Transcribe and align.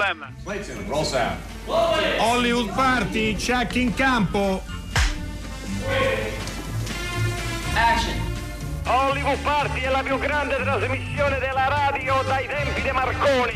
Problem. 0.00 0.34
Clayton, 0.44 0.88
roll 0.88 1.04
sound. 1.04 1.36
Hollywood 1.66 2.72
Party, 2.72 3.36
check 3.36 3.74
in 3.74 3.92
campo. 3.92 4.62
Action. 7.74 8.18
Hollywood 8.86 9.38
Party 9.40 9.80
è 9.80 9.90
la 9.90 10.02
più 10.02 10.18
grande 10.18 10.56
trasmissione 10.56 11.38
della 11.38 11.68
radio 11.68 12.22
dai 12.26 12.46
tempi 12.46 12.80
di 12.80 12.90
Marconi. 12.90 13.52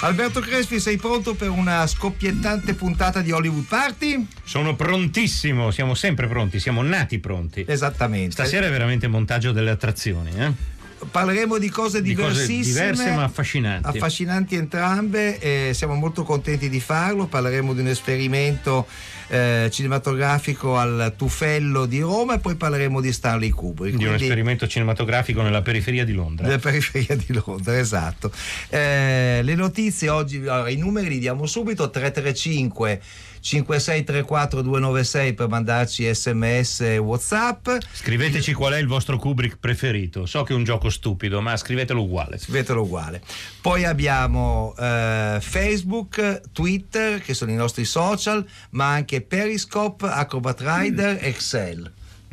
Alberto 0.00 0.40
Crespi, 0.40 0.80
sei 0.80 0.96
pronto 0.96 1.34
per 1.34 1.50
una 1.50 1.86
scoppiettante 1.86 2.74
puntata 2.74 3.20
di 3.20 3.30
Hollywood 3.30 3.66
Party? 3.68 4.26
Sono 4.42 4.74
prontissimo, 4.74 5.70
siamo 5.70 5.94
sempre 5.94 6.26
pronti, 6.26 6.58
siamo 6.58 6.82
nati 6.82 7.20
pronti. 7.20 7.64
Esattamente. 7.68 8.32
Stasera 8.32 8.66
è 8.66 8.70
veramente 8.70 9.06
montaggio 9.06 9.52
delle 9.52 9.70
attrazioni, 9.70 10.32
eh? 10.36 10.80
Parleremo 11.10 11.58
di 11.58 11.68
cose 11.68 12.00
Di 12.00 12.14
cose 12.14 12.28
diversissime, 12.46 12.90
diverse 12.90 13.10
ma 13.14 13.24
affascinanti. 13.24 13.88
affascinanti 13.88 14.54
entrambe 14.54 15.38
e 15.38 15.72
siamo 15.74 15.94
molto 15.94 16.22
contenti 16.22 16.68
di 16.68 16.80
farlo. 16.80 17.26
Parleremo 17.26 17.74
di 17.74 17.80
un 17.80 17.88
esperimento 17.88 18.86
eh, 19.28 19.68
cinematografico 19.72 20.76
al 20.76 21.14
Tufello 21.16 21.86
di 21.86 22.00
Roma 22.00 22.34
e 22.34 22.38
poi 22.38 22.54
parleremo 22.54 23.00
di 23.00 23.12
Stanley 23.12 23.50
Kubrick. 23.50 23.96
Di 23.96 24.04
un 24.04 24.14
esperimento 24.14 24.66
cinematografico 24.66 25.42
nella 25.42 25.62
periferia 25.62 26.04
di 26.04 26.12
Londra. 26.12 26.46
della 26.46 26.58
periferia 26.58 27.16
di 27.16 27.32
Londra, 27.44 27.78
esatto. 27.78 28.30
Eh, 28.68 29.40
le 29.42 29.54
notizie 29.54 30.08
oggi, 30.08 30.36
allora, 30.38 30.68
i 30.68 30.76
numeri 30.76 31.08
li 31.08 31.18
diamo 31.18 31.46
subito: 31.46 31.90
335 31.90 33.00
5634 33.42 34.62
296 34.62 35.34
per 35.34 35.48
mandarci 35.48 36.14
sms 36.14 36.80
e 36.80 36.98
whatsapp. 36.98 37.68
Scriveteci 37.92 38.52
qual 38.52 38.74
è 38.74 38.78
il 38.78 38.86
vostro 38.86 39.18
Kubrick 39.18 39.58
preferito. 39.58 40.26
So 40.26 40.44
che 40.44 40.52
è 40.52 40.56
un 40.56 40.64
gioco 40.64 40.88
stupido, 40.88 41.40
ma 41.40 41.56
scrivetelo 41.56 42.00
uguale. 42.02 42.38
Scrivetelo 42.38 42.82
uguale. 42.82 43.20
Poi 43.60 43.84
abbiamo 43.84 44.74
eh, 44.78 45.38
Facebook, 45.40 46.40
Twitter, 46.52 47.20
che 47.20 47.34
sono 47.34 47.50
i 47.50 47.56
nostri 47.56 47.84
social, 47.84 48.46
ma 48.70 48.92
anche 48.92 49.20
Periscope, 49.20 50.06
Acrobat 50.06 50.62
Rider, 50.64 51.18
Excel. 51.20 51.92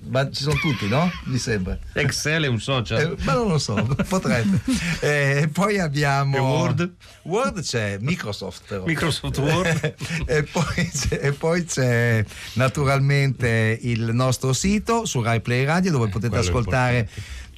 Ma 0.09 0.29
ci 0.31 0.41
sono 0.43 0.55
tutti, 0.55 0.87
no? 0.87 1.09
Mi 1.25 1.37
sembra. 1.37 1.77
Excel 1.93 2.43
è 2.43 2.47
un 2.47 2.59
social. 2.59 3.15
Eh, 3.17 3.23
ma 3.23 3.33
non 3.33 3.47
lo 3.47 3.57
so, 3.59 3.75
potrebbe. 4.07 4.59
Eh, 5.01 5.49
poi 5.51 5.79
abbiamo 5.79 6.35
E 6.35 6.39
Word? 6.39 6.91
Word 7.23 7.61
c'è, 7.61 7.97
Microsoft 7.99 8.63
però. 8.67 8.85
Microsoft 8.85 9.37
Word. 9.37 9.93
e, 10.25 10.43
poi 10.43 10.89
c'è, 10.91 11.19
e 11.21 11.31
poi 11.31 11.63
c'è 11.63 12.25
naturalmente 12.53 13.77
il 13.81 14.09
nostro 14.13 14.51
sito 14.53 15.05
su 15.05 15.21
Rai 15.21 15.41
Play 15.41 15.63
Radio 15.63 15.91
dove 15.91 16.07
potete 16.07 16.29
quello 16.29 16.43
ascoltare. 16.43 17.09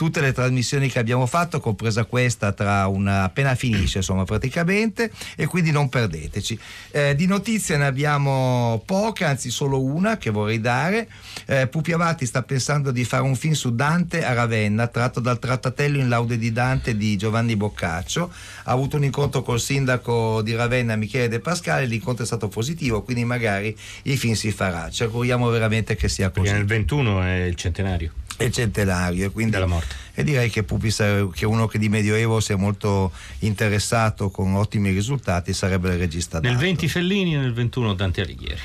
Tutte 0.02 0.20
le 0.20 0.32
trasmissioni 0.32 0.90
che 0.90 0.98
abbiamo 0.98 1.28
fatto, 1.28 1.60
compresa 1.60 2.06
questa 2.06 2.54
tra 2.54 2.88
una, 2.88 3.22
appena 3.22 3.54
finisce, 3.54 4.00
insomma, 4.00 4.24
praticamente, 4.24 5.12
e 5.36 5.46
quindi 5.46 5.70
non 5.70 5.90
perdeteci. 5.90 6.58
Eh, 6.90 7.14
di 7.14 7.28
notizie 7.28 7.78
ne 7.78 7.86
abbiamo 7.86 8.82
poche, 8.84 9.26
anzi 9.26 9.52
solo 9.52 9.80
una 9.80 10.18
che 10.18 10.32
vorrei 10.32 10.60
dare. 10.60 11.08
Eh, 11.46 11.68
Pupi 11.68 11.92
Avati 11.92 12.26
sta 12.26 12.42
pensando 12.42 12.90
di 12.90 13.04
fare 13.04 13.22
un 13.22 13.36
film 13.36 13.54
su 13.54 13.76
Dante 13.76 14.26
a 14.26 14.34
Ravenna, 14.34 14.88
tratto 14.88 15.20
dal 15.20 15.38
trattatello 15.38 16.00
in 16.00 16.10
laude 16.10 16.40
di 16.40 16.52
Dante 16.52 16.98
di 16.98 17.16
Giovanni 17.16 17.56
Boccaccio. 17.56 18.32
Ha 18.64 18.72
avuto 18.72 18.98
un 18.98 19.04
incontro 19.04 19.44
col 19.44 19.60
sindaco 19.60 20.42
di 20.42 20.56
Ravenna, 20.56 20.96
Michele 20.96 21.28
De 21.28 21.40
Pascale, 21.40 21.86
l'incontro 21.86 22.24
è 22.24 22.26
stato 22.26 22.48
positivo, 22.48 23.04
quindi 23.04 23.24
magari 23.24 23.78
il 24.02 24.18
film 24.18 24.34
si 24.34 24.50
farà. 24.52 24.90
Ci 24.90 25.04
auguriamo 25.04 25.48
veramente 25.50 25.96
che 25.96 26.10
sia 26.10 26.32
Perché 26.32 26.50
così 26.50 26.54
nel 26.54 26.66
21 26.66 27.22
è 27.22 27.44
il 27.44 27.54
centenario. 27.54 28.14
È 28.42 28.46
il 28.46 28.52
centenario 28.52 29.26
e 29.26 29.30
quindi 29.32 29.52
Della 29.52 29.66
morte. 29.66 29.96
e 30.14 30.24
direi 30.24 30.50
che 30.50 30.64
Pupi 30.64 30.92
che 31.34 31.46
uno 31.46 31.68
che 31.68 31.78
di 31.78 31.90
Medioevo 31.90 32.40
sia 32.40 32.56
molto 32.58 33.12
interessato 33.40 34.30
con 34.30 34.56
ottimi 34.56 34.92
risultati 34.92 35.54
sarebbe 35.54 35.90
il 35.90 35.98
regista 35.98 36.40
Nel 36.40 36.54
dato. 36.54 36.64
20 36.64 36.88
Fellini 36.88 37.36
e 37.36 37.38
nel 37.38 37.54
21 37.54 37.94
Dante 37.94 38.22
Alighieri. 38.22 38.60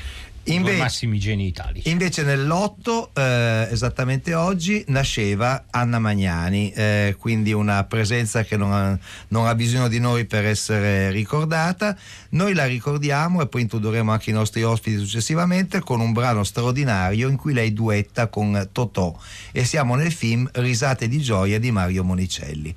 Inve- 0.47 0.71
Due 0.71 0.79
massimi 0.79 1.19
geni 1.19 1.47
italici. 1.47 1.89
Invece 1.89 2.23
nell'8, 2.23 3.09
eh, 3.13 3.67
esattamente 3.71 4.33
oggi, 4.33 4.83
nasceva 4.87 5.65
Anna 5.69 5.99
Magnani, 5.99 6.71
eh, 6.71 7.15
quindi 7.19 7.51
una 7.51 7.83
presenza 7.83 8.43
che 8.43 8.55
non 8.55 8.71
ha, 8.71 8.97
non 9.29 9.45
ha 9.45 9.55
bisogno 9.55 9.87
di 9.87 9.99
noi 9.99 10.25
per 10.25 10.45
essere 10.45 11.11
ricordata. 11.11 11.97
Noi 12.29 12.53
la 12.53 12.65
ricordiamo 12.65 13.41
e 13.41 13.47
poi 13.47 13.61
introdurremo 13.61 14.11
anche 14.11 14.29
i 14.29 14.33
nostri 14.33 14.63
ospiti 14.63 14.97
successivamente 14.97 15.79
con 15.79 15.99
un 15.99 16.13
brano 16.13 16.43
straordinario 16.43 17.27
in 17.27 17.35
cui 17.35 17.53
lei 17.53 17.73
duetta 17.73 18.27
con 18.27 18.69
Totò 18.71 19.17
e 19.51 19.65
siamo 19.65 19.95
nel 19.95 20.11
film 20.11 20.49
Risate 20.53 21.07
di 21.07 21.19
gioia 21.19 21.59
di 21.59 21.71
Mario 21.71 22.03
Monicelli. 22.03 22.75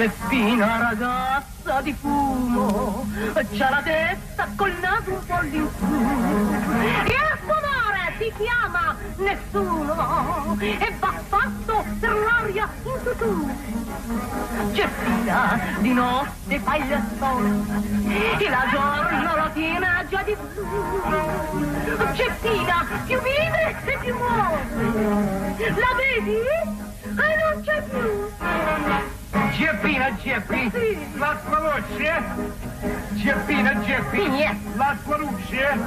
Geppina 0.00 0.78
ragazza 0.78 1.82
di 1.82 1.92
fumo, 1.92 3.06
c'ha 3.34 3.68
la 3.68 3.82
testa 3.82 4.48
col 4.56 4.72
naso 4.80 5.10
un 5.10 5.26
po' 5.26 5.34
all'insù. 5.34 5.84
E 7.04 7.14
a 7.14 7.36
suonare 7.44 8.14
si 8.16 8.32
chiama 8.38 8.96
nessuno, 9.16 10.56
e 10.58 10.94
va 10.98 11.12
fatto 11.28 11.84
per 12.00 12.14
l'aria 12.14 12.66
in 12.82 13.02
tutù. 13.02 13.50
Geppina 14.72 15.60
di 15.80 15.92
notte 15.92 16.60
fa 16.60 16.76
il 16.76 17.02
sole, 17.18 17.50
e 18.38 18.48
la 18.48 18.66
giorno 18.70 19.36
lo 19.36 19.50
tiene 19.52 20.06
già 20.08 20.22
di 20.22 20.34
su. 20.54 20.64
Geppina 22.14 22.86
più 23.04 23.20
vive 23.20 23.76
e 23.84 23.98
più 24.00 24.16
muore. 24.16 24.64
La 25.58 25.94
vedi? 25.94 26.38
E 26.38 27.36
non 27.52 27.62
c'è 27.62 27.82
più. 27.82 29.19
Geppina, 29.30 30.10
Geppi, 30.22 30.70
Sì. 30.72 30.98
la 31.18 31.36
tua 31.46 31.58
voce? 31.60 32.22
Geppina, 33.14 33.74
Geppi, 33.80 34.22
Yes. 34.22 34.56
la 34.74 34.96
tua 35.04 35.16
luce? 35.18 35.78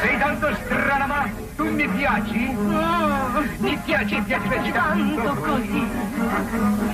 Sei 0.00 0.18
tanto 0.18 0.54
strana, 0.64 1.06
ma 1.06 1.28
tu 1.56 1.64
mi 1.70 1.86
piaci? 1.88 2.48
Mm, 2.56 3.36
Mi 3.58 3.76
piaci, 3.84 4.20
piaci, 4.22 4.48
piaci 4.48 4.72
tanto 4.72 5.22
tanto. 5.22 5.40
così. 5.40 5.90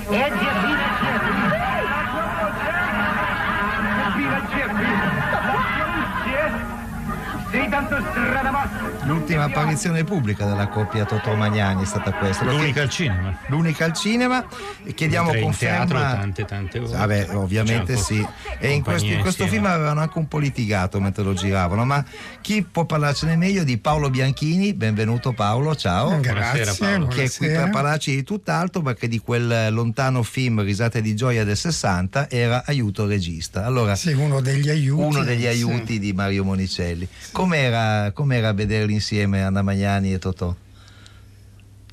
E 0.09 0.33
Geppina, 0.39 0.87
Geppi, 1.01 1.35
la 1.85 2.03
tua 2.11 2.25
voce? 2.41 2.73
Geppina, 4.03 4.41
Geppi, 4.49 4.89
L'ultima 9.05 9.45
apparizione 9.45 10.03
pubblica 10.03 10.45
della 10.45 10.67
coppia 10.67 11.05
Totò 11.05 11.35
Magnani 11.37 11.83
è 11.83 11.87
stata 11.87 12.13
questa. 12.13 12.45
L'unica 12.45 12.83
al 12.83 12.89
cinema. 12.89 13.39
l'unica 13.47 13.85
al 13.85 13.93
cinema 13.93 14.45
e 14.83 14.93
chiediamo 14.93 15.27
Mentre 15.27 15.41
in 15.41 15.47
conferma 15.47 15.77
teatro 15.85 15.99
tante, 15.99 16.45
tante 16.45 16.79
ore. 16.81 16.97
Vabbè, 16.97 17.29
ovviamente 17.37 17.97
sì. 17.97 18.27
E 18.59 18.71
in 18.71 18.83
questo, 18.83 19.07
in 19.09 19.21
questo 19.21 19.47
film 19.47 19.67
avevano 19.67 20.01
anche 20.01 20.19
un 20.19 20.27
po' 20.27 20.39
litigato 20.39 20.99
mentre 21.01 21.23
lo 21.23 21.35
giravano, 21.35 21.85
ma 21.85 22.05
chi 22.41 22.63
può 22.63 22.87
parlarcene 22.87 23.37
meglio 23.37 23.63
di 23.63 23.79
Paolo 23.79 24.11
Bianchini? 24.11 24.75
Benvenuto 24.75 25.33
Paolo, 25.33 25.77
ciao. 25.77 26.09
Buonasera, 26.19 26.55
Grazie, 26.55 26.75
Paolo. 26.85 27.07
Che 27.07 27.23
è 27.25 27.29
qui 27.29 27.47
per 27.47 27.49
buonasera. 27.49 27.71
parlarci 27.71 28.15
di 28.15 28.23
tutt'altro 28.25 28.83
perché 28.83 29.07
di 29.07 29.19
quel 29.19 29.73
lontano 29.73 30.23
film 30.25 30.63
Risate 30.63 31.01
di 31.03 31.15
gioia 31.15 31.45
del 31.45 31.57
60 31.57 32.29
era 32.31 32.65
aiuto 32.67 33.07
regista. 33.07 33.65
Allora, 33.65 33.95
Sì, 33.95 34.13
uno 34.13 34.41
degli 34.41 34.69
aiuti. 34.71 35.03
uno 35.03 35.23
degli 35.23 35.43
sì. 35.43 35.47
aiuti 35.47 35.99
di 36.01 36.13
Mario 36.13 36.43
Monicelli. 36.45 37.07
Com'era, 37.45 38.11
com'era 38.13 38.55
vederli 38.55 38.95
insieme 38.95 39.43
Anna 39.43 39.61
Magnani 39.61 40.15
e 40.15 40.19
Totò? 40.19 40.57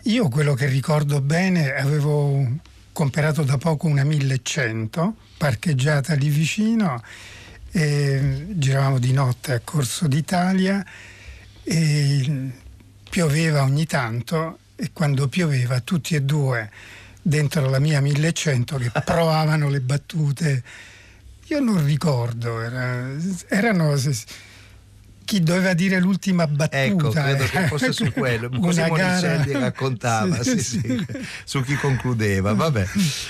Io 0.03 0.29
quello 0.29 0.53
che 0.53 0.65
ricordo 0.67 1.19
bene, 1.19 1.75
avevo 1.75 2.47
comprato 2.93 3.43
da 3.43 3.57
poco 3.57 3.87
una 3.87 4.05
1100 4.05 5.13
parcheggiata 5.37 6.13
lì 6.13 6.29
vicino 6.29 7.03
e 7.69 8.45
giravamo 8.51 8.97
di 8.97 9.11
notte 9.11 9.51
a 9.51 9.59
Corso 9.61 10.07
d'Italia 10.07 10.85
e 11.63 12.51
pioveva 13.09 13.63
ogni 13.63 13.85
tanto 13.85 14.59
e 14.77 14.91
quando 14.93 15.27
pioveva 15.27 15.81
tutti 15.81 16.15
e 16.15 16.21
due 16.21 16.71
dentro 17.21 17.69
la 17.69 17.79
mia 17.79 17.99
1100 17.99 18.77
che 18.77 18.91
provavano 19.03 19.67
le 19.67 19.81
battute 19.81 20.63
io 21.47 21.59
non 21.59 21.83
ricordo 21.83 22.61
era- 22.61 23.09
erano 23.49 23.97
chi 25.31 25.39
doveva 25.41 25.73
dire 25.73 25.97
l'ultima 26.01 26.45
battuta 26.45 26.83
Ecco, 26.83 27.09
credo 27.09 27.45
che 27.45 27.57
era 27.57 27.67
fosse 27.67 27.93
su 27.93 28.11
quello. 28.11 28.49
Così 28.49 28.81
Monicelli 28.81 29.53
raccontava, 29.53 30.43
sì, 30.43 30.59
Sì, 30.61 30.79
sì, 30.81 31.05
su 31.45 31.61
chi 31.63 31.75
concludeva. 31.75 32.53
Vabbè. 32.53 32.85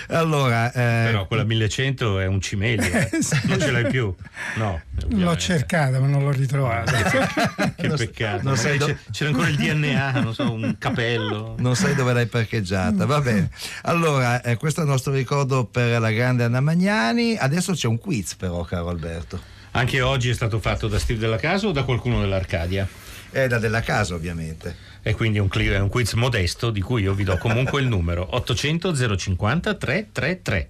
Allora, 0.07 0.71
eh, 0.71 1.05
Però 1.11 1.27
quella 1.27 1.43
1100 1.43 2.19
è 2.19 2.25
un 2.25 2.41
cimelio. 2.41 2.91
eh. 2.91 3.09
Non 3.45 3.59
ce 3.59 3.69
l'hai 3.69 3.85
più? 3.85 4.11
No. 4.55 4.81
l'ho 5.09 5.37
cercata 5.37 5.99
ma 5.99 6.07
non 6.07 6.23
l'ho 6.23 6.31
ritrovata 6.31 6.91
Che 7.77 7.87
Non- 7.87 7.97
peccato. 7.97 8.41
non 8.43 8.57
sai 8.57 8.79
do- 8.79 8.87
c'è- 8.87 8.97
C'era 9.11 9.29
ancora 9.29 9.49
il 9.49 9.55
DNA, 9.57 10.21
non 10.21 10.33
so, 10.33 10.51
un 10.51 10.75
capello. 10.79 11.55
non 11.59 11.75
sai 11.75 11.93
dove 11.93 12.13
l'hai 12.13 12.25
parcheggiata, 12.25 13.05
va 13.05 13.21
bene. 13.21 13.51
Allora, 13.83 14.41
eh, 14.41 14.57
questo 14.57 14.79
è 14.81 14.83
il 14.85 14.89
nostro 14.89 15.13
ricordo 15.13 15.65
per 15.65 15.99
la 15.99 16.09
grande 16.11 16.45
Anna 16.45 16.61
Magnani. 16.61 17.37
Adesso 17.37 17.73
c'è 17.73 17.87
un 17.87 17.99
quiz, 17.99 18.33
però, 18.33 18.63
caro 18.63 18.89
Alberto. 18.89 19.59
Anche 19.71 20.01
oggi 20.01 20.29
è 20.29 20.33
stato 20.33 20.59
fatto 20.59 20.87
da 20.87 20.99
Steve 20.99 21.19
della 21.19 21.37
Casa 21.37 21.67
o 21.67 21.71
da 21.71 21.83
qualcuno 21.83 22.19
dell'Arcadia? 22.19 22.87
È 23.29 23.47
da 23.47 23.57
della 23.57 23.79
casa 23.79 24.15
ovviamente. 24.15 24.75
E 25.01 25.15
quindi 25.15 25.37
è 25.37 25.41
un, 25.41 25.49
è 25.49 25.79
un 25.79 25.87
quiz 25.87 26.13
modesto 26.13 26.69
di 26.69 26.81
cui 26.81 27.03
io 27.03 27.13
vi 27.13 27.23
do 27.23 27.37
comunque 27.37 27.79
il 27.79 27.87
numero 27.87 28.27
800 28.35 29.17
050 29.17 29.75
333. 29.75 30.69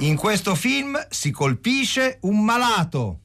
In 0.00 0.16
questo 0.16 0.56
film 0.56 0.98
si 1.08 1.30
colpisce 1.30 2.18
un 2.22 2.44
malato. 2.44 3.20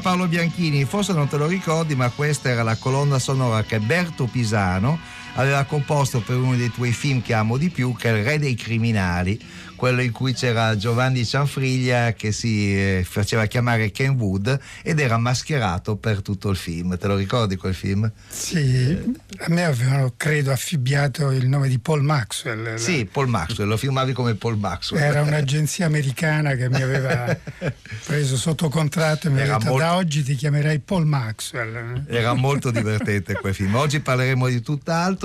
Paolo 0.00 0.26
Bianchini, 0.26 0.84
forse 0.84 1.12
non 1.12 1.28
te 1.28 1.36
lo 1.36 1.46
ricordi, 1.46 1.94
ma 1.94 2.10
questa 2.10 2.48
era 2.48 2.62
la 2.62 2.76
colonna 2.76 3.18
sonora 3.18 3.62
che 3.62 3.78
Berto 3.78 4.24
Pisano 4.24 4.98
aveva 5.34 5.64
composto 5.64 6.20
per 6.20 6.36
uno 6.36 6.56
dei 6.56 6.70
tuoi 6.70 6.92
film 6.92 7.22
che 7.22 7.34
amo 7.34 7.56
di 7.56 7.70
più, 7.70 7.94
che 7.96 8.10
è 8.10 8.18
Il 8.18 8.24
Re 8.24 8.38
dei 8.38 8.54
Criminali, 8.54 9.38
quello 9.80 10.02
in 10.02 10.12
cui 10.12 10.34
c'era 10.34 10.76
Giovanni 10.76 11.24
Cianfriglia 11.24 12.12
che 12.12 12.32
si 12.32 12.76
eh, 12.76 13.02
faceva 13.02 13.46
chiamare 13.46 13.90
Ken 13.90 14.10
Wood 14.10 14.60
ed 14.82 15.00
era 15.00 15.16
mascherato 15.16 15.96
per 15.96 16.20
tutto 16.20 16.50
il 16.50 16.56
film. 16.56 16.98
Te 16.98 17.06
lo 17.06 17.16
ricordi 17.16 17.56
quel 17.56 17.74
film? 17.74 18.12
Sì, 18.28 19.14
a 19.38 19.48
me 19.48 19.64
avevano, 19.64 20.12
credo, 20.18 20.52
affibbiato 20.52 21.30
il 21.30 21.48
nome 21.48 21.68
di 21.68 21.78
Paul 21.78 22.02
Maxwell. 22.02 22.74
Sì, 22.74 23.08
Paul 23.10 23.28
Maxwell, 23.28 23.68
lo 23.68 23.78
filmavi 23.78 24.12
come 24.12 24.34
Paul 24.34 24.58
Maxwell. 24.58 25.00
Era 25.02 25.22
un'agenzia 25.30 25.86
americana 25.86 26.56
che 26.56 26.68
mi 26.68 26.82
aveva 26.82 27.34
preso 28.04 28.36
sotto 28.36 28.68
contratto 28.68 29.28
e 29.28 29.30
mi 29.30 29.40
ha 29.40 29.44
detto 29.44 29.64
molto- 29.64 29.78
da 29.78 29.96
oggi 29.96 30.22
ti 30.22 30.34
chiamerai 30.34 30.80
Paul 30.80 31.06
Maxwell. 31.06 32.04
Era 32.06 32.34
molto 32.34 32.70
divertente 32.70 33.32
quel 33.32 33.54
film. 33.54 33.74
Oggi 33.76 34.00
parleremo 34.00 34.46
di 34.46 34.60
tutt'altro, 34.60 35.19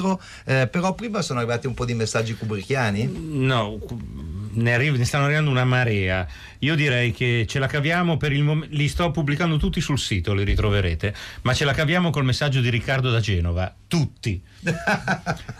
eh, 0.45 0.67
però 0.67 0.93
prima 0.93 1.21
sono 1.21 1.39
arrivati 1.39 1.67
un 1.67 1.73
po' 1.73 1.85
di 1.85 1.93
messaggi 1.93 2.35
kubrickiani. 2.35 3.09
No, 3.11 3.79
ne, 4.51 4.73
arri- 4.73 4.91
ne 4.91 5.05
stanno 5.05 5.25
arrivando 5.25 5.49
una 5.49 5.65
marea. 5.65 6.27
Io 6.59 6.75
direi 6.75 7.11
che 7.11 7.45
ce 7.47 7.59
la 7.59 7.67
caviamo 7.67 8.17
per 8.17 8.31
il 8.31 8.43
momento. 8.43 8.75
Li 8.75 8.87
sto 8.87 9.11
pubblicando 9.11 9.57
tutti 9.57 9.81
sul 9.81 9.99
sito, 9.99 10.33
li 10.33 10.43
ritroverete. 10.43 11.13
Ma 11.43 11.53
ce 11.53 11.65
la 11.65 11.73
caviamo 11.73 12.09
col 12.09 12.25
messaggio 12.25 12.61
di 12.61 12.69
Riccardo 12.69 13.11
da 13.11 13.19
Genova. 13.19 13.73
Tutti. 13.87 14.41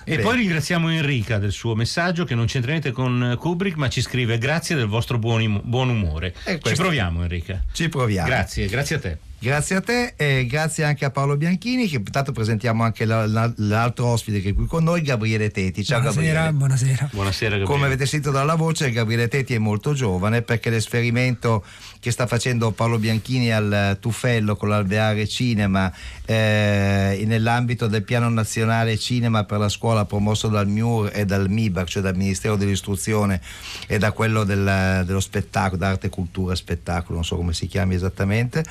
E 0.03 0.19
poi 0.19 0.37
ringraziamo 0.37 0.89
Enrica 0.91 1.37
del 1.37 1.51
suo 1.51 1.75
messaggio 1.75 2.25
che 2.25 2.35
non 2.35 2.45
c'entra 2.45 2.71
niente 2.71 2.91
con 2.91 3.35
Kubrick, 3.39 3.77
ma 3.77 3.89
ci 3.89 4.01
scrive 4.01 4.37
grazie 4.37 4.75
del 4.75 4.87
vostro 4.87 5.17
buon, 5.17 5.41
im- 5.41 5.61
buon 5.63 5.89
umore. 5.89 6.33
Ci 6.61 6.73
proviamo, 6.75 7.23
Enrica. 7.23 7.61
Ci 7.71 7.89
proviamo. 7.89 8.27
Grazie, 8.27 8.67
grazie 8.67 8.95
a 8.95 8.99
te. 8.99 9.17
Grazie 9.37 9.75
a 9.75 9.81
te 9.81 10.13
e 10.15 10.45
grazie 10.47 10.85
anche 10.85 11.05
a 11.05 11.11
Paolo 11.11 11.35
Bianchini 11.37 11.87
che 11.87 11.97
intanto 11.97 12.31
presentiamo 12.31 12.83
anche 12.83 13.05
la- 13.05 13.27
la- 13.27 13.51
l'altro 13.57 14.07
ospite 14.07 14.41
che 14.41 14.49
è 14.49 14.53
qui 14.53 14.65
con 14.65 14.83
noi, 14.83 15.01
Gabriele 15.01 15.51
Teti. 15.51 15.83
Ciao 15.83 15.99
Buonasera, 15.99 16.25
Gabriele. 16.45 16.57
buonasera. 16.57 17.09
Buonasera, 17.11 17.49
Gabriele. 17.57 17.71
Come 17.71 17.85
avete 17.85 18.05
sentito 18.07 18.31
dalla 18.31 18.55
voce, 18.55 18.89
Gabriele 18.91 19.27
Teti 19.27 19.53
è 19.53 19.59
molto 19.59 19.93
giovane 19.93 20.41
perché 20.41 20.71
l'esperimento 20.71 21.63
che 21.99 22.09
sta 22.11 22.25
facendo 22.25 22.71
Paolo 22.71 22.97
Bianchini 22.97 23.51
al 23.51 23.97
Tuffello 23.99 24.55
con 24.55 24.69
l'Alveare 24.69 25.27
Cinema 25.27 25.91
eh, 26.25 27.21
nell'ambito 27.25 27.85
del 27.87 28.03
piano 28.03 28.29
nazionale 28.29 28.94
cinema 28.97 29.43
per 29.43 29.59
la 29.59 29.69
scuola 29.69 30.05
promosso 30.05 30.47
dal 30.47 30.67
MIUR 30.67 31.11
e 31.13 31.25
dal 31.25 31.49
MIBAC, 31.49 31.87
cioè 31.87 32.03
dal 32.03 32.15
Ministero 32.15 32.55
dell'Istruzione 32.55 33.41
e 33.87 33.97
da 33.97 34.11
quello 34.11 34.43
del- 34.43 35.03
dello 35.05 35.19
spettacolo, 35.19 35.77
d'arte, 35.77 36.09
cultura 36.09 36.53
e 36.53 36.55
spettacolo, 36.55 37.15
non 37.15 37.25
so 37.25 37.35
come 37.35 37.53
si 37.53 37.67
chiami 37.67 37.95
esattamente, 37.95 38.63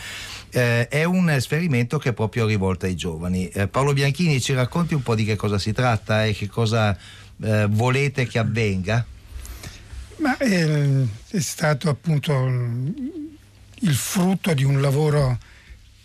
eh, 0.50 0.88
è 0.88 1.04
un 1.04 1.30
esperimento 1.30 1.98
che 1.98 2.10
è 2.10 2.12
proprio 2.12 2.46
rivolto 2.46 2.86
ai 2.86 2.94
giovani. 2.94 3.48
Eh, 3.48 3.68
Paolo 3.68 3.92
Bianchini 3.92 4.40
ci 4.40 4.52
racconti 4.54 4.94
un 4.94 5.02
po' 5.02 5.14
di 5.14 5.24
che 5.24 5.36
cosa 5.36 5.58
si 5.58 5.72
tratta 5.72 6.24
e 6.24 6.32
che 6.32 6.48
cosa 6.48 6.96
eh, 7.42 7.66
volete 7.68 8.26
che 8.26 8.38
avvenga? 8.38 9.04
Ma 10.16 10.36
è, 10.36 10.86
è 11.28 11.40
stato 11.40 11.88
appunto 11.88 12.32
il 13.80 13.94
frutto 13.94 14.54
di 14.54 14.64
un 14.64 14.80
lavoro 14.80 15.38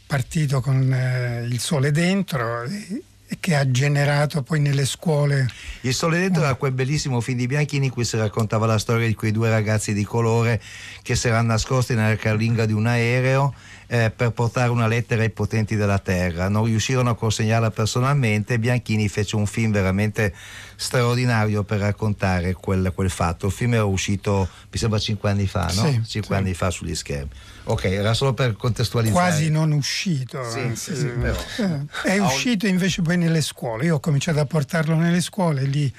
partito 0.07 0.59
con 0.59 0.91
eh, 0.91 1.45
il 1.47 1.59
sole 1.59 1.91
dentro 1.91 2.63
e, 2.63 2.85
e 2.89 3.03
che 3.39 3.55
ha 3.55 3.69
generato 3.69 4.41
poi 4.41 4.59
nelle 4.59 4.86
scuole? 4.86 5.48
Il 5.81 5.93
Sole 5.93 6.19
Dentro 6.19 6.43
era 6.43 6.55
quel 6.55 6.71
bellissimo 6.71 7.21
film 7.21 7.38
di 7.38 7.48
Bianchini 7.48 7.86
in 7.86 7.91
cui 7.91 8.05
si 8.05 8.17
raccontava 8.17 8.65
la 8.65 8.77
storia 8.77 9.07
di 9.07 9.13
quei 9.13 9.31
due 9.31 9.50
ragazzi 9.50 9.93
di 9.93 10.03
colore 10.03 10.62
che 11.01 11.15
si 11.15 11.27
erano 11.27 11.50
nascosti 11.50 11.93
nella 11.93 12.15
carlinga 12.15 12.65
di 12.65 12.74
un 12.74 12.88
aereo 12.88 13.53
eh, 13.91 14.12
per 14.15 14.29
portare 14.29 14.69
una 14.69 14.86
lettera 14.86 15.24
ai 15.24 15.31
potenti 15.31 15.75
della 15.75 15.98
terra. 15.98 16.48
Non 16.48 16.65
riuscirono 16.65 17.10
a 17.10 17.15
consegnarla 17.15 17.72
personalmente 17.72 18.53
e 18.53 18.60
Bianchini 18.60 19.10
fece 19.10 19.36
un 19.36 19.48
film 19.48 19.72
veramente 19.72 20.34
straordinario 20.75 21.63
per 21.63 21.79
raccontare 21.79 22.53
quel, 22.53 22.91
quel 22.93 23.10
fatto. 23.10 23.48
Il 23.48 23.51
film 23.51 23.74
era 23.74 23.86
uscito, 23.86 24.48
mi 24.72 24.77
sembra, 24.77 25.00
cinque 25.00 25.31
anni 25.31 25.48
fa, 25.48 25.72
no? 25.74 25.88
Sì, 25.88 26.01
cinque 26.05 26.36
sì. 26.36 26.41
anni 26.41 26.53
fa 26.53 26.69
sugli 26.69 26.93
schermi. 26.93 27.31
Ok, 27.63 27.86
era 27.86 28.13
solo 28.13 28.34
per 28.34 28.55
contestualizzare. 28.55 29.27
quasi 29.27 29.50
non 29.50 29.72
uscito. 29.72 30.48
Sì, 30.48 30.75
sì, 30.75 30.96
sì, 30.96 31.08
eh, 31.08 31.86
è 32.03 32.19
uscito 32.19 32.67
invece 32.67 33.01
poi 33.01 33.17
nelle 33.17 33.41
scuole. 33.41 33.86
Io 33.86 33.96
ho 33.96 34.00
cominciato 34.00 34.39
a 34.39 34.46
portarlo 34.46 34.96
nelle 34.96 35.22
scuole 35.22 35.63
lì 35.63 35.91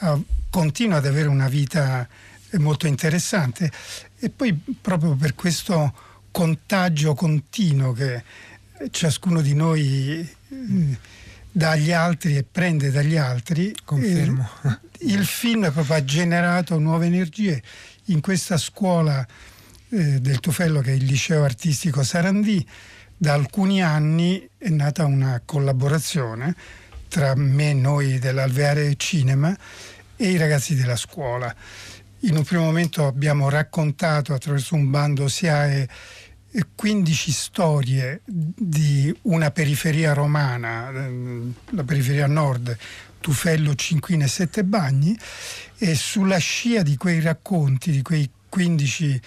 eh, 0.00 0.22
continua 0.48 0.96
ad 0.96 1.06
avere 1.06 1.28
una 1.28 1.48
vita 1.48 2.08
molto 2.52 2.86
interessante. 2.86 3.70
E 4.18 4.30
poi 4.30 4.58
proprio 4.80 5.14
per 5.14 5.34
questo 5.34 5.92
contagio 6.34 7.14
continuo 7.14 7.92
che 7.92 8.24
ciascuno 8.90 9.40
di 9.40 9.54
noi 9.54 10.18
eh, 10.18 10.98
dà 11.48 11.70
agli 11.70 11.92
altri 11.92 12.36
e 12.36 12.42
prende 12.42 12.90
dagli 12.90 13.16
altri. 13.16 13.72
Confermo. 13.84 14.48
eh, 14.64 14.78
il 15.12 15.24
film 15.26 15.70
proprio 15.70 15.94
ha 15.94 16.04
generato 16.04 16.76
nuove 16.80 17.06
energie 17.06 17.62
in 18.06 18.20
questa 18.20 18.56
scuola 18.56 19.24
eh, 19.90 20.20
del 20.20 20.40
Tufello 20.40 20.80
che 20.80 20.90
è 20.90 20.94
il 20.94 21.04
liceo 21.04 21.44
artistico 21.44 22.02
Sarandì. 22.02 22.66
Da 23.16 23.34
alcuni 23.34 23.80
anni 23.80 24.44
è 24.58 24.70
nata 24.70 25.04
una 25.04 25.40
collaborazione 25.44 26.52
tra 27.06 27.36
me 27.36 27.70
e 27.70 27.74
noi 27.74 28.18
dell'Alveare 28.18 28.96
Cinema 28.96 29.56
e 30.16 30.30
i 30.30 30.36
ragazzi 30.36 30.74
della 30.74 30.96
scuola. 30.96 31.54
In 32.20 32.36
un 32.36 32.42
primo 32.42 32.64
momento 32.64 33.06
abbiamo 33.06 33.50
raccontato 33.50 34.32
attraverso 34.32 34.74
un 34.74 34.90
bando 34.90 35.28
SIAE 35.28 35.88
15 36.74 37.32
storie 37.32 38.20
di 38.24 39.14
una 39.22 39.50
periferia 39.50 40.12
romana, 40.12 40.90
ehm, 40.90 41.54
la 41.70 41.84
periferia 41.84 42.26
nord, 42.26 42.76
Tufello, 43.20 43.74
Cinquine 43.74 44.24
e 44.24 44.28
Sette 44.28 44.64
Bagni, 44.64 45.18
e 45.78 45.94
sulla 45.94 46.38
scia 46.38 46.82
di 46.82 46.96
quei 46.96 47.20
racconti, 47.20 47.90
di 47.90 48.02
quei 48.02 48.30
15 48.48 49.20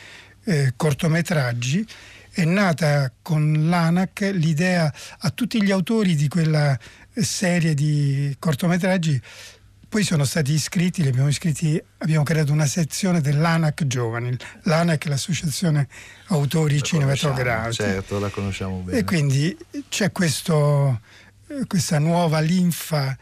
eh, 0.46 0.74
cortometraggi, 0.76 1.86
è 2.32 2.46
nata 2.46 3.12
con 3.22 3.68
l'ANAC 3.68 4.30
l'idea 4.34 4.94
a 5.20 5.30
tutti 5.32 5.62
gli 5.62 5.72
autori 5.72 6.16
di 6.16 6.28
quella 6.28 6.78
eh, 7.14 7.24
serie 7.24 7.74
di 7.74 8.36
cortometraggi 8.38 9.20
poi 9.90 10.04
sono 10.04 10.26
stati 10.26 10.52
iscritti, 10.52 11.02
li 11.02 11.08
abbiamo 11.08 11.30
iscritti, 11.30 11.82
abbiamo 12.00 12.24
creato 12.24 12.52
una 12.52 12.66
sezione 12.66 13.22
dell'ANAC 13.22 13.88
Giovani. 13.88 14.36
L'ANAC 14.64 15.06
è 15.06 15.10
l'associazione 15.10 15.88
autori 16.28 16.80
La 16.80 16.84
cinematografici. 16.84 17.84
Certo, 17.84 18.20
la 18.20 18.30
conosciamo 18.30 18.80
bene. 18.80 18.98
E 18.98 19.04
quindi 19.06 19.58
c'è 19.88 20.12
questo, 20.12 21.02
eh, 21.48 21.66
questa 21.68 22.00
nuova 22.00 22.40
linfa 22.40 23.18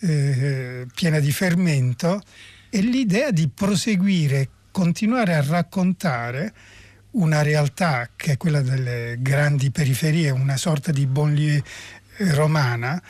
eh, 0.00 0.86
piena 0.94 1.20
di 1.20 1.30
fermento 1.30 2.20
e 2.68 2.80
l'idea 2.80 3.30
di 3.30 3.48
proseguire, 3.48 4.48
continuare 4.72 5.34
a 5.34 5.42
raccontare 5.42 6.52
una 7.12 7.42
realtà 7.42 8.10
che 8.16 8.32
è 8.32 8.36
quella 8.36 8.60
delle 8.60 9.16
grandi 9.20 9.70
periferie, 9.70 10.30
una 10.30 10.56
sorta 10.56 10.90
di 10.90 11.06
banlieue 11.06 11.62
eh, 12.16 12.34
romana, 12.34 13.00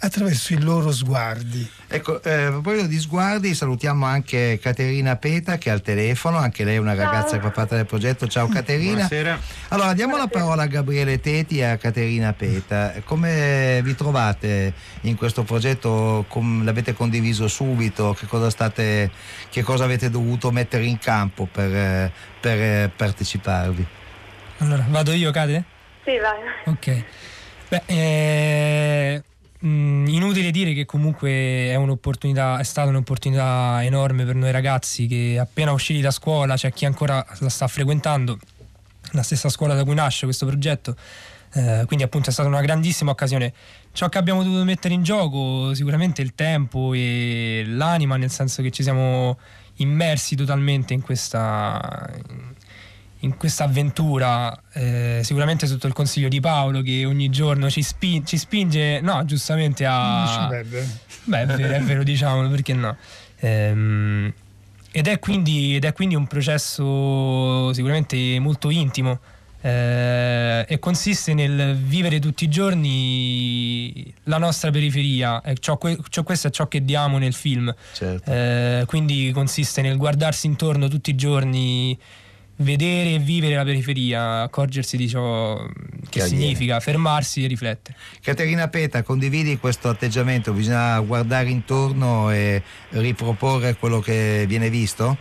attraverso 0.00 0.54
i 0.54 0.60
loro 0.60 0.92
sguardi. 0.92 1.68
Ecco, 1.86 2.22
eh, 2.22 2.44
a 2.44 2.50
proposito 2.50 2.86
di 2.86 2.98
sguardi, 2.98 3.54
salutiamo 3.54 4.06
anche 4.06 4.58
Caterina 4.62 5.16
Peta 5.16 5.58
che 5.58 5.68
è 5.68 5.72
al 5.72 5.82
telefono, 5.82 6.38
anche 6.38 6.64
lei 6.64 6.76
è 6.76 6.78
una 6.78 6.94
ragazza 6.94 7.36
che 7.36 7.42
fa 7.42 7.50
parte 7.50 7.76
del 7.76 7.86
progetto. 7.86 8.26
Ciao 8.26 8.48
Caterina. 8.48 8.92
Buonasera. 8.92 9.38
Allora, 9.68 9.92
diamo 9.92 10.16
la 10.16 10.26
parola 10.26 10.62
a 10.62 10.66
Gabriele 10.66 11.20
Teti 11.20 11.58
e 11.58 11.64
a 11.64 11.76
Caterina 11.76 12.32
Peta. 12.32 12.94
Come 13.04 13.80
vi 13.82 13.94
trovate 13.94 14.72
in 15.02 15.16
questo 15.16 15.42
progetto? 15.42 16.24
Com- 16.28 16.64
l'avete 16.64 16.94
condiviso 16.94 17.46
subito? 17.48 18.14
Che 18.18 18.26
cosa, 18.26 18.48
state, 18.48 19.10
che 19.50 19.62
cosa 19.62 19.84
avete 19.84 20.08
dovuto 20.08 20.50
mettere 20.50 20.84
in 20.84 20.98
campo 20.98 21.46
per, 21.50 22.10
per, 22.40 22.90
parteciparvi? 22.90 23.86
Allora, 24.58 24.86
vado 24.88 25.12
io, 25.12 25.30
Cade? 25.30 25.64
Sì, 26.04 26.12
vai. 26.18 26.38
Ok. 26.66 27.04
Beh, 27.68 27.82
eh, 27.86 29.22
inutile 29.62 30.50
dire 30.50 30.72
che 30.72 30.86
comunque 30.86 31.30
è 31.30 31.76
è 31.76 32.62
stata 32.62 32.88
un'opportunità 32.88 33.80
enorme 33.82 34.24
per 34.24 34.34
noi 34.34 34.50
ragazzi 34.50 35.06
che 35.06 35.38
appena 35.38 35.72
usciti 35.72 36.00
da 36.00 36.10
scuola, 36.10 36.56
c'è 36.56 36.72
chi 36.72 36.86
ancora 36.86 37.24
la 37.40 37.48
sta 37.48 37.68
frequentando, 37.68 38.38
la 39.12 39.22
stessa 39.22 39.48
scuola 39.48 39.74
da 39.74 39.84
cui 39.84 39.94
nasce 39.94 40.24
questo 40.24 40.46
progetto. 40.46 40.96
eh, 41.52 41.82
quindi 41.86 42.04
appunto 42.04 42.30
è 42.30 42.32
stata 42.32 42.48
una 42.48 42.60
grandissima 42.60 43.10
occasione. 43.10 43.52
Ciò 43.92 44.08
che 44.08 44.18
abbiamo 44.18 44.42
dovuto 44.42 44.64
mettere 44.64 44.94
in 44.94 45.02
gioco 45.02 45.74
sicuramente 45.74 46.22
il 46.22 46.34
tempo 46.34 46.94
e 46.94 47.64
l'anima, 47.66 48.16
nel 48.16 48.30
senso 48.30 48.62
che 48.62 48.70
ci 48.70 48.82
siamo 48.82 49.38
immersi 49.76 50.36
totalmente 50.36 50.94
in 50.94 51.00
questa, 51.00 52.08
questa 53.36 53.64
avventura, 53.64 54.58
eh, 54.72 55.20
sicuramente 55.22 55.66
sotto 55.66 55.86
il 55.86 55.92
consiglio 55.92 56.28
di 56.28 56.40
Paolo 56.40 56.80
che 56.82 57.04
ogni 57.04 57.28
giorno 57.28 57.68
ci, 57.68 57.82
spin- 57.82 58.24
ci 58.24 58.38
spinge, 58.38 59.00
no, 59.00 59.24
giustamente 59.24 59.84
a... 59.86 60.48
Beh, 61.24 61.42
è 61.42 61.46
vero, 61.46 61.74
è 61.74 61.80
vero, 61.82 62.02
diciamolo, 62.02 62.48
perché 62.48 62.72
no? 62.72 62.96
Ehm, 63.40 64.32
ed, 64.90 65.06
è 65.06 65.18
quindi, 65.18 65.76
ed 65.76 65.84
è 65.84 65.92
quindi 65.92 66.14
un 66.14 66.26
processo 66.26 67.72
sicuramente 67.72 68.38
molto 68.38 68.70
intimo 68.70 69.20
eh, 69.62 70.64
e 70.66 70.78
consiste 70.78 71.34
nel 71.34 71.76
vivere 71.76 72.18
tutti 72.18 72.44
i 72.44 72.48
giorni 72.48 74.12
la 74.24 74.38
nostra 74.38 74.70
periferia. 74.70 75.42
E 75.42 75.56
ciò, 75.58 75.78
ciò- 76.08 76.22
questo 76.22 76.48
è 76.48 76.50
ciò 76.50 76.66
che 76.68 76.84
diamo 76.84 77.18
nel 77.18 77.34
film. 77.34 77.72
Certo. 77.92 78.30
Eh, 78.30 78.84
quindi 78.86 79.30
consiste 79.32 79.82
nel 79.82 79.96
guardarsi 79.96 80.46
intorno 80.46 80.88
tutti 80.88 81.10
i 81.10 81.14
giorni, 81.14 81.98
vedere 82.60 83.14
e 83.14 83.18
vivere 83.18 83.54
la 83.54 83.64
periferia, 83.64 84.42
accorgersi 84.42 84.96
di 84.96 85.08
ciò 85.08 85.56
che, 85.56 86.08
Che 86.10 86.22
avviene. 86.22 86.42
significa, 86.42 86.80
fermarsi 86.80 87.44
e 87.44 87.48
riflettere. 87.48 87.96
Caterina 88.22 88.68
Peta, 88.68 89.02
condividi 89.02 89.58
questo 89.58 89.88
atteggiamento? 89.88 90.52
Bisogna 90.52 90.98
guardare 91.00 91.48
intorno 91.48 92.30
e 92.30 92.62
riproporre 92.90 93.76
quello 93.76 94.00
che 94.00 94.44
viene 94.46 94.68
visto? 94.70 95.16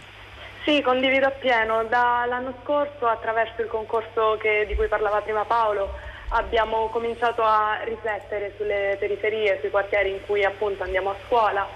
Sì, 0.66 0.82
condivido 0.82 1.28
appieno. 1.28 1.86
Dall'anno 1.86 2.54
scorso, 2.64 3.08
attraverso 3.08 3.62
il 3.62 3.68
concorso 3.68 4.38
che- 4.40 4.66
di 4.68 4.76
cui 4.76 4.88
parlava 4.88 5.22
prima 5.22 5.46
Paolo, 5.46 5.94
abbiamo 6.30 6.90
cominciato 6.90 7.42
a 7.42 7.80
riflettere 7.86 8.54
sulle 8.58 8.98
periferie, 9.00 9.58
sui 9.62 9.70
quartieri 9.72 10.12
in 10.12 10.20
cui 10.28 10.44
appunto 10.44 10.84
andiamo 10.84 11.10
a 11.12 11.16
scuola 11.26 11.68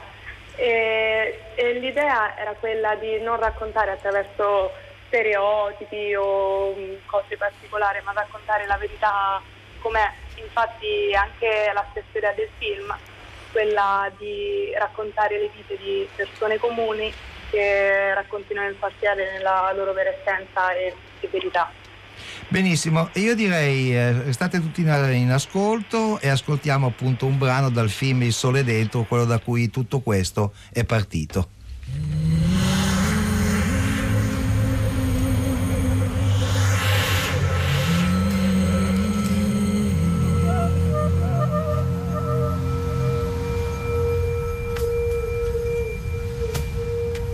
e, 0.56 1.40
e 1.56 1.80
l'idea 1.80 2.38
era 2.38 2.52
quella 2.60 2.94
di 2.96 3.20
non 3.24 3.40
raccontare 3.40 3.90
attraverso 3.92 4.70
stereotipi 5.14 6.16
o 6.16 6.74
mh, 6.74 7.06
cose 7.06 7.38
particolari, 7.38 8.02
ma 8.04 8.14
raccontare 8.14 8.66
la 8.66 8.78
verità 8.78 9.40
com'è. 9.80 10.12
Infatti 10.42 11.14
anche 11.14 11.72
la 11.72 11.86
stessa 11.92 12.18
idea 12.18 12.34
del 12.34 12.50
film, 12.58 12.92
quella 13.52 14.12
di 14.18 14.74
raccontare 14.76 15.38
le 15.38 15.52
vite 15.56 15.78
di 15.78 16.08
persone 16.16 16.58
comuni 16.58 17.14
che 17.52 18.14
raccontino 18.16 18.68
il 18.68 18.76
quartiere 18.80 19.34
nella 19.34 19.72
loro 19.76 19.94
vera 19.94 20.10
essenza 20.10 20.74
e 20.74 20.96
verità. 21.30 21.72
Benissimo, 22.48 23.10
io 23.14 23.36
direi 23.36 23.96
eh, 23.96 24.34
state 24.34 24.60
tutti 24.60 24.82
in 24.82 25.30
ascolto 25.32 26.20
e 26.20 26.30
ascoltiamo 26.30 26.88
appunto 26.88 27.26
un 27.28 27.38
brano 27.38 27.70
dal 27.70 27.90
film 27.90 28.24
Il 28.24 28.34
Sole 28.34 28.64
Dentro, 28.64 29.04
quello 29.04 29.26
da 29.26 29.40
cui 29.40 29.70
tutto 29.70 30.02
questo 30.02 30.54
è 30.72 30.84
partito. 30.84 31.53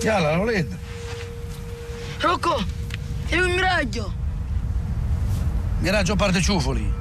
Yala, 0.09 0.35
Loletta. 0.37 0.75
Rocco, 2.21 2.65
è 3.27 3.35
un 3.39 3.51
miraggio. 3.51 4.11
Miraggio 5.81 6.15
parte 6.15 6.41
ciufoli. 6.41 6.91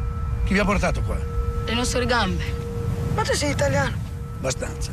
Chi 0.45 0.53
vi 0.53 0.59
ha 0.59 0.65
portato 0.67 1.01
qua? 1.01 1.17
Le 1.65 1.73
nostre 1.73 2.05
gambe. 2.05 2.45
Ma 3.15 3.23
tu 3.23 3.33
sei 3.33 3.53
italiano. 3.53 3.97
Abbastanza. 4.37 4.91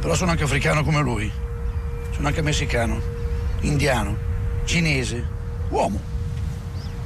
Però 0.00 0.12
sono 0.16 0.32
anche 0.32 0.42
africano 0.42 0.82
come 0.82 1.00
lui. 1.02 1.30
Sono 2.10 2.26
anche 2.26 2.42
messicano, 2.42 3.00
indiano, 3.60 4.16
cinese, 4.64 5.24
uomo. 5.68 6.00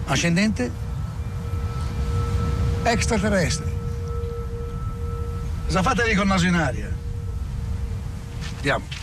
Ascendente? 0.06 0.70
Extraterrestre. 2.82 3.70
Cosa 5.66 5.82
fate 5.82 6.06
lì 6.06 6.14
con 6.14 6.22
il 6.22 6.28
naso 6.28 6.46
in 6.46 6.54
aria? 6.54 6.90
Andiamo. 8.56 9.00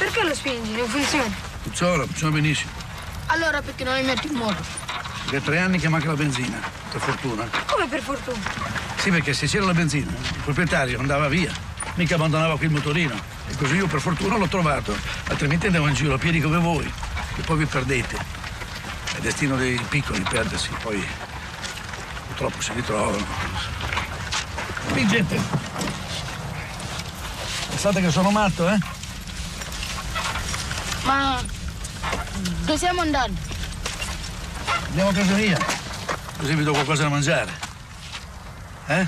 Perché 0.00 0.24
lo 0.24 0.29
spingi? 0.40 0.72
Non 0.72 0.88
funziona. 0.88 1.34
Funziona, 1.62 2.04
funziona 2.04 2.32
benissimo. 2.32 2.70
Allora 3.26 3.60
perché 3.60 3.84
non 3.84 3.94
mi 3.94 4.02
metti 4.02 4.26
in 4.26 4.34
moto? 4.34 4.62
Perché 5.24 5.36
è 5.36 5.42
tre 5.42 5.58
anni 5.58 5.78
che 5.78 5.88
manca 5.88 6.08
la 6.08 6.14
benzina, 6.14 6.58
per 6.90 7.00
fortuna. 7.00 7.48
Come 7.66 7.86
per 7.86 8.00
fortuna? 8.00 8.38
Sì, 8.96 9.10
perché 9.10 9.34
se 9.34 9.46
c'era 9.46 9.66
la 9.66 9.74
benzina, 9.74 10.10
il 10.10 10.40
proprietario 10.42 10.98
andava 10.98 11.28
via, 11.28 11.52
mica 11.94 12.14
abbandonava 12.14 12.56
qui 12.56 12.66
il 12.66 12.72
motorino. 12.72 13.14
E 13.48 13.56
così 13.56 13.76
io 13.76 13.86
per 13.86 14.00
fortuna 14.00 14.36
l'ho 14.36 14.48
trovato, 14.48 14.96
altrimenti 15.28 15.66
andavo 15.66 15.88
in 15.88 15.94
giro 15.94 16.14
a 16.14 16.18
piedi 16.18 16.40
come 16.40 16.58
voi, 16.58 16.90
e 17.36 17.40
poi 17.42 17.58
vi 17.58 17.66
perdete. 17.66 18.16
È 19.16 19.20
destino 19.20 19.56
dei 19.56 19.78
piccoli 19.88 20.20
perdersi, 20.22 20.70
poi 20.82 21.06
purtroppo 22.28 22.62
si 22.62 22.72
ritrovano. 22.72 23.24
Spingete! 24.88 25.40
Pensate 27.68 28.00
che 28.00 28.10
sono 28.10 28.30
matto, 28.30 28.68
eh? 28.68 28.98
Ma 31.10 31.42
dove 32.64 32.76
stiamo 32.76 33.00
andando? 33.00 33.36
Andiamo 34.90 35.10
a 35.10 35.12
casa 35.12 35.34
mia, 35.34 35.58
così 36.38 36.54
vi 36.54 36.62
do 36.62 36.70
qualcosa 36.70 37.02
da 37.02 37.08
mangiare. 37.08 37.50
Eh? 38.86 39.06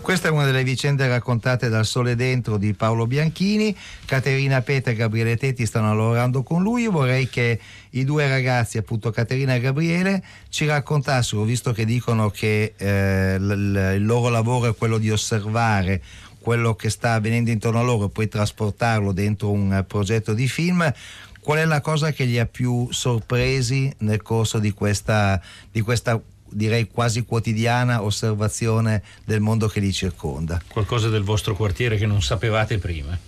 Questa 0.00 0.28
è 0.28 0.30
una 0.30 0.44
delle 0.44 0.64
vicende 0.64 1.06
raccontate 1.08 1.68
dal 1.68 1.86
Sole 1.86 2.14
Dentro 2.14 2.58
di 2.58 2.74
Paolo 2.74 3.06
Bianchini. 3.06 3.74
Caterina 4.04 4.60
Peta 4.60 4.90
e 4.90 4.94
Gabriele 4.94 5.36
Tetti 5.36 5.64
stanno 5.64 5.94
lavorando 5.94 6.42
con 6.42 6.62
lui. 6.62 6.82
Io 6.82 6.90
vorrei 6.90 7.28
che 7.28 7.58
i 7.90 8.04
due 8.04 8.28
ragazzi, 8.28 8.76
appunto 8.76 9.10
Caterina 9.10 9.54
e 9.54 9.60
Gabriele, 9.60 10.22
ci 10.50 10.66
raccontassero, 10.66 11.44
visto 11.44 11.72
che 11.72 11.86
dicono 11.86 12.28
che 12.28 12.74
eh, 12.76 13.38
l- 13.38 13.70
l- 13.72 13.94
il 13.94 14.04
loro 14.04 14.28
lavoro 14.28 14.68
è 14.68 14.74
quello 14.76 14.98
di 14.98 15.10
osservare 15.10 16.02
quello 16.44 16.74
che 16.74 16.90
sta 16.90 17.14
avvenendo 17.14 17.50
intorno 17.50 17.80
a 17.80 17.82
loro 17.82 18.04
e 18.04 18.10
poi 18.10 18.28
trasportarlo 18.28 19.12
dentro 19.12 19.50
un 19.50 19.72
eh, 19.72 19.82
progetto 19.82 20.34
di 20.34 20.46
film. 20.46 20.92
Qual 21.40 21.58
è 21.58 21.64
la 21.64 21.80
cosa 21.80 22.12
che 22.12 22.24
li 22.24 22.38
ha 22.38 22.44
più 22.44 22.86
sorpresi 22.90 23.90
nel 24.00 24.20
corso 24.20 24.58
di 24.58 24.72
questa, 24.72 25.40
di 25.72 25.80
questa 25.80 26.20
direi 26.50 26.86
quasi 26.86 27.24
quotidiana 27.24 28.02
osservazione 28.02 29.02
del 29.24 29.40
mondo 29.40 29.68
che 29.68 29.80
li 29.80 29.90
circonda? 29.90 30.60
Qualcosa 30.68 31.08
del 31.08 31.22
vostro 31.22 31.56
quartiere 31.56 31.96
che 31.96 32.04
non 32.04 32.20
sapevate 32.20 32.76
prima. 32.76 33.18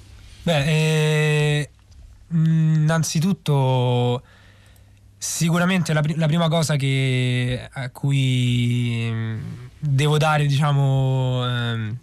Beh, 0.43 0.65
eh, 0.67 1.71
mh, 2.29 2.75
innanzitutto 2.75 4.23
Sicuramente 5.19 5.95
la, 5.95 6.03
la 6.15 6.27
prima 6.27 6.49
cosa 6.49 6.77
che, 6.77 7.69
a 7.73 7.89
cui 7.91 9.09
mm, 9.11 9.39
devo 9.79 10.19
dare, 10.19 10.47
diciamo, 10.47 11.43
ehm, 11.45 11.97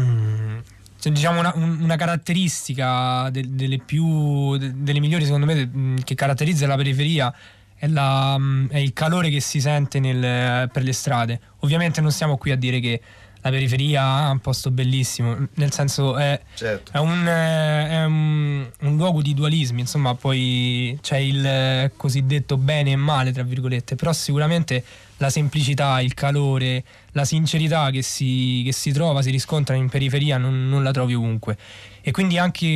mm, 0.00 0.58
diciamo 1.02 1.38
una, 1.40 1.52
un- 1.54 1.78
una 1.80 1.96
caratteristica 1.96 3.28
de- 3.30 3.44
delle 3.48 3.78
più 3.78 4.56
de- 4.56 4.72
delle 4.76 5.00
migliori 5.00 5.24
secondo 5.24 5.46
me 5.46 5.54
de- 5.54 5.66
mm, 5.72 5.96
che 6.04 6.14
caratterizza 6.14 6.66
la 6.66 6.76
periferia 6.76 7.32
è, 7.76 7.86
la, 7.86 8.36
mm, 8.38 8.66
è 8.70 8.78
il 8.78 8.92
calore 8.92 9.30
che 9.30 9.40
si 9.40 9.60
sente 9.60 10.00
nel- 10.00 10.68
per 10.70 10.82
le 10.82 10.92
strade. 10.92 11.40
Ovviamente 11.60 12.00
non 12.00 12.10
stiamo 12.10 12.36
qui 12.36 12.50
a 12.50 12.56
dire 12.56 12.80
che 12.80 13.00
la 13.40 13.50
periferia 13.50 14.26
è 14.26 14.30
un 14.30 14.40
posto 14.40 14.72
bellissimo, 14.72 15.46
nel 15.54 15.70
senso 15.72 16.16
è, 16.18 16.40
Certo. 16.54 16.90
è 16.92 16.98
un, 16.98 17.24
eh, 17.26 17.88
è 17.88 18.04
un- 18.04 18.68
un 18.80 18.96
luogo 18.96 19.22
di 19.22 19.32
dualismi, 19.32 19.80
insomma, 19.80 20.16
poi 20.16 20.98
c'è 21.00 21.18
il 21.18 21.92
cosiddetto 21.96 22.56
bene 22.56 22.90
e 22.90 22.96
male, 22.96 23.30
tra 23.30 23.44
virgolette, 23.44 23.94
però 23.94 24.12
sicuramente 24.12 24.82
la 25.18 25.30
semplicità, 25.30 26.00
il 26.00 26.14
calore, 26.14 26.82
la 27.18 27.24
sincerità 27.24 27.90
che 27.90 28.02
si, 28.02 28.62
che 28.64 28.72
si 28.72 28.92
trova, 28.92 29.22
si 29.22 29.30
riscontra 29.30 29.74
in 29.74 29.88
periferia, 29.88 30.38
non, 30.38 30.68
non 30.68 30.84
la 30.84 30.92
trovi 30.92 31.14
ovunque. 31.14 31.58
E 32.00 32.12
quindi 32.12 32.38
anche 32.38 32.68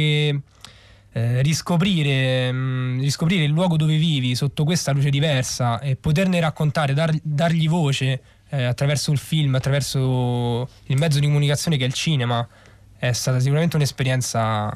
eh, 1.13 1.43
riscoprire, 1.43 2.51
mh, 2.51 3.01
riscoprire 3.01 3.45
il 3.45 3.51
luogo 3.51 3.77
dove 3.77 3.97
vivi 3.97 4.35
sotto 4.35 4.65
questa 4.65 4.91
luce 4.91 5.11
diversa 5.11 5.79
e 5.79 5.95
poterne 5.95 6.41
raccontare, 6.41 6.93
dar- 6.93 7.17
dargli 7.23 7.69
voce 7.69 8.21
eh, 8.49 8.65
attraverso 8.65 9.13
il 9.13 9.19
film, 9.19 9.55
attraverso 9.55 10.69
il 10.87 10.99
mezzo 10.99 11.21
di 11.21 11.27
comunicazione 11.27 11.77
che 11.77 11.85
è 11.85 11.87
il 11.87 11.95
cinema, 11.95 12.47
è 13.03 13.11
stata 13.11 13.41
sicuramente 13.41 13.75
un'esperienza 13.75 14.71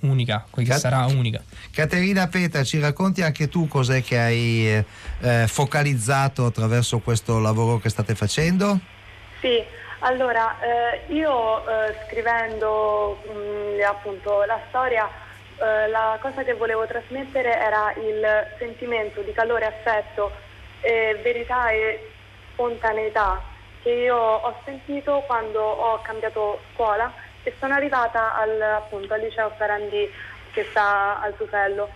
unica, 0.00 0.44
quel 0.50 0.66
che 0.66 0.72
Cat- 0.72 0.80
sarà 0.80 1.06
unica. 1.06 1.42
Caterina 1.72 2.26
Peta, 2.28 2.62
ci 2.62 2.78
racconti 2.78 3.22
anche 3.22 3.48
tu 3.48 3.66
cos'è 3.66 4.02
che 4.02 4.18
hai 4.18 4.68
eh, 4.68 4.84
eh, 5.20 5.46
focalizzato 5.48 6.44
attraverso 6.44 6.98
questo 6.98 7.38
lavoro 7.38 7.78
che 7.78 7.88
state 7.88 8.14
facendo? 8.14 8.78
Sì, 9.40 9.64
allora 10.00 10.54
eh, 10.60 11.14
io 11.14 11.66
eh, 11.66 11.96
scrivendo 12.06 13.22
mh, 13.24 13.82
appunto 13.88 14.44
la 14.44 14.60
storia, 14.68 15.08
eh, 15.56 15.88
la 15.88 16.18
cosa 16.20 16.44
che 16.44 16.52
volevo 16.52 16.86
trasmettere 16.86 17.58
era 17.58 17.90
il 17.94 18.54
sentimento 18.58 19.22
di 19.22 19.32
calore, 19.32 19.64
affetto, 19.64 20.30
eh, 20.82 21.18
verità 21.22 21.70
e 21.70 22.06
spontaneità 22.52 23.42
che 23.82 23.92
io 23.92 24.16
ho 24.16 24.54
sentito 24.66 25.22
quando 25.26 25.60
ho 25.60 26.02
cambiato 26.02 26.60
scuola 26.74 27.24
e 27.46 27.54
sono 27.60 27.74
arrivata 27.74 28.34
al, 28.34 28.60
appunto, 28.60 29.14
al 29.14 29.20
liceo 29.20 29.52
Ferrandi 29.56 30.12
che 30.52 30.66
sta 30.70 31.20
al 31.20 31.36
Tufello. 31.36 31.88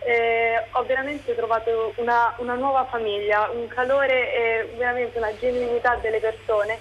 E 0.00 0.64
ho 0.70 0.84
veramente 0.84 1.34
trovato 1.34 1.94
una, 1.96 2.34
una 2.36 2.54
nuova 2.54 2.84
famiglia, 2.84 3.48
un 3.50 3.66
calore 3.68 4.34
e 4.34 4.74
veramente 4.76 5.16
una 5.16 5.34
genuinità 5.38 5.96
delle 5.96 6.20
persone 6.20 6.78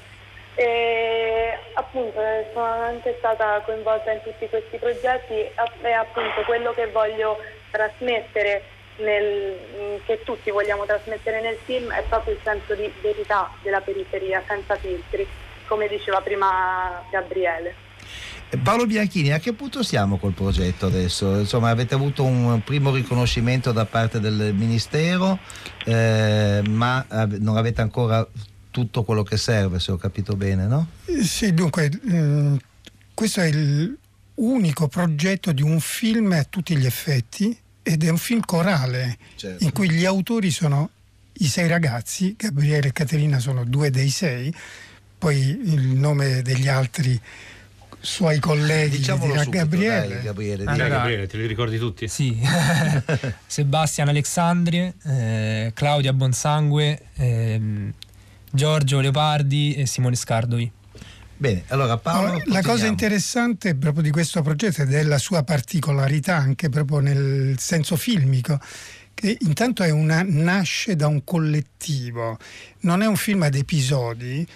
e 0.55 1.57
appunto 1.74 2.19
eh, 2.19 2.50
sono 2.51 2.65
anche 2.65 3.15
stata 3.19 3.62
coinvolta 3.63 4.12
in 4.12 4.22
tutti 4.24 4.50
questi 4.50 4.77
progetti 4.77 5.34
e 5.34 5.91
appunto 5.91 6.41
quello 6.46 6.74
che 6.74 6.88
voglio 6.88 7.38
trasmettere 7.69 8.63
nel- 8.98 10.01
che 10.05 10.24
tutti 10.24 10.50
vogliamo 10.50 10.86
trasmettere 10.86 11.41
nel 11.41 11.57
film 11.57 11.91
è 11.93 12.01
proprio 12.10 12.34
il 12.34 12.39
senso 12.43 12.74
di 12.74 12.91
verità 13.01 13.51
della 13.62 13.81
periferia 13.81 14.41
senza 14.48 14.75
filtri 14.75 15.27
come 15.67 15.88
diceva 15.88 16.22
prima 16.22 17.03
Gabriele 17.12 17.69
Eh, 17.69 17.87
Paolo 18.63 18.86
Bianchini, 18.86 19.32
a 19.34 19.39
che 19.39 19.51
punto 19.53 19.83
siamo 19.83 20.18
col 20.18 20.31
progetto 20.33 20.86
adesso? 20.86 21.38
Insomma, 21.38 21.70
avete 21.70 21.96
avuto 21.96 22.24
un 22.24 22.62
primo 22.64 22.94
riconoscimento 22.94 23.74
da 23.74 23.86
parte 23.86 24.22
del 24.22 24.53
Ministero, 24.55 25.38
eh, 25.83 26.62
ma 26.68 27.05
non 27.40 27.57
avete 27.57 27.81
ancora 27.81 28.25
tutto 28.72 29.03
quello 29.03 29.24
che 29.24 29.36
serve, 29.36 29.79
se 29.79 29.92
ho 29.92 29.98
capito 29.98 30.36
bene, 30.38 30.66
no? 30.66 30.88
Eh, 31.05 31.24
Sì, 31.24 31.53
dunque, 31.53 31.90
eh, 32.10 32.57
questo 33.14 33.42
è 33.42 33.51
l'unico 33.51 34.88
progetto 34.88 35.51
di 35.51 35.62
un 35.62 35.79
film 35.81 36.31
a 36.31 36.44
tutti 36.46 36.77
gli 36.77 36.86
effetti 36.86 37.57
ed 37.83 38.03
è 38.03 38.10
un 38.10 38.18
film 38.18 38.42
corale 38.46 39.18
Certo. 39.36 39.64
in 39.64 39.72
cui 39.74 39.90
gli 39.90 40.05
autori 40.05 40.51
sono 40.51 40.90
i 41.40 41.48
sei 41.48 41.68
ragazzi, 41.68 42.36
Gabriele 42.38 42.88
e 42.88 42.92
Caterina 42.94 43.40
sono 43.40 43.66
due 43.66 43.90
dei 43.90 44.10
sei, 44.10 44.53
poi 45.18 45.38
il 45.38 45.88
nome 45.88 46.42
degli 46.44 46.68
altri 46.68 47.20
suoi 48.00 48.40
colleghi 48.40 48.98
Diciamolo 48.98 49.31
dirà 49.31 49.44
subito, 49.44 49.64
Gabriele. 49.64 50.07
dai, 50.16 50.24
Gabriele. 50.24 50.57
Di- 50.57 50.64
Dai, 50.64 50.74
Allora- 50.75 50.90
Gabriele, 50.98 51.27
te 51.27 51.38
li 51.38 51.46
ricordi 51.46 51.77
tutti? 51.77 52.07
Sì, 52.07 52.40
Sebastian 53.46 54.07
Alexandri, 54.10 54.94
eh, 55.05 55.72
Claudia 55.74 56.14
Bonsangue, 56.14 57.01
ehm, 57.16 57.94
Giorgio 58.51 59.00
Leopardi 59.00 59.74
e 59.75 59.86
Simone 59.86 60.16
Scardovi. 60.16 60.72
Bene, 61.40 61.64
allora 61.68 61.98
Paolo... 61.98 62.29
Allora, 62.29 62.44
la 62.48 62.62
cosa 62.64 62.88
interessante 62.88 63.75
proprio 63.75 64.01
di 64.01 64.10
questo 64.10 64.42
progetto 64.42 64.81
ed 64.81 64.94
è 64.94 65.03
la 65.03 65.20
sua 65.20 65.44
particolarità 65.44 66.36
anche 66.36 66.70
proprio 66.70 66.98
nel 67.00 67.55
senso 67.60 67.96
filmico, 67.96 68.60
che 69.14 69.38
intanto 69.42 69.83
è 69.83 69.92
una, 69.92 70.24
nasce 70.25 70.96
da 70.96 71.05
un 71.07 71.24
collettivo, 71.24 72.40
non 72.81 73.03
è 73.03 73.05
un 73.05 73.16
film 73.18 73.44
ad 73.44 73.53
episodi, 73.53 74.48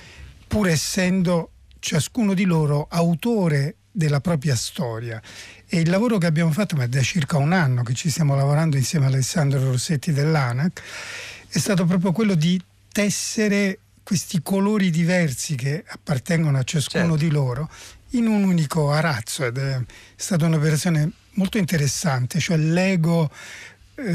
pur 0.48 0.68
essendo 0.70 1.51
ciascuno 1.82 2.34
di 2.34 2.46
loro 2.46 2.88
autore 2.90 3.76
della 3.92 4.22
propria 4.22 4.56
storia. 4.56 5.22
E 5.68 5.80
il 5.80 5.90
lavoro 5.90 6.18
che 6.18 6.28
abbiamo 6.28 6.52
fatto, 6.52 6.78
ma 6.78 6.84
è 6.84 6.88
da 6.88 7.02
circa 7.02 7.38
un 7.38 7.52
anno 7.52 7.84
che 7.84 7.94
ci 7.94 8.10
stiamo 8.10 8.36
lavorando 8.36 8.78
insieme 8.78 9.06
a 9.06 9.10
Alessandro 9.10 9.72
Rossetti 9.72 10.14
dell'ANAC, 10.14 10.82
è 11.50 11.58
stato 11.58 11.84
proprio 11.86 12.14
quello 12.14 12.36
di 12.36 12.62
tessere 12.92 13.80
questi 14.04 14.42
colori 14.42 14.90
diversi 14.90 15.56
che 15.56 15.84
appartengono 15.86 16.58
a 16.58 16.64
ciascuno 16.64 17.04
Certo. 17.04 17.18
di 17.18 17.30
loro 17.30 17.70
in 18.12 18.28
un 18.28 18.44
unico 18.44 18.92
arazzo 18.92 19.46
ed 19.46 19.58
è 19.58 19.80
stata 20.16 20.46
un'operazione 20.46 21.12
molto 21.34 21.58
interessante, 21.58 22.40
cioè 22.40 22.58
l'ego 22.58 23.30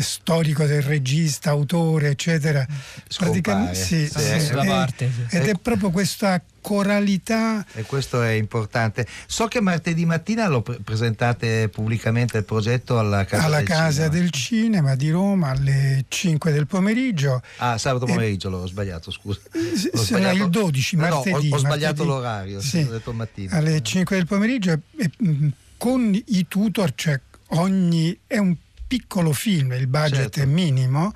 storico 0.01 0.65
del 0.67 0.83
regista, 0.83 1.51
autore, 1.51 2.09
eccetera. 2.11 2.67
Scompare. 3.09 3.41
Praticamente- 3.41 3.75
sì, 3.75 4.07
Sì, 4.09 4.19
sì, 4.19 4.25
ecco. 4.47 4.55
da 4.57 4.65
e- 4.65 4.67
parte, 4.67 5.11
sì. 5.29 5.37
Ed 5.37 5.43
è 5.45 5.49
Ecco. 5.51 5.59
proprio 5.59 5.91
questa 5.91 6.43
coralità 6.61 7.65
E 7.75 7.83
questo 7.83 8.23
è 8.23 8.31
importante. 8.31 9.07
So 9.27 9.47
che 9.47 9.61
martedì 9.61 10.05
mattina 10.05 10.49
lo 10.49 10.63
pre- 10.63 10.79
presentate 10.83 11.69
pubblicamente 11.69 12.39
il 12.39 12.45
progetto 12.45 12.99
alla 12.99 13.25
Casa 13.25 13.45
alla 13.45 13.59
del 13.59 13.67
Casa 13.67 13.91
Cinema. 13.93 14.09
del 14.15 14.31
Cinema 14.31 14.95
di 14.97 15.11
Roma 15.11 15.51
alle 15.51 16.05
5 16.09 16.51
del 16.51 16.67
pomeriggio. 16.67 17.41
Ah, 17.59 17.79
sabato 17.79 18.07
pomeriggio 18.07 18.49
l'ho 18.51 18.67
sbagliato, 18.67 19.13
scusa. 19.13 19.39
S- 19.53 20.11
L'ho 20.11 20.31
il 20.33 20.51
12, 20.51 20.97
No, 20.97 21.07
no, 21.07 21.15
martedì. 21.15 21.51
ho, 21.51 21.55
ho 21.55 21.59
sbagliato 21.59 22.05
martedì. 22.05 22.09
l'orario, 22.09 22.61
Sì. 22.61 22.79
ho 22.79 22.91
detto 22.91 23.13
mattino. 23.13 23.55
alle 23.57 23.81
5 23.83 24.17
del 24.17 24.27
pomeriggio 24.27 24.73
e, 24.73 24.79
e, 24.99 25.11
mh, 25.25 25.49
con 25.77 26.21
i 26.27 26.47
tutor, 26.49 26.93
cioè 26.97 27.21
ogni 27.51 28.19
è 28.27 28.39
un 28.39 28.57
piccolo 28.87 29.33
film, 29.33 29.73
il 29.73 29.87
budget 29.87 30.35
Certo. 30.35 30.41
è 30.41 30.45
minimo, 30.45 31.13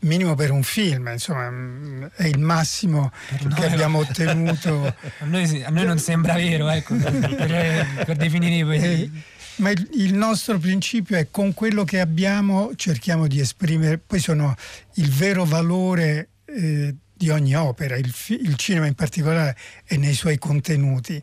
minimo 0.00 0.34
per 0.34 0.50
un 0.50 0.62
film, 0.62 1.08
insomma, 1.12 1.50
mh, 1.50 2.10
è 2.16 2.26
il 2.26 2.38
massimo 2.38 3.10
che 3.36 3.48
noi 3.48 3.72
abbiamo 3.72 4.00
no. 4.00 4.06
ottenuto. 4.08 4.94
A 5.20 5.24
noi, 5.24 5.62
a 5.62 5.70
noi 5.70 5.86
non 5.86 5.98
sembra 5.98 6.34
vero, 6.34 6.68
ecco, 6.68 6.94
per, 6.96 8.04
per- 8.04 8.16
definire 8.16 8.64
poi. 8.64 8.76
Eh, 8.82 9.10
ma 9.56 9.70
il, 9.70 9.88
il 9.94 10.14
nostro 10.14 10.58
principio 10.58 11.16
è 11.16 11.28
con 11.30 11.54
quello 11.54 11.84
che 11.84 12.00
abbiamo 12.00 12.72
cerchiamo 12.74 13.26
di 13.26 13.40
esprimere, 13.40 13.98
poi 13.98 14.18
sono 14.18 14.54
il 14.94 15.10
vero 15.10 15.44
valore 15.44 16.30
eh, 16.46 16.94
di 17.16 17.30
ogni 17.30 17.54
opera, 17.54 17.96
il, 17.96 18.12
il 18.28 18.56
cinema 18.56 18.86
in 18.86 18.94
particolare 18.94 19.56
è 19.84 19.96
nei 19.96 20.14
suoi 20.14 20.38
contenuti. 20.38 21.22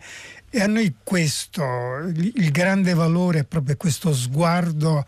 E 0.54 0.62
a 0.62 0.68
noi 0.68 0.96
questo, 1.02 1.64
il, 2.14 2.52
grande 2.52 2.94
valore 2.94 3.40
è 3.40 3.44
proprio 3.46 3.78
questo 3.78 4.14
sguardo 4.14 5.06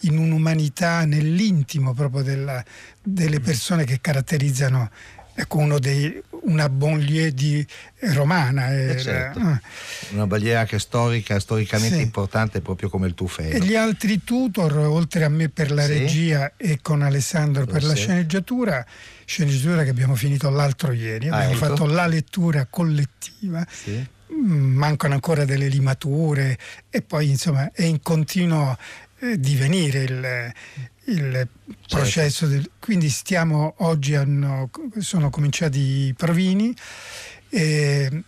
in 0.00 0.18
un'umanità, 0.18 1.06
nell'intimo 1.06 1.94
proprio 1.94 2.22
della- 2.22 2.62
delle 3.02 3.40
persone 3.40 3.84
che 3.84 4.00
caratterizzano 4.02 4.90
ecco, 5.34 5.56
uno 5.58 5.78
dei, 5.78 6.20
una 6.42 6.68
banlieue 6.68 7.32
di, 7.32 7.66
romana. 8.12 8.70
Eh, 8.70 8.82
era- 8.82 9.00
certo. 9.00 9.38
eh. 9.40 9.60
Una 10.14 10.26
barriera 10.26 10.60
anche 10.60 10.78
storica, 10.78 11.40
storicamente 11.40 11.96
Sì. 11.96 12.02
importante 12.02 12.60
proprio 12.60 12.90
come 12.90 13.06
il 13.06 13.14
tufello. 13.14 13.54
E 13.56 13.60
gli 13.66 13.74
altri 13.74 14.22
tutor, 14.24 14.76
oltre 14.76 15.24
a 15.24 15.30
me 15.30 15.48
per 15.48 15.70
la 15.70 15.84
Sì. 15.86 15.92
regia 16.00 16.52
e 16.58 16.80
con 16.82 17.00
Alessandro 17.00 17.64
per 17.64 17.82
la 17.82 17.94
Sì. 17.94 18.02
sceneggiatura, 18.02 18.84
sceneggiatura 19.24 19.84
che 19.84 19.90
abbiamo 19.90 20.16
finito 20.16 20.50
l'altro 20.50 20.92
ieri, 20.92 21.28
Ah, 21.30 21.36
abbiamo 21.36 21.54
ecco. 21.54 21.64
fatto 21.66 21.86
la 21.86 22.06
lettura 22.06 22.66
collettiva. 22.68 23.66
Mm, 23.88 24.00
mancano 24.40 25.14
ancora 25.14 25.44
delle 25.44 25.68
limature 25.68 26.58
e 26.90 27.02
poi 27.02 27.28
insomma 27.30 27.70
è 27.72 27.82
in 27.84 28.00
continuo 28.02 28.76
eh, 29.20 29.38
divenire 29.38 30.02
il, 30.02 30.52
il 31.04 31.48
processo. 31.88 32.46
del- 32.46 32.70
quindi 32.78 33.08
stiamo, 33.08 33.74
oggi 33.78 34.14
hanno, 34.14 34.70
sono 34.98 35.30
cominciati 35.30 35.78
i 35.78 36.14
provini. 36.16 36.74
e 37.48 38.24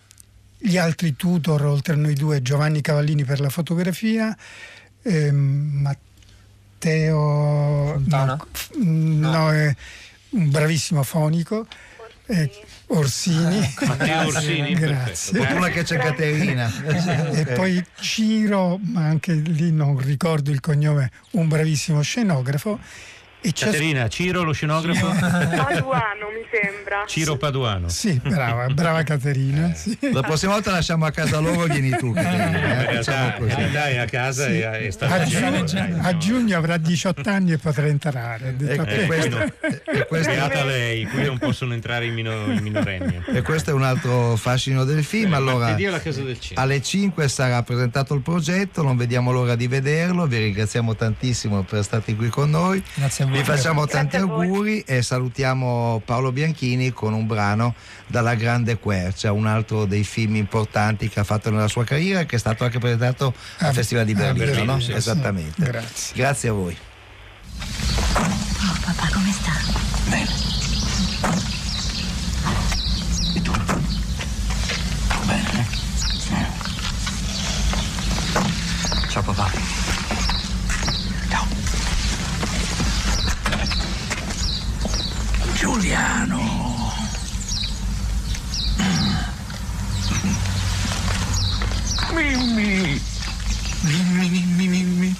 gli 0.57 0.77
altri 0.77 1.15
tutor, 1.15 1.63
oltre 1.65 1.93
a 1.93 1.97
noi 1.97 2.13
due, 2.15 2.41
Giovanni 2.41 2.81
Cavallini 2.81 3.23
per 3.23 3.39
la 3.39 3.49
fotografia, 3.49 4.35
ehm, 5.03 5.35
Matteo 6.79 7.91
Fontana? 7.93 8.35
no, 8.35 8.47
f- 8.51 8.75
no, 8.77 9.51
è 9.51 9.75
un 10.29 10.49
bravissimo 10.49 11.03
fonico 11.03 11.67
eh, 12.27 12.49
Orsini. 12.87 13.73
Matteo 13.85 14.27
Orsini, 14.27 14.73
grazie. 14.73 15.37
Fortuna 15.39 15.69
che 15.69 15.83
c'è 15.83 15.97
Caterina. 15.97 16.71
e 17.31 17.45
poi 17.45 17.83
Ciro 17.99 18.79
ma 18.81 19.05
anche 19.05 19.33
lì 19.33 19.71
non 19.71 19.97
ricordo 19.99 20.51
il 20.51 20.59
cognome 20.59 21.11
un 21.31 21.47
bravissimo 21.47 22.01
scenografo 22.01 22.79
e 23.47 23.53
Caterina, 23.53 24.07
Ciro 24.07 24.43
lo 24.43 24.51
scenografo? 24.53 25.07
Paduano 25.07 26.27
mi 26.33 26.45
sembra. 26.51 27.03
Ciro 27.07 27.37
Paduano. 27.37 27.89
sì 27.89 28.19
brava 28.23 28.67
brava 28.67 29.03
Caterina 29.03 29.73
sì. 29.73 29.97
La 30.11 30.21
prossima 30.21 30.53
volta 30.53 30.71
lasciamo 30.71 31.05
a 31.05 31.11
casa 31.11 31.39
loro, 31.39 31.63
vieni 31.65 31.89
tu. 31.91 32.11
Caterina, 32.13 32.47
In 32.49 32.89
eh, 32.89 32.93
in 32.99 33.33
così. 33.37 33.61
è 33.75 33.97
a 33.97 34.05
casa 34.05 34.47
e, 34.47 34.85
e 34.87 34.91
sta 34.91 35.07
a, 35.09 35.23
giugno, 35.23 35.65
a 36.01 36.11
no. 36.11 36.17
giugno 36.17 36.57
avrà 36.57 36.77
18 36.77 37.29
anni 37.29 37.51
e 37.53 37.57
potrà 37.57 37.85
entrare 37.87 38.55
E, 38.59 38.73
e 38.73 39.05
questo, 39.05 39.37
e 39.85 40.05
questo- 40.07 40.31
Beata 40.31 40.63
lei, 40.63 41.05
qui 41.05 41.23
non 41.23 41.37
possono 41.37 41.73
entrare 41.73 42.05
i, 42.05 42.11
mino- 42.11 42.51
i 42.51 42.59
minorenni. 42.61 43.21
e 43.27 43.41
questo 43.41 43.69
è 43.69 43.73
un 43.73 43.83
altro 43.83 44.35
fascino 44.35 44.83
del 44.83 45.03
film. 45.03 45.23
Bene, 45.31 45.35
Allora, 45.35 45.57
martedì 45.65 45.85
alla 45.85 46.01
Casa 46.01 46.21
del 46.21 46.39
Cinema. 46.39 46.61
alle 46.65 46.81
5 46.81 47.27
sarà 47.27 47.61
presentato 47.63 48.13
il 48.13 48.21
progetto, 48.21 48.81
non 48.83 48.97
vediamo 48.97 49.31
l'ora 49.31 49.55
di 49.55 49.67
vederlo. 49.67 50.25
Vi 50.27 50.37
ringraziamo 50.37 50.95
tantissimo 50.95 51.57
per 51.63 51.79
essere 51.79 51.83
stati 52.01 52.15
qui 52.15 52.29
con 52.29 52.49
noi. 52.49 52.81
Grazie 52.95 53.23
a 53.25 53.27
voi. 53.27 53.34
Vi 53.35 53.43
facciamo 53.43 53.85
tanti 53.85 54.15
auguri 54.15 54.79
e 54.87 55.01
salutiamo 55.01 56.01
Paolo 56.05 56.31
Bianchini 56.31 56.91
con 56.93 57.11
un 57.13 57.27
brano 57.27 57.75
dalla 58.07 58.33
Grande 58.33 58.77
Quercia, 58.79 59.33
un 59.33 59.45
altro 59.45 59.83
dei 59.83 60.05
film 60.05 60.35
importanti 60.37 61.09
che 61.09 61.19
ha 61.19 61.25
fatto 61.25 61.49
nella 61.51 61.67
sua 61.67 61.83
carriera 61.83 62.21
e 62.21 62.25
che 62.25 62.37
è 62.37 62.39
stato 62.39 62.63
anche 62.63 62.79
presentato 62.79 63.33
al 63.57 63.67
Ah, 63.67 63.73
Festival 63.73 64.05
di 64.05 64.13
ah, 64.13 64.15
Berlino. 64.15 64.45
Berlino, 64.45 64.73
no? 64.75 64.79
sì. 64.79 64.93
Esattamente. 64.93 65.61
Grazie. 65.61 66.15
Grazie 66.15 66.47
a 66.49 66.53
voi. 66.53 66.77
Oh, 68.13 68.77
papà, 68.85 69.09
come 69.13 69.31
sta? 69.33 69.51
Bene. 70.07 70.29
E 73.35 73.41
tu? 73.41 73.51
Bene? 75.25 75.67
Ciao 79.09 79.21
papà. 79.23 79.84
Giuliano. 85.55 86.41
Mimmi. 92.13 93.01
Mimmi, 93.83 94.29
mimmi, 94.29 94.67
mimmi. 94.67 95.15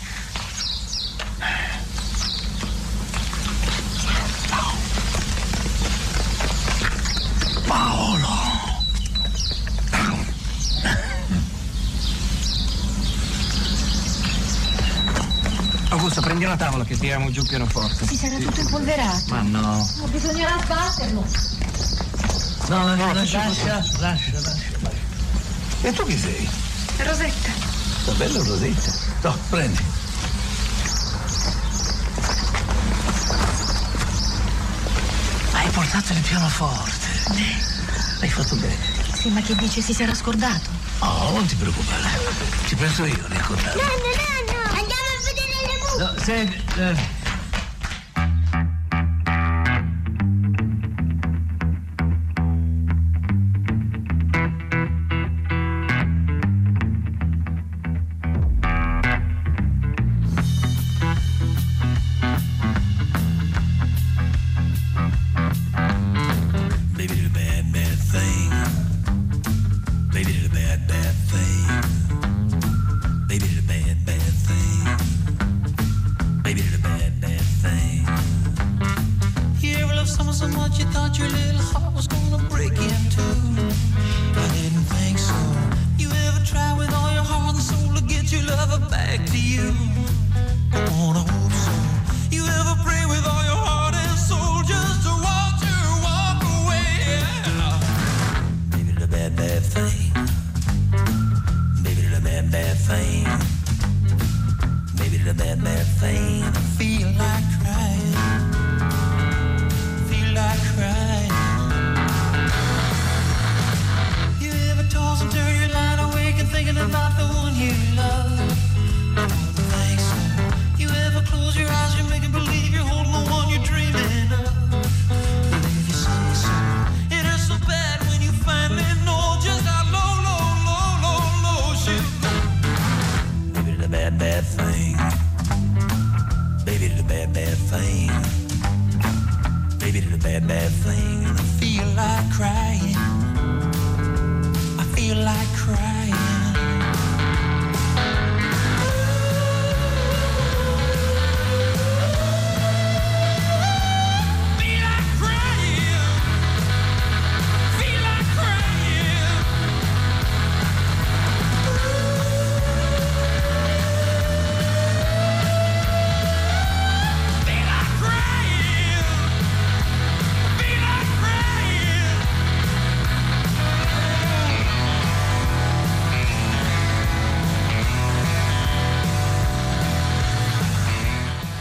Prendi 16.45 16.53
una 16.53 16.55
tavola 16.55 16.83
che 16.83 16.97
tiriamo 16.97 17.31
giù 17.31 17.41
il 17.41 17.47
pianoforte. 17.47 18.05
Si 18.05 18.15
sarà 18.15 18.37
tutto 18.37 18.59
impolverato. 18.59 19.23
Ma 19.29 19.41
no. 19.41 19.89
Ma 19.99 20.07
bisognerà 20.07 20.57
sbatterlo. 20.63 21.25
No, 22.67 22.95
no, 22.95 23.13
lascia, 23.13 23.45
lascia, 23.47 23.83
lascia, 23.99 24.39
lascia. 24.39 24.73
E 25.81 25.93
tu 25.93 26.05
chi 26.05 26.17
sei? 26.17 26.49
Rosetta. 26.97 27.49
Sta 28.01 28.11
bella 28.13 28.43
Rosetta. 28.43 28.93
No, 29.21 29.37
prendi. 29.49 29.83
Hai 35.51 35.69
portato 35.69 36.13
il 36.13 36.21
pianoforte. 36.21 37.07
Hai 38.21 38.29
fatto 38.29 38.55
bene. 38.55 38.93
Sì, 39.13 39.29
ma 39.29 39.41
che 39.41 39.55
dice 39.55 39.81
si 39.81 39.93
sarà 39.93 40.13
scordato? 40.13 40.69
Oh, 40.99 41.31
non 41.31 41.45
ti 41.45 41.55
preoccupare. 41.55 42.07
Ci 42.67 42.75
penso 42.75 43.05
io 43.05 43.25
a 43.25 43.33
ricordarlo. 43.33 43.81
Nonno, 43.81 43.93
nonno, 43.93 44.63
andiamo 44.69 45.09
a 45.09 45.23
vedere 45.23 45.55
le 46.27 46.45
buche. 46.45 47.14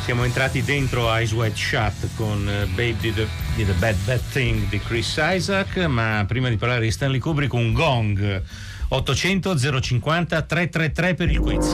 Siamo 0.04 0.24
entrati 0.24 0.62
dentro 0.62 1.10
Eyes 1.10 1.32
Wide 1.32 1.56
Shut 1.56 2.10
con 2.14 2.46
eh, 2.46 2.66
Babe 2.66 2.96
Did 3.00 3.20
a, 3.20 3.26
Did 3.56 3.70
a 3.70 3.72
Bad 3.72 3.96
Bad 4.04 4.20
Thing 4.32 4.68
di 4.68 4.78
Chris 4.78 5.18
Isaac, 5.18 5.78
ma 5.86 6.22
prima 6.28 6.50
di 6.50 6.56
parlare 6.56 6.82
di 6.82 6.90
Stanley 6.90 7.18
Kubrick 7.18 7.54
un 7.54 7.72
gong 7.72 8.42
800 8.88 9.80
050 9.80 10.42
333 10.42 11.14
per 11.14 11.30
il 11.30 11.38
quiz. 11.40 11.72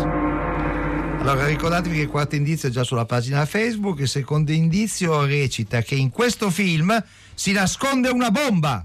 Allora 1.19 1.45
ricordatevi 1.45 1.97
che 1.97 2.03
il 2.03 2.09
quarto 2.09 2.37
indizio 2.37 2.69
è 2.69 2.71
già 2.71 2.85
sulla 2.85 3.05
pagina 3.05 3.45
Facebook, 3.47 3.99
il 3.99 4.09
secondo 4.09 4.53
indizio 4.53 5.27
recita 5.27 5.83
che 5.83 5.97
in 5.97 6.11
questo 6.11 6.51
film 6.51 7.03
si 7.35 7.51
nasconde 7.51 8.11
una 8.11 8.31
bomba. 8.31 8.85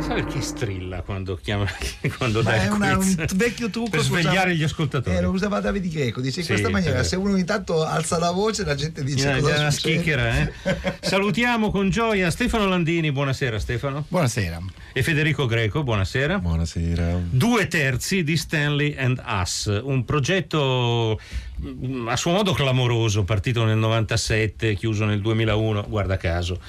Sai 0.00 0.22
perché 0.22 0.40
strilla 0.40 1.02
quando 1.02 1.36
chiama 1.36 1.66
quando 2.16 2.42
Ma 2.42 2.50
dai 2.50 2.66
è 2.66 2.68
una- 2.70 2.96
quiz? 2.96 3.14
un 3.16 3.26
vecchio 3.34 3.68
trucco 3.70 3.90
per 3.90 4.00
che 4.00 4.06
usava- 4.06 4.20
svegliare 4.22 4.56
gli 4.56 4.62
ascoltatori. 4.62 5.16
Eh, 5.16 5.20
lo 5.20 5.30
usava 5.30 5.60
Davide 5.60 5.88
Greco, 5.88 6.20
dice 6.20 6.40
in 6.40 6.46
Sì, 6.46 6.52
questa 6.52 6.70
maniera, 6.70 7.02
se 7.04 7.16
uno 7.16 7.34
ogni 7.34 7.44
tanto 7.44 7.84
alza 7.84 8.18
la 8.18 8.30
voce 8.30 8.64
la 8.64 8.74
gente 8.74 9.04
dice 9.04 9.24
Già- 9.32 9.38
cosa 9.40 9.58
una 9.58 9.70
schicchera, 9.70 10.38
eh? 10.38 10.52
Salutiamo 11.00 11.70
con 11.70 11.90
gioia 11.90 12.30
Stefano 12.30 12.66
Landini, 12.66 13.12
buonasera 13.12 13.58
Stefano. 13.58 14.04
Buonasera. 14.08 14.58
E 14.92 15.04
Federico 15.04 15.46
Greco, 15.46 15.84
buonasera. 15.84 16.40
Buonasera. 16.40 17.20
Due 17.30 17.68
terzi 17.68 18.24
di 18.24 18.36
Stanley 18.36 18.96
and 18.98 19.22
Us, 19.24 19.66
un 19.84 20.04
progetto 20.04 21.20
mm, 21.62 22.08
a 22.08 22.16
suo 22.16 22.32
modo 22.32 22.52
clamoroso, 22.52 23.22
partito 23.22 23.64
nel 23.64 23.76
97, 23.76 24.74
chiuso 24.74 25.04
nel 25.04 25.20
2001, 25.20 25.84
guarda 25.88 26.16
caso, 26.16 26.60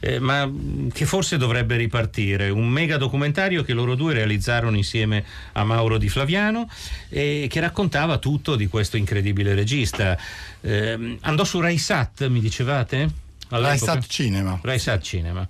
eh, 0.00 0.18
ma 0.18 0.46
che 0.92 1.06
forse 1.06 1.38
dovrebbe 1.38 1.76
ripartire. 1.76 2.50
Un 2.50 2.68
mega 2.68 2.98
documentario 2.98 3.62
che 3.62 3.72
loro 3.72 3.94
due 3.94 4.12
realizzarono 4.12 4.76
insieme 4.76 5.24
a 5.52 5.64
Mauro 5.64 5.96
Di 5.96 6.10
Flaviano 6.10 6.68
e 7.08 7.46
che 7.48 7.60
raccontava 7.60 8.18
tutto 8.18 8.56
di 8.56 8.66
questo 8.66 8.98
incredibile 8.98 9.54
regista. 9.54 10.18
Eh, 10.60 11.16
andò 11.22 11.44
su 11.44 11.58
Rai 11.60 11.78
Sat, 11.78 12.28
mi 12.28 12.40
dicevate? 12.40 13.28
All'epoca? 13.50 13.68
Rai 13.68 13.78
Sat 13.78 14.06
Cinema. 14.08 14.58
Rai 14.62 14.80
Cinema. 15.02 15.46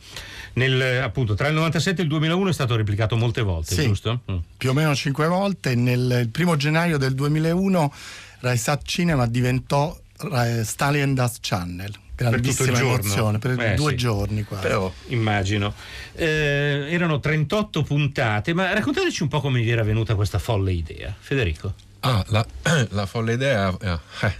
Nel, 0.54 1.02
appunto, 1.02 1.34
tra 1.34 1.48
il 1.48 1.54
97 1.54 2.00
e 2.00 2.02
il 2.04 2.08
2001 2.10 2.48
è 2.48 2.52
stato 2.52 2.76
replicato 2.76 3.16
molte 3.16 3.42
volte, 3.42 3.74
Sì. 3.74 3.84
giusto? 3.84 4.22
Mm. 4.30 4.36
Più 4.56 4.70
o 4.70 4.72
meno 4.72 4.94
cinque 4.94 5.26
volte. 5.26 5.74
Nel 5.74 6.18
il 6.22 6.28
primo 6.30 6.56
gennaio 6.56 6.98
del 6.98 7.14
2001 7.14 7.92
Raisat 8.40 8.82
Cinema 8.84 9.26
diventò 9.26 9.96
Rai- 10.18 10.64
Stalin 10.64 11.02
and 11.02 11.18
Us 11.18 11.38
Channel. 11.40 11.92
Per 12.20 12.38
tutto 12.38 12.64
il 12.64 12.74
giorno. 12.74 12.88
emozione, 12.94 13.38
per 13.38 13.58
Eh, 13.58 13.74
due 13.76 13.92
sì. 13.92 13.96
giorni 13.96 14.42
quasi. 14.42 14.62
Però 14.66 14.92
immagino. 15.06 15.72
Eh, 16.14 16.86
erano 16.90 17.18
38 17.18 17.82
puntate, 17.82 18.52
ma 18.52 18.70
raccontateci 18.74 19.22
un 19.22 19.28
po' 19.30 19.40
come 19.40 19.60
vi 19.62 19.70
era 19.70 19.82
venuta 19.82 20.14
questa 20.14 20.38
folle 20.38 20.72
idea. 20.72 21.14
Federico. 21.18 21.72
Ah, 22.00 22.22
la, 22.28 22.44
la 22.90 23.06
folle 23.06 23.32
idea. 23.32 23.74
eh, 23.80 23.98
eh. 24.26 24.34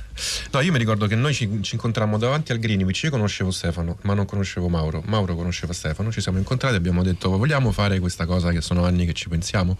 No, 0.53 0.61
io 0.61 0.73
mi 0.73 0.79
ricordo 0.79 1.07
che 1.07 1.15
noi 1.15 1.35
ci, 1.35 1.49
ci 1.63 1.75
incontrammo 1.75 2.19
davanti 2.19 2.53
al 2.53 2.59
Greenwich. 2.59 3.03
Io 3.05 3.11
conoscevo 3.11 3.51
Stefano, 3.51 3.99
ma 4.03 4.15
non 4.15 4.27
conoscevo 4.27 4.69
Mauro. 4.69 5.03
Mauro 5.07 5.35
conosceva 5.35 5.73
Stefano. 5.73 6.11
Ci 6.13 6.21
siamo 6.21 6.39
incontrati 6.39 6.75
e 6.75 6.79
abbiamo 6.79 7.03
detto: 7.03 7.31
Vogliamo 7.37 7.73
fare 7.73 7.99
questa 8.01 8.27
cosa 8.27 8.51
che 8.53 8.61
sono 8.61 8.85
anni 8.85 9.07
che 9.07 9.13
ci 9.13 9.29
pensiamo? 9.29 9.77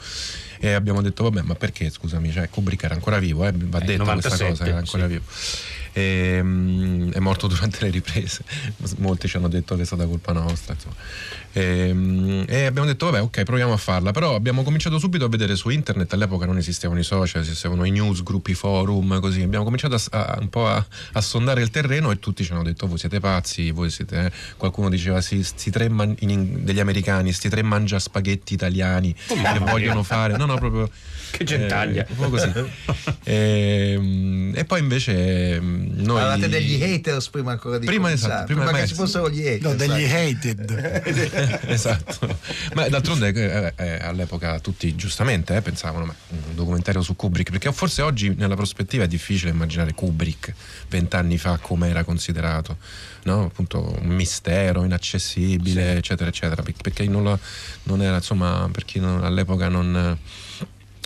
E 0.59 0.73
abbiamo 0.73 1.03
detto: 1.03 1.23
Vabbè, 1.25 1.43
ma 1.43 1.55
perché 1.55 1.91
scusami? 1.91 2.33
Cioè, 2.33 2.49
Kubrick 2.49 2.83
era 2.85 2.95
ancora 2.95 3.19
vivo, 3.19 3.47
eh, 3.47 3.53
va 3.53 3.79
Eh, 3.81 3.85
detto 3.85 4.03
97, 4.05 4.21
questa 4.29 4.47
cosa, 4.49 4.67
era 4.67 4.79
ancora 4.79 5.03
sì. 5.05 5.09
vivo. 5.09 5.23
E, 5.93 6.41
mm, 6.43 7.11
è 7.13 7.19
morto 7.19 7.47
durante 7.49 7.79
le 7.81 7.91
riprese. 7.91 8.45
Molti 8.99 9.27
ci 9.29 9.37
hanno 9.37 9.49
detto 9.49 9.75
che 9.77 9.83
è 9.83 9.85
stata 9.85 10.07
colpa 10.07 10.33
nostra. 10.33 10.77
E, 11.53 11.91
mm, 11.93 12.43
e 12.47 12.65
abbiamo 12.67 12.87
detto: 12.87 13.07
Vabbè, 13.07 13.23
ok, 13.23 13.43
proviamo 13.43 13.73
a 13.73 13.77
farla. 13.77 14.13
Però 14.13 14.35
abbiamo 14.35 14.63
cominciato 14.63 14.99
subito 14.99 15.25
a 15.25 15.29
vedere 15.29 15.57
su 15.57 15.69
internet. 15.71 16.13
All'epoca 16.13 16.47
non 16.47 16.57
esistevano 16.59 17.01
i 17.01 17.03
social, 17.05 17.43
esistevano 17.43 17.85
i 17.85 17.91
news, 17.91 18.23
gruppi 18.23 18.55
forum, 18.55 19.21
così. 19.21 19.43
Abbiamo 19.43 19.65
cominciato 19.65 19.97
a, 19.97 20.01
a- 20.11 20.39
un 20.41 20.49
po' 20.49 20.67
a, 20.69 20.85
a 21.13 21.21
sondare 21.21 21.61
il 21.63 21.71
terreno 21.71 22.11
e 22.13 22.19
tutti 22.21 22.45
ci 22.45 22.53
hanno 22.53 22.63
detto: 22.63 22.87
Voi 22.87 22.99
siete 22.99 23.19
pazzi, 23.21 23.71
voi 23.73 23.91
siete. 23.91 24.27
eh." 24.27 24.33
Qualcuno 24.57 24.89
diceva: 24.89 25.21
Sì, 25.21 25.43
sti 25.43 25.71
tre 25.71 25.89
man- 25.89 26.15
in- 26.21 26.65
degli 26.65 26.81
americani, 26.81 27.33
sti 27.33 27.49
tre 27.49 27.63
mangia 27.63 27.99
spaghetti 27.99 28.55
italiani 28.55 29.15
Oh, 29.29 29.35
che 29.53 29.59
vogliono 29.59 30.03
fare. 30.05 30.37
No, 30.37 30.47
no, 30.47 30.57
proprio. 30.57 30.89
Che 31.41 31.45
gentaglia. 31.45 32.05
eh, 32.05 32.07
un 32.11 32.17
po' 32.17 32.29
così. 32.31 32.53
e, 33.25 33.97
mm, 33.99 34.55
e 34.57 34.65
poi 34.65 34.81
invece 34.81 35.61
mm, 35.61 36.01
noi. 36.05 36.21
Avevate 36.21 36.49
degli 36.49 36.83
haters 36.83 37.29
prima 37.29 37.53
ancora 37.53 37.79
di 37.79 37.87
Prima, 37.87 38.11
esatto, 38.11 38.47
prima- 38.47 38.65
prima 38.65 38.79
che 38.81 38.87
ci 38.87 38.95
fossero 38.95 39.31
gli 39.31 39.41
haters. 39.47 39.63
No, 39.63 39.75
degli 39.75 40.05
hated. 40.05 41.63
esatto. 41.67 42.39
Ma 42.75 42.89
d'altronde 42.89 43.29
eh, 43.33 43.73
eh, 43.77 43.99
all'epoca 44.03 44.59
tutti 44.61 44.95
giustamente 44.97 45.55
eh, 45.57 45.63
pensavano 45.63 46.05
ma 46.07 46.15
un 46.29 46.55
documentario 46.55 47.01
su 47.03 47.17
Kubrick, 47.17 47.51
perché 47.51 47.73
forse 47.73 48.03
oggi 48.03 48.35
nella 48.37 48.57
prospettiva 48.57 49.05
è 49.05 49.09
difficile 49.09 49.51
immaginare 49.51 49.95
Kubrick 49.95 50.53
vent'anni 50.89 51.39
fa 51.39 51.59
come 51.59 51.89
era 51.89 52.05
considerato, 52.05 52.77
no? 53.25 53.45
appunto 53.45 53.97
un 54.01 54.09
mistero 54.09 54.85
inaccessibile, 54.85 55.97
eccetera, 55.97 56.29
eccetera, 56.31 56.63
per- 56.63 56.75
perché 56.83 57.05
non, 57.07 57.23
lo- 57.23 57.39
non 57.85 58.03
era, 58.03 58.17
insomma, 58.17 58.69
per 58.71 58.85
chi 58.85 58.99
non- 58.99 59.23
all'epoca 59.25 59.69
non... 59.69 60.19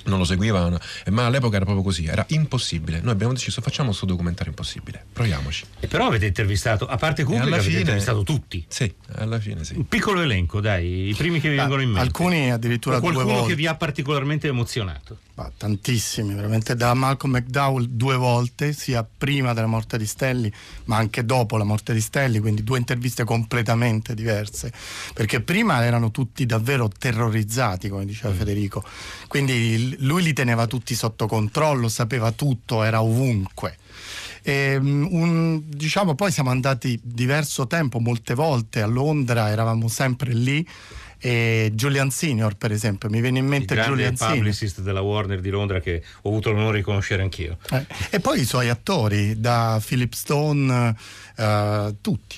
non 0.04 0.18
lo 0.18 0.24
seguivano, 0.24 0.78
ma 1.10 1.26
all'epoca 1.26 1.56
era 1.56 1.64
proprio 1.64 1.84
così, 1.84 2.06
era 2.06 2.24
impossibile. 2.28 3.00
Noi 3.00 3.12
abbiamo 3.12 3.32
deciso 3.32 3.60
facciamo 3.60 3.88
questo 3.88 4.06
documentario 4.06 4.50
impossibile, 4.50 5.04
proviamoci. 5.14 5.64
E 5.80 5.86
però 5.86 6.06
avete 6.08 6.26
intervistato, 6.26 6.86
a 6.86 6.96
parte 6.96 7.22
Kubrick, 7.22 7.46
avete 7.46 7.62
fine- 7.62 7.78
intervistato 7.78 8.24
tutti. 8.24 8.62
Sì, 8.68 8.92
alla 9.12 9.38
fine 9.38 9.64
sì. 9.64 9.74
Un 9.76 9.86
piccolo 9.86 10.20
elenco, 10.20 10.60
dai, 10.60 11.08
i 11.08 11.14
primi 11.14 11.40
che 11.40 11.48
vi 11.48 11.56
vengono 11.56 11.80
in 11.80 11.88
mente. 11.90 12.02
Alcuni 12.02 12.50
addirittura 12.50 12.96
O 12.96 13.00
due 13.00 13.12
qualcuno 13.12 13.36
volte. 13.36 13.50
che 13.50 13.56
vi 13.56 13.66
ha 13.66 13.76
particolarmente 13.76 14.48
emozionato. 14.48 15.18
Ma 15.36 15.50
tantissimi, 15.56 16.34
veramente 16.34 16.76
da 16.76 16.94
Malcolm 16.94 17.34
McDowell 17.36 17.86
due 17.88 18.16
volte, 18.16 18.72
sia 18.72 19.04
prima 19.04 19.52
della 19.52 19.66
morte 19.66 19.98
di 19.98 20.06
Stelli, 20.06 20.52
ma 20.84 20.96
anche 20.96 21.24
dopo 21.24 21.56
la 21.56 21.64
morte 21.64 21.92
di 21.92 22.00
Stelli, 22.00 22.38
quindi 22.40 22.62
due 22.62 22.78
interviste 22.78 23.24
completamente 23.24 24.14
diverse, 24.14 24.72
perché 25.12 25.40
prima 25.40 25.84
erano 25.84 26.10
tutti 26.10 26.44
davvero 26.46 26.88
terrorizzati, 26.88 27.88
come 27.88 28.04
diceva 28.04 28.32
Federico, 28.34 28.84
quindi 29.28 29.96
lui 30.00 30.22
li 30.22 30.32
teneva 30.32 30.66
tutti 30.66 30.94
sotto 30.94 31.26
controllo, 31.26 31.88
sapeva 31.88 32.30
tutto, 32.32 32.82
era 32.82 33.02
ovunque. 33.02 33.76
E, 34.46 34.78
mm, 34.78 35.06
un- 35.10 35.62
diciamo 35.66 36.14
poi 36.14 36.30
siamo 36.30 36.50
andati 36.50 37.00
diverso 37.02 37.66
tempo, 37.66 37.98
molte 37.98 38.34
volte 38.34 38.82
a 38.82 38.86
Londra, 38.86 39.48
eravamo 39.48 39.88
sempre 39.88 40.34
lì. 40.34 40.66
E 41.18 41.70
Julian 41.72 42.10
Senior, 42.10 42.54
per 42.54 42.70
esempio, 42.70 43.08
mi 43.08 43.22
viene 43.22 43.38
in 43.38 43.44
Il 43.44 43.50
mente 43.50 43.74
grande 43.74 43.92
Julian 43.94 44.14
Senior. 44.16 44.36
publicist 44.36 44.80
della 44.82 45.00
Warner 45.00 45.40
di 45.40 45.48
Londra 45.48 45.80
che 45.80 46.02
ho 46.20 46.28
avuto 46.28 46.50
l'onore 46.52 46.76
di 46.78 46.82
conoscere 46.82 47.22
anch'io. 47.22 47.56
Eh, 47.70 47.86
E 48.10 48.20
poi 48.20 48.40
i 48.40 48.44
suoi 48.44 48.68
attori, 48.68 49.40
da 49.40 49.80
Philip 49.82 50.12
Stone, 50.12 50.94
eh, 51.36 51.94
tutti. 52.02 52.36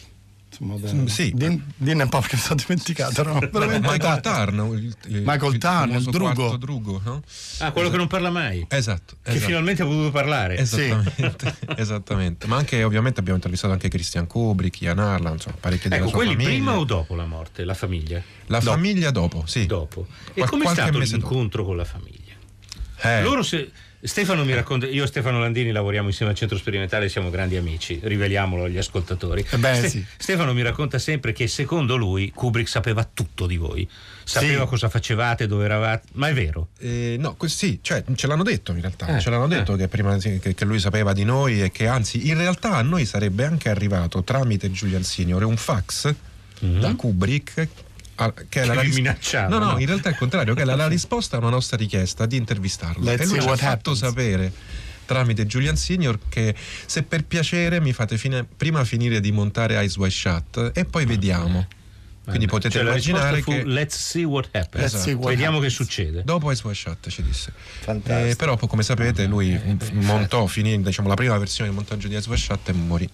Insomma, 0.59 0.77
da- 0.79 1.09
Sì. 1.11 1.33
Din- 1.35 1.63
Dinne 1.77 2.05
un 2.05 2.09
po' 2.09 2.21
perché 2.21 2.37
mi 2.37 2.43
sono 2.43 2.61
dimenticato. 2.65 3.23
No? 3.23 3.39
Veramente 3.39 3.89
Michael 3.91 4.21
tanti. 4.21 4.23
Tarn, 4.23 4.59
il, 4.77 4.97
il- 5.09 5.23
Michael 5.25 5.53
il 5.53 5.59
Tarn, 5.59 5.91
il 5.93 6.03
Drugo. 6.05 6.57
Drugo, 6.57 7.01
no? 7.05 7.23
Ah, 7.59 7.73
quello 7.73 7.91
che 7.91 7.97
non 7.97 8.07
parla 8.07 8.31
mai. 8.31 8.65
Esatto, 8.69 9.17
Che 9.23 9.31
esatto. 9.31 9.47
finalmente 9.47 9.83
ha 9.83 9.87
potuto 9.87 10.11
parlare. 10.11 10.57
Esattamente, 10.57 11.57
esattamente. 11.77 12.47
Ma 12.47 12.57
anche 12.57 12.83
ovviamente 12.85 13.19
abbiamo 13.21 13.37
intervistato 13.37 13.73
anche 13.73 13.89
Christian 13.89 14.27
Kubrick, 14.27 14.81
Ian 14.81 14.99
Harlan, 14.99 15.35
insomma, 15.35 15.57
parecchi 15.61 15.89
della 15.89 15.97
Ecco, 16.03 16.09
sua 16.09 16.17
quelli 16.19 16.33
famiglia. 16.33 16.51
prima 16.51 16.79
o 16.79 16.85
dopo 16.85 17.15
la 17.15 17.27
morte? 17.27 17.65
La 17.65 17.75
famiglia? 17.75 18.23
La 18.47 18.59
Dopo. 18.59 18.71
famiglia 18.73 19.11
dopo, 19.11 19.45
sì. 19.47 19.67
Dopo. 19.67 20.07
E 20.29 20.33
Qual- 20.35 20.49
com'è 20.49 20.63
qualche 20.63 20.81
stato 20.83 20.99
mese 20.99 21.17
dopo. 21.19 21.29
l'incontro 21.29 21.65
con 21.65 21.77
la 21.77 21.85
famiglia? 21.85 22.15
Eh, 23.03 23.23
Loro 23.23 23.43
se- 23.43 23.71
Stefano 24.07 24.45
mi 24.45 24.55
racconta, 24.55 24.87
io 24.87 25.05
e 25.05 25.07
Stefano 25.07 25.41
Landini 25.41 25.73
lavoriamo 25.73 26.09
insieme 26.09 26.31
al 26.33 26.37
centro 26.39 26.57
sperimentale, 26.57 27.09
siamo 27.09 27.29
grandi 27.31 27.57
amici, 27.57 27.99
riveliamolo 28.03 28.65
agli 28.65 28.79
ascoltatori. 28.79 29.45
Eh 29.51 29.57
beh, 29.59 29.75
Ste- 29.75 29.89
sì. 29.89 30.05
Stefano 30.17 30.53
mi 30.55 30.63
racconta 30.63 30.99
sempre 30.99 31.33
che 31.33 31.47
secondo 31.49 31.97
lui 31.97 32.31
Kubrick 32.35 32.69
sapeva 32.69 33.09
tutto 33.13 33.47
di 33.47 33.57
voi, 33.57 33.89
sapeva 34.25 34.63
Sì. 34.63 34.69
cosa 34.69 34.89
facevate, 34.89 35.47
dove 35.47 35.65
eravate, 35.65 36.09
ma 36.13 36.29
è 36.29 36.33
vero. 36.35 36.69
eh, 36.79 37.17
no, 37.19 37.37
sì, 37.47 37.81
cioè, 37.83 38.05
ce 38.15 38.27
l'hanno 38.27 38.43
detto 38.45 38.73
in 38.73 38.81
realtà, 38.81 39.17
Eh, 39.17 39.21
ce 39.21 39.31
l'hanno 39.31 39.49
detto 39.49 39.75
eh. 39.75 39.77
che 39.79 39.89
prima 39.89 40.17
che, 40.19 40.39
che 40.41 40.65
lui 40.65 40.79
sapeva 40.79 41.13
di 41.13 41.25
noi 41.25 41.63
e 41.63 41.71
che 41.73 41.87
anzi 41.87 42.29
in 42.29 42.37
realtà 42.37 42.75
a 42.77 42.83
noi 42.83 43.05
sarebbe 43.07 43.45
anche 43.45 43.69
arrivato 43.69 44.23
tramite 44.23 44.71
Julian 44.71 45.03
Senior 45.03 45.43
un 45.45 45.57
fax 45.57 46.15
da 46.61 46.95
Kubrick 46.95 47.69
che 48.17 48.61
era. 48.61 48.69
Che 48.71 48.75
la 48.75 48.81
ris- 48.81 48.95
minacciava, 48.97 49.49
no, 49.49 49.65
no, 49.73 49.79
in 49.79 49.87
realtà 49.87 50.09
è 50.09 50.13
il 50.13 50.19
contrario, 50.19 50.55
che 50.55 50.63
era 50.63 50.75
la 50.75 50.89
risposta 50.89 51.37
a 51.37 51.39
una 51.41 51.51
nostra 51.51 51.77
richiesta 51.77 52.27
di 52.27 52.37
intervistarlo. 52.37 53.05
Let's 53.05 53.23
e 53.23 53.27
lui 53.27 53.41
ci 53.41 53.49
ha 53.49 53.57
fatto 53.57 53.91
happens. 53.93 53.99
sapere 53.99 54.53
tramite 55.07 55.47
Julian 55.47 55.77
Senior 55.77 56.19
che 56.29 56.53
se 56.85 57.05
per 57.05 57.25
piacere 57.25 57.81
mi 57.81 57.93
fate 57.93 58.19
fine- 58.19 58.45
prima 58.45 58.85
finire 58.85 59.21
di 59.21 59.31
montare 59.31 59.75
Eyes 59.77 59.97
Wide 59.97 60.11
Shut 60.11 60.71
e 60.75 60.85
poi 60.85 61.05
vediamo. 61.07 61.67
Quindi 62.25 62.47
potete 62.47 62.71
Cioè, 62.79 62.83
immaginare 62.83 63.41
che 63.41 63.63
Let's 63.65 63.97
see 63.97 64.25
what 64.25 64.49
happens. 64.51 64.83
Let's 64.93 65.01
see 65.05 65.13
what 65.13 65.29
Vediamo 65.29 65.61
che 65.61 65.67
happens. 65.67 65.75
succede. 65.75 66.25
Dopo 66.25 66.51
Ice 66.51 66.63
White 66.65 66.77
Shot 66.77 67.09
ci 67.09 67.23
disse. 67.23 67.53
Eh, 67.85 68.35
però 68.37 68.57
poi, 68.57 68.69
come 68.69 68.83
sapete 68.83 69.27
lui 69.27 69.57
f- 69.57 69.91
montò, 69.93 70.45
finì 70.47 70.83
diciamo, 70.83 71.07
la 71.07 71.15
prima 71.15 71.39
versione 71.39 71.71
di 71.71 71.77
montaggio 71.77 72.09
di 72.09 72.17
Ice 72.17 72.29
White 72.29 72.43
Shot 72.43 72.69
e 72.69 72.73
morì. 72.73 73.09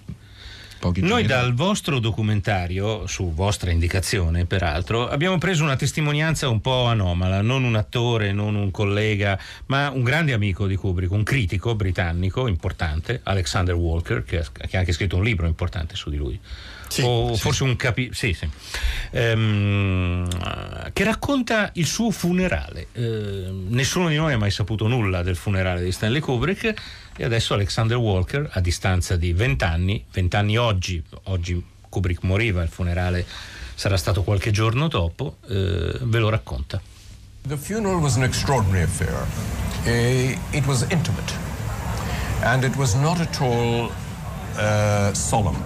Pochi 0.83 1.01
Noi 1.01 1.23
dal 1.27 1.55
vostro 1.55 2.01
documentario, 2.01 3.07
su 3.07 3.33
vostra 3.33 3.71
indicazione 3.71 4.47
peraltro, 4.47 5.09
abbiamo 5.09 5.39
preso 5.39 5.63
una 5.63 5.77
testimonianza 5.77 6.49
un 6.49 6.61
po' 6.61 6.87
anomala, 6.87 7.41
non 7.41 7.63
un 7.63 7.77
attore, 7.77 8.33
non 8.33 8.57
un 8.57 8.73
collega, 8.73 9.39
ma 9.67 9.91
un 9.91 10.03
grande 10.03 10.33
amico 10.33 10.67
di 10.67 10.75
Kubrick, 10.75 11.13
un 11.13 11.23
critico 11.23 11.77
britannico 11.77 12.49
importante, 12.49 13.21
Alexander 13.23 13.77
Walker, 13.77 14.25
che 14.25 14.41
ha, 14.41 14.67
che 14.67 14.77
ha 14.77 14.81
anche 14.81 14.91
scritto 14.91 15.15
un 15.15 15.23
libro 15.23 15.47
importante 15.47 15.95
su 15.95 16.11
di 16.11 16.17
lui. 16.17 16.41
Sì, 16.89 17.03
o 17.05 17.33
sì, 17.33 17.41
forse 17.41 17.63
un 17.63 17.77
capi... 17.77 18.11
sì, 18.13 18.35
sì. 18.35 18.49
Ehm, 19.13 20.29
che 20.93 21.05
racconta 21.05 21.71
il 21.75 21.87
suo 21.87 22.11
funerale. 22.11 22.89
Eh, 22.93 23.49
nessuno 23.69 24.09
di 24.09 24.17
noi 24.17 24.33
ha 24.33 24.39
mai 24.39 24.51
saputo 24.51 24.89
nulla 24.89 25.23
del 25.23 25.37
funerale 25.37 25.85
di 25.85 25.93
Stanley 25.93 26.21
Kubrick 26.21 26.75
e 27.17 27.25
adesso 27.25 27.55
Alexander 27.55 27.97
Walker, 27.97 28.49
a 28.53 28.61
distanza 28.61 29.17
di 29.17 29.33
vent'anni, 29.33 30.05
vent'anni 30.13 30.57
oggi, 30.57 31.03
oggi 31.25 31.63
Kubrick 31.89 32.23
moriva, 32.23 32.63
il 32.63 32.69
funerale 32.69 33.27
sarà 33.75 33.97
stato 33.97 34.23
qualche 34.23 34.51
giorno 34.51 34.89
dopo, 34.89 35.37
eh, 35.49 35.99
ve 36.01 36.19
lo 36.19 36.29
racconta. 36.29 36.81
The 37.47 37.57
funeral 37.57 38.01
was 38.01 38.17
an 38.17 38.23
extraordinary 38.23 38.85
affair. 38.85 39.27
Eh, 39.85 40.39
it 40.53 40.65
was 40.65 40.87
intimate 40.91 41.33
and 42.43 42.65
it 42.65 42.77
was 42.77 42.95
not 42.95 43.21
at 43.21 43.41
all 43.41 43.91
uh, 44.57 45.13
solemn. 45.13 45.57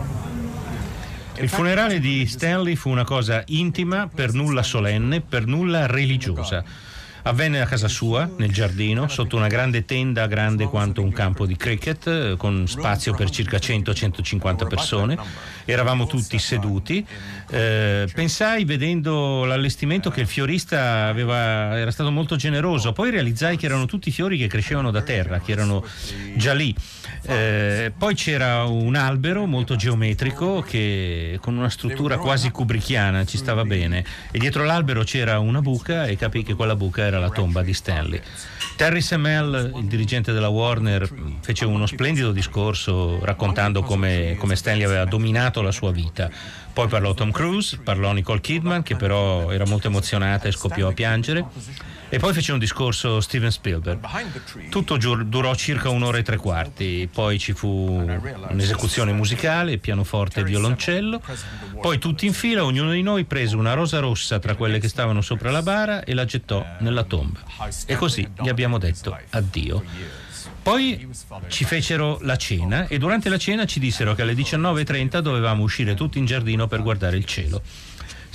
Il 1.39 1.51
funerale 1.51 2.01
di 2.01 2.27
Stanley 2.27 2.77
fu 2.77 2.89
una 2.89 3.05
cosa 3.05 3.43
intima, 3.47 4.09
per 4.13 4.33
nulla 4.33 4.63
solenne, 4.63 5.21
per 5.21 5.47
nulla 5.47 5.85
religiosa. 5.85 6.65
Avvenne 7.27 7.61
a 7.61 7.67
casa 7.67 7.89
sua, 7.89 8.31
nel 8.37 8.53
giardino, 8.53 9.09
sotto 9.09 9.35
una 9.35 9.49
grande 9.49 9.85
tenda 9.85 10.29
grande 10.29 10.67
quanto 10.67 11.03
un 11.03 11.11
campo 11.11 11.45
di 11.45 11.57
cricket, 11.57 12.07
eh, 12.07 12.35
con 12.39 12.69
spazio 12.69 13.15
per 13.15 13.31
circa 13.31 13.57
100-150 13.57 14.69
persone. 14.69 15.19
Eravamo 15.65 16.07
tutti 16.07 16.39
seduti. 16.39 17.05
Eh, 17.51 18.09
pensai, 18.15 18.65
vedendo 18.65 19.45
l'allestimento, 19.45 20.09
che 20.09 20.21
il 20.21 20.29
fiorista 20.29 21.07
aveva, 21.07 21.77
era 21.77 21.91
stato 21.91 22.13
molto 22.13 22.37
generoso. 22.37 22.93
Poi 22.93 23.11
realizzai 23.11 23.57
che 23.57 23.67
erano 23.67 23.87
tutti 23.87 24.13
fiori 24.13 24.39
che 24.39 24.47
crescevano 24.47 24.93
da 24.93 25.03
terra, 25.03 25.41
che 25.41 25.51
erano 25.51 25.85
già 26.37 26.55
lì. 26.55 26.73
Eh, 27.29 27.93
poi 27.97 28.15
c'era 28.15 28.65
un 28.65 28.95
albero 28.95 29.47
molto 29.47 29.75
geometrico 29.75 30.61
che 30.61 31.39
con 31.41 31.57
una 31.57 31.71
struttura 31.71 32.19
quasi 32.19 32.51
kubrickiana 32.51 33.25
ci 33.25 33.37
stava 33.37 33.65
bene 33.65 34.05
e 34.31 34.39
dietro 34.39 34.63
l'albero 34.63 35.03
c'era 35.03 35.41
una 35.41 35.61
buca 35.61 36.07
e 36.07 36.17
capì 36.17 36.45
che 36.45 36.55
quella 36.55 36.77
buca 36.77 37.03
era 37.03 37.16
la 37.19 37.31
tomba 37.31 37.63
di 37.63 37.73
Stanley. 37.73 38.21
Terry 38.77 39.01
Semel, 39.01 39.73
il 39.77 39.87
dirigente 39.87 40.33
della 40.33 40.49
Warner, 40.49 41.09
fece 41.41 41.65
uno 41.65 41.87
splendido 41.87 42.33
discorso 42.33 43.19
raccontando 43.25 43.83
come, 43.83 44.37
come 44.39 44.57
Stanley 44.57 44.85
aveva 44.85 45.05
dominato 45.05 45.63
la 45.63 45.73
sua 45.73 45.93
vita. 45.93 46.31
Poi 46.73 46.89
parlò 46.89 47.15
Tom 47.15 47.31
Cruise, 47.31 47.79
parlò 47.79 48.13
Nicole 48.13 48.41
Kidman 48.41 48.83
che 48.83 48.97
però 48.97 49.51
era 49.51 49.65
molto 49.65 49.87
emozionata 49.87 50.47
e 50.47 50.53
scoppiò 50.53 50.89
a 50.89 50.93
piangere. 50.93 51.45
E 52.09 52.19
poi 52.19 52.33
fece 52.33 52.53
un 52.53 52.59
discorso 52.59 53.21
Steven 53.21 53.51
Spielberg. 53.51 53.99
Tutto 54.71 54.97
giur- 54.97 55.25
durò 55.25 55.55
circa 55.57 55.89
un'ora 55.89 56.19
e 56.19 56.23
tre 56.23 56.37
quarti, 56.37 57.09
poi 57.13 57.39
ci 57.39 57.53
fu 57.53 57.69
un'esecuzione 57.69 59.13
musicale, 59.13 59.79
pianoforte 59.79 60.41
e 60.41 60.45
violoncello, 60.45 61.21
poi 61.81 61.99
tutti 61.99 62.27
in 62.27 62.33
fila, 62.33 62.65
ognuno 62.65 62.93
di 62.93 63.03
noi 63.03 63.25
prese 63.25 63.57
una 63.57 63.75
rosa 63.75 63.99
rossa 63.99 64.39
tra 64.39 64.55
quelle 64.55 64.79
che 64.79 64.89
stavano 64.89 65.21
sopra 65.21 65.51
la 65.51 65.63
bara 65.63 66.05
e 66.05 66.15
la 66.15 66.25
gettò 66.25 66.65
nella 66.79 67.03
tomba. 67.05 67.41
E 67.87 67.97
così 67.97 68.27
gli 68.41 68.49
abbiamo 68.49 68.79
detto 68.79 69.17
addio. 69.31 69.83
Poi 70.63 71.09
ci 71.49 71.65
fecero 71.65 72.19
la 72.23 72.37
cena 72.37 72.89
e 72.89 72.99
durante 72.99 73.29
la 73.29 73.39
cena 73.39 73.67
ci 73.67 73.79
dissero 73.79 74.15
che 74.15 74.23
alle 74.23 74.35
19.30 74.35 75.19
dovevamo 75.21 75.63
uscire 75.63 75.95
tutti 75.95 76.19
in 76.19 76.25
giardino 76.25 76.67
per 76.67 76.83
guardare 76.83 77.17
il 77.17 77.25
cielo. 77.25 77.63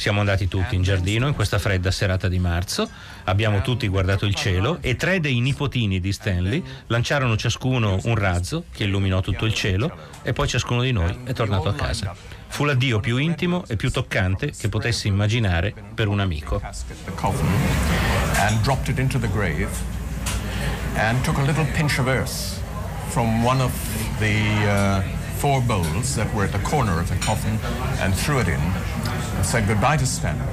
Siamo 0.01 0.21
andati 0.21 0.47
tutti 0.47 0.73
in 0.73 0.81
giardino 0.81 1.27
in 1.27 1.35
questa 1.35 1.59
fredda 1.59 1.91
serata 1.91 2.27
di 2.27 2.39
marzo, 2.39 2.89
abbiamo 3.25 3.61
tutti 3.61 3.87
guardato 3.87 4.25
il 4.25 4.33
cielo 4.33 4.79
e 4.81 4.95
tre 4.95 5.19
dei 5.19 5.39
nipotini 5.41 5.99
di 5.99 6.11
Stanley 6.11 6.63
lanciarono 6.87 7.37
ciascuno 7.37 7.99
un 8.05 8.15
razzo 8.15 8.63
che 8.71 8.85
illuminò 8.85 9.21
tutto 9.21 9.45
il 9.45 9.53
cielo 9.53 9.95
e 10.23 10.33
poi 10.33 10.47
ciascuno 10.47 10.81
di 10.81 10.91
noi 10.91 11.15
è 11.23 11.33
tornato 11.33 11.69
a 11.69 11.75
casa. 11.75 12.15
Fu 12.47 12.63
l'addio 12.63 12.99
più 12.99 13.17
intimo 13.17 13.63
e 13.67 13.75
più 13.75 13.91
toccante 13.91 14.49
che 14.57 14.69
potessi 14.69 15.07
immaginare 15.07 15.71
per 15.93 16.07
un 16.07 16.19
amico. 16.19 16.59
and 20.95 21.23
took 21.23 21.37
a 21.37 21.43
little 21.43 21.65
pinch 21.75 21.99
of 21.99 22.07
earth 22.07 22.59
from 23.09 23.43
one 23.43 23.61
of 23.61 23.71
the 24.19 24.65
uh, 24.67 25.20
four 25.41 25.59
bowls 25.59 26.15
that 26.15 26.31
were 26.35 26.43
at 26.43 26.51
the 26.51 26.59
corner 26.59 26.99
of 26.99 27.09
the 27.09 27.15
coffin 27.15 27.57
and 27.99 28.13
threw 28.13 28.37
it 28.37 28.47
in 28.47 28.59
and 28.59 29.43
said 29.43 29.67
goodbye 29.67 29.97
to 29.97 30.05
Stanley. 30.05 30.45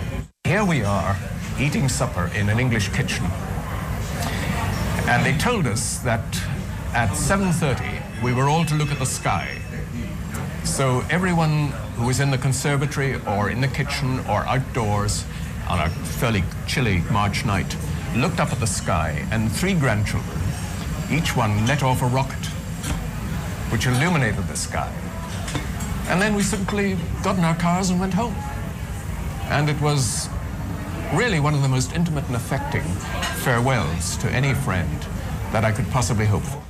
Here 0.44 0.64
we 0.64 0.82
are 0.82 1.14
eating 1.60 1.90
supper 1.90 2.30
in 2.34 2.48
an 2.48 2.58
English 2.58 2.88
kitchen 2.88 3.26
and 5.06 5.26
they 5.26 5.36
told 5.36 5.66
us 5.66 5.98
that 5.98 6.24
at 6.94 7.10
7.30 7.10 8.22
we 8.22 8.32
were 8.32 8.48
all 8.48 8.64
to 8.64 8.74
look 8.76 8.90
at 8.90 8.98
the 8.98 9.04
sky 9.04 9.58
so 10.64 11.04
everyone 11.10 11.68
who 11.96 12.06
was 12.06 12.20
in 12.20 12.30
the 12.30 12.38
conservatory 12.38 13.16
or 13.26 13.50
in 13.50 13.60
the 13.60 13.68
kitchen 13.68 14.20
or 14.20 14.46
outdoors 14.46 15.26
on 15.68 15.80
a 15.80 15.90
fairly 15.90 16.42
chilly 16.66 17.02
March 17.10 17.44
night 17.44 17.76
looked 18.16 18.40
up 18.40 18.52
at 18.52 18.58
the 18.58 18.66
sky 18.66 19.22
and 19.32 19.52
three 19.52 19.74
grandchildren, 19.74 20.40
each 21.10 21.36
one 21.36 21.66
let 21.66 21.82
off 21.82 22.00
a 22.00 22.06
rocket 22.06 22.57
which 23.70 23.86
illuminated 23.86 24.46
the 24.48 24.56
sky. 24.56 24.90
And 26.08 26.20
then 26.20 26.34
we 26.34 26.42
simply 26.42 26.96
got 27.22 27.36
in 27.36 27.44
our 27.44 27.56
cars 27.56 27.90
and 27.90 28.00
went 28.00 28.14
home. 28.14 28.34
And 29.50 29.68
it 29.68 29.80
was 29.80 30.28
really 31.14 31.38
one 31.38 31.54
of 31.54 31.62
the 31.62 31.68
most 31.68 31.94
intimate 31.94 32.26
and 32.26 32.36
affecting 32.36 32.82
farewells 33.44 34.16
to 34.18 34.28
any 34.28 34.54
friend 34.54 34.88
that 35.52 35.64
I 35.64 35.72
could 35.72 35.90
possibly 35.90 36.26
hope 36.26 36.44
for. 36.44 36.62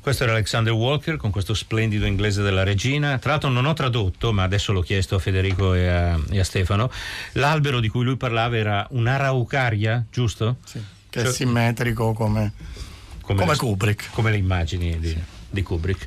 Questo 0.00 0.22
era 0.24 0.32
Alexander 0.32 0.72
Walker 0.72 1.16
con 1.18 1.30
questo 1.30 1.52
splendido 1.52 2.06
inglese 2.06 2.40
della 2.40 2.62
regina. 2.62 3.18
Tra 3.18 3.32
l'altro 3.32 3.50
non 3.50 3.66
ho 3.66 3.74
tradotto, 3.74 4.32
ma 4.32 4.42
adesso 4.44 4.72
l'ho 4.72 4.80
chiesto 4.80 5.16
a 5.16 5.18
Federico 5.18 5.74
e 5.74 5.86
a, 5.86 6.18
e 6.30 6.38
a 6.38 6.44
Stefano. 6.44 6.90
L'albero 7.32 7.80
di 7.80 7.88
cui 7.88 8.04
lui 8.04 8.16
parlava 8.16 8.56
era 8.56 8.86
un'araucaria, 8.90 10.06
giusto? 10.10 10.56
Sì, 10.64 10.82
che 11.10 11.22
è 11.22 11.30
simmetrico 11.30 12.14
come, 12.14 12.52
come, 13.20 13.44
le- 13.44 13.56
Kubrick. 13.56 14.10
Come 14.12 14.30
le 14.30 14.38
immagini 14.38 14.98
di, 14.98 15.22
di 15.50 15.62
Kubrick. 15.62 16.06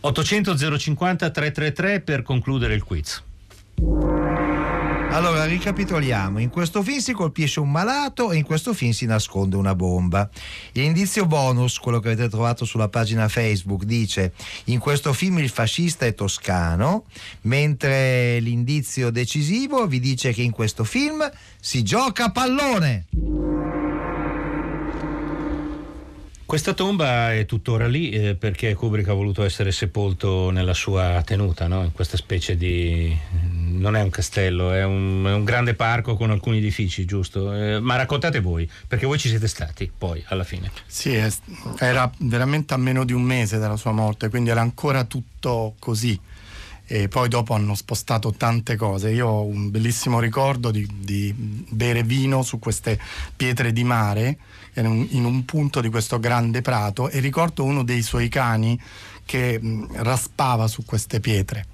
800 0.00 0.78
050 0.78 1.30
333 1.30 2.00
per 2.00 2.22
concludere 2.22 2.74
il 2.74 2.82
quiz. 2.82 3.22
Allora, 5.12 5.44
ricapitoliamo. 5.44 6.38
In 6.38 6.48
questo 6.48 6.82
film 6.82 6.98
si 6.98 7.12
colpisce 7.12 7.60
un 7.60 7.70
malato 7.70 8.32
e 8.32 8.38
in 8.38 8.44
questo 8.44 8.72
film 8.72 8.92
si 8.92 9.04
nasconde 9.04 9.56
una 9.56 9.74
bomba. 9.74 10.28
L'indizio 10.72 11.26
bonus, 11.26 11.78
quello 11.78 12.00
che 12.00 12.12
avete 12.12 12.30
trovato 12.30 12.64
sulla 12.64 12.88
pagina 12.88 13.28
Facebook, 13.28 13.84
dice 13.84 14.32
in 14.64 14.78
questo 14.78 15.12
film 15.12 15.38
il 15.38 15.50
fascista 15.50 16.06
è 16.06 16.14
toscano, 16.14 17.04
mentre 17.42 18.40
l'indizio 18.40 19.10
decisivo 19.10 19.86
vi 19.86 20.00
dice 20.00 20.32
che 20.32 20.40
in 20.40 20.50
questo 20.50 20.82
film 20.82 21.30
si 21.60 21.82
gioca 21.82 22.24
a 22.24 22.30
pallone. 22.30 23.81
Questa 26.52 26.74
tomba 26.74 27.32
è 27.32 27.46
tuttora 27.46 27.86
lì 27.86 28.10
eh, 28.10 28.34
perché 28.34 28.74
Kubrick 28.74 29.08
ha 29.08 29.14
voluto 29.14 29.42
essere 29.42 29.72
sepolto 29.72 30.50
nella 30.50 30.74
sua 30.74 31.22
tenuta, 31.24 31.66
no? 31.66 31.82
in 31.82 31.92
questa 31.92 32.18
specie 32.18 32.58
di... 32.58 33.16
non 33.30 33.96
è 33.96 34.02
un 34.02 34.10
castello, 34.10 34.70
è 34.70 34.84
un, 34.84 35.24
è 35.26 35.32
un 35.32 35.44
grande 35.44 35.72
parco 35.72 36.14
con 36.14 36.30
alcuni 36.30 36.58
edifici, 36.58 37.06
giusto? 37.06 37.54
Eh, 37.54 37.80
ma 37.80 37.96
raccontate 37.96 38.40
voi, 38.40 38.68
perché 38.86 39.06
voi 39.06 39.16
ci 39.16 39.30
siete 39.30 39.48
stati 39.48 39.90
poi 39.96 40.22
alla 40.26 40.44
fine. 40.44 40.70
Sì, 40.84 41.14
è- 41.14 41.32
era 41.78 42.12
veramente 42.18 42.74
a 42.74 42.76
meno 42.76 43.06
di 43.06 43.14
un 43.14 43.22
mese 43.22 43.56
dalla 43.56 43.78
sua 43.78 43.92
morte, 43.92 44.28
quindi 44.28 44.50
era 44.50 44.60
ancora 44.60 45.04
tutto 45.04 45.76
così. 45.78 46.20
E 46.84 47.08
poi 47.08 47.30
dopo 47.30 47.54
hanno 47.54 47.74
spostato 47.74 48.30
tante 48.30 48.76
cose. 48.76 49.08
Io 49.08 49.26
ho 49.26 49.42
un 49.42 49.70
bellissimo 49.70 50.20
ricordo 50.20 50.70
di, 50.70 50.86
di 50.98 51.32
bere 51.70 52.02
vino 52.02 52.42
su 52.42 52.58
queste 52.58 53.00
pietre 53.34 53.72
di 53.72 53.84
mare 53.84 54.36
in 54.74 54.86
un, 54.86 55.06
in 55.10 55.24
un 55.24 55.44
punto 55.44 55.80
di 55.80 55.88
questo 55.88 56.18
grande 56.18 56.62
prato 56.62 57.08
e 57.08 57.20
ricordo 57.20 57.64
uno 57.64 57.82
dei 57.84 58.02
suoi 58.02 58.28
cani 58.28 58.80
che 59.24 59.58
mh, 59.60 60.02
raspava 60.02 60.66
su 60.66 60.84
queste 60.84 61.20
pietre. 61.20 61.66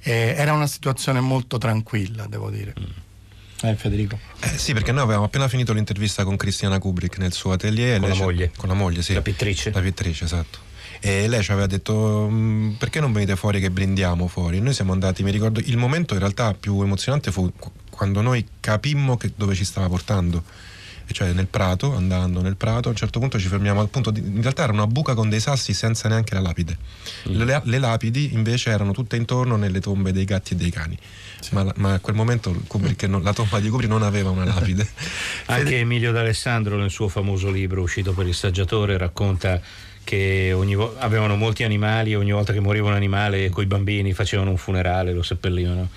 E 0.00 0.34
era 0.36 0.52
una 0.52 0.66
situazione 0.66 1.20
molto 1.20 1.56
tranquilla, 1.58 2.26
devo 2.26 2.50
dire. 2.50 2.74
Eh, 3.62 3.74
Federico. 3.76 4.18
Eh, 4.40 4.58
sì, 4.58 4.74
perché 4.74 4.92
noi 4.92 5.02
avevamo 5.04 5.24
appena 5.24 5.48
finito 5.48 5.72
l'intervista 5.72 6.24
con 6.24 6.36
Cristiana 6.36 6.78
Kubrick 6.78 7.16
nel 7.18 7.32
suo 7.32 7.52
atelier. 7.52 7.98
Con 8.00 8.08
la 8.10 8.14
moglie. 8.14 8.52
Con 8.54 8.68
la 8.68 8.74
moglie, 8.74 9.00
sì. 9.02 9.14
La 9.14 9.22
pittrice. 9.22 9.70
La 9.72 9.80
pittrice, 9.80 10.24
esatto. 10.24 10.58
E 11.00 11.26
lei 11.28 11.42
ci 11.42 11.50
aveva 11.50 11.66
detto 11.66 12.28
"Mm, 12.30 12.72
perché 12.74 13.00
non 13.00 13.12
venite 13.12 13.36
fuori 13.36 13.60
che 13.60 13.70
brindiamo 13.70 14.26
fuori? 14.26 14.60
Noi 14.60 14.72
siamo 14.74 14.92
andati, 14.92 15.22
mi 15.22 15.30
ricordo, 15.30 15.60
il 15.60 15.76
momento 15.76 16.14
in 16.14 16.20
realtà 16.20 16.52
più 16.54 16.80
emozionante 16.82 17.30
fu 17.32 17.52
qu- 17.58 17.72
quando 17.90 18.20
noi 18.20 18.46
capimmo 18.60 19.16
che 19.16 19.32
dove 19.34 19.54
ci 19.54 19.64
stava 19.64 19.88
portando. 19.88 20.42
Cioè 21.10 21.32
nel 21.32 21.46
prato, 21.46 21.94
andando 21.94 22.40
nel 22.40 22.56
prato, 22.56 22.88
a 22.88 22.90
un 22.90 22.96
certo 22.96 23.18
punto 23.20 23.38
ci 23.38 23.46
fermiamo 23.48 23.80
al 23.80 23.88
punto 23.88 24.10
di, 24.10 24.20
in 24.20 24.40
realtà 24.40 24.64
era 24.64 24.72
una 24.72 24.86
buca 24.86 25.14
con 25.14 25.28
dei 25.28 25.38
sassi 25.40 25.72
senza 25.72 26.08
neanche 26.08 26.34
la 26.34 26.40
lapide. 26.40 26.76
Le, 27.24 27.60
le 27.64 27.78
lapidi 27.78 28.32
invece 28.34 28.70
erano 28.70 28.92
tutte 28.92 29.16
intorno 29.16 29.56
nelle 29.56 29.80
tombe 29.80 30.12
dei 30.12 30.24
gatti 30.24 30.54
e 30.54 30.56
dei 30.56 30.70
cani. 30.70 30.96
Ma, 31.50 31.62
la- 31.62 31.74
ma 31.76 31.92
a 31.94 31.98
quel 32.00 32.16
momento 32.16 32.50
non- 33.06 33.22
la 33.22 33.32
tomba 33.32 33.60
di 33.60 33.68
Kubrick 33.68 33.90
non 33.90 34.02
aveva 34.02 34.30
una 34.30 34.44
lapide. 34.44 34.88
Anche 35.46 35.78
Emilio 35.78 36.10
D'Alessandro 36.10 36.76
nel 36.76 36.90
suo 36.90 37.08
famoso 37.08 37.50
libro 37.50 37.82
uscito 37.82 38.12
per 38.12 38.26
il 38.26 38.34
saggiatore 38.34 38.96
racconta 38.96 39.60
che 40.02 40.52
ogni 40.54 40.74
vo- 40.74 40.96
avevano 40.98 41.36
molti 41.36 41.62
animali 41.64 42.12
e 42.12 42.16
ogni 42.16 42.32
volta 42.32 42.52
che 42.52 42.60
moriva 42.60 42.88
un 42.88 42.94
animale 42.94 43.48
coi 43.50 43.66
bambini 43.66 44.12
facevano 44.12 44.50
un 44.50 44.56
funerale, 44.56 45.12
lo 45.12 45.22
seppellivano. 45.22 45.88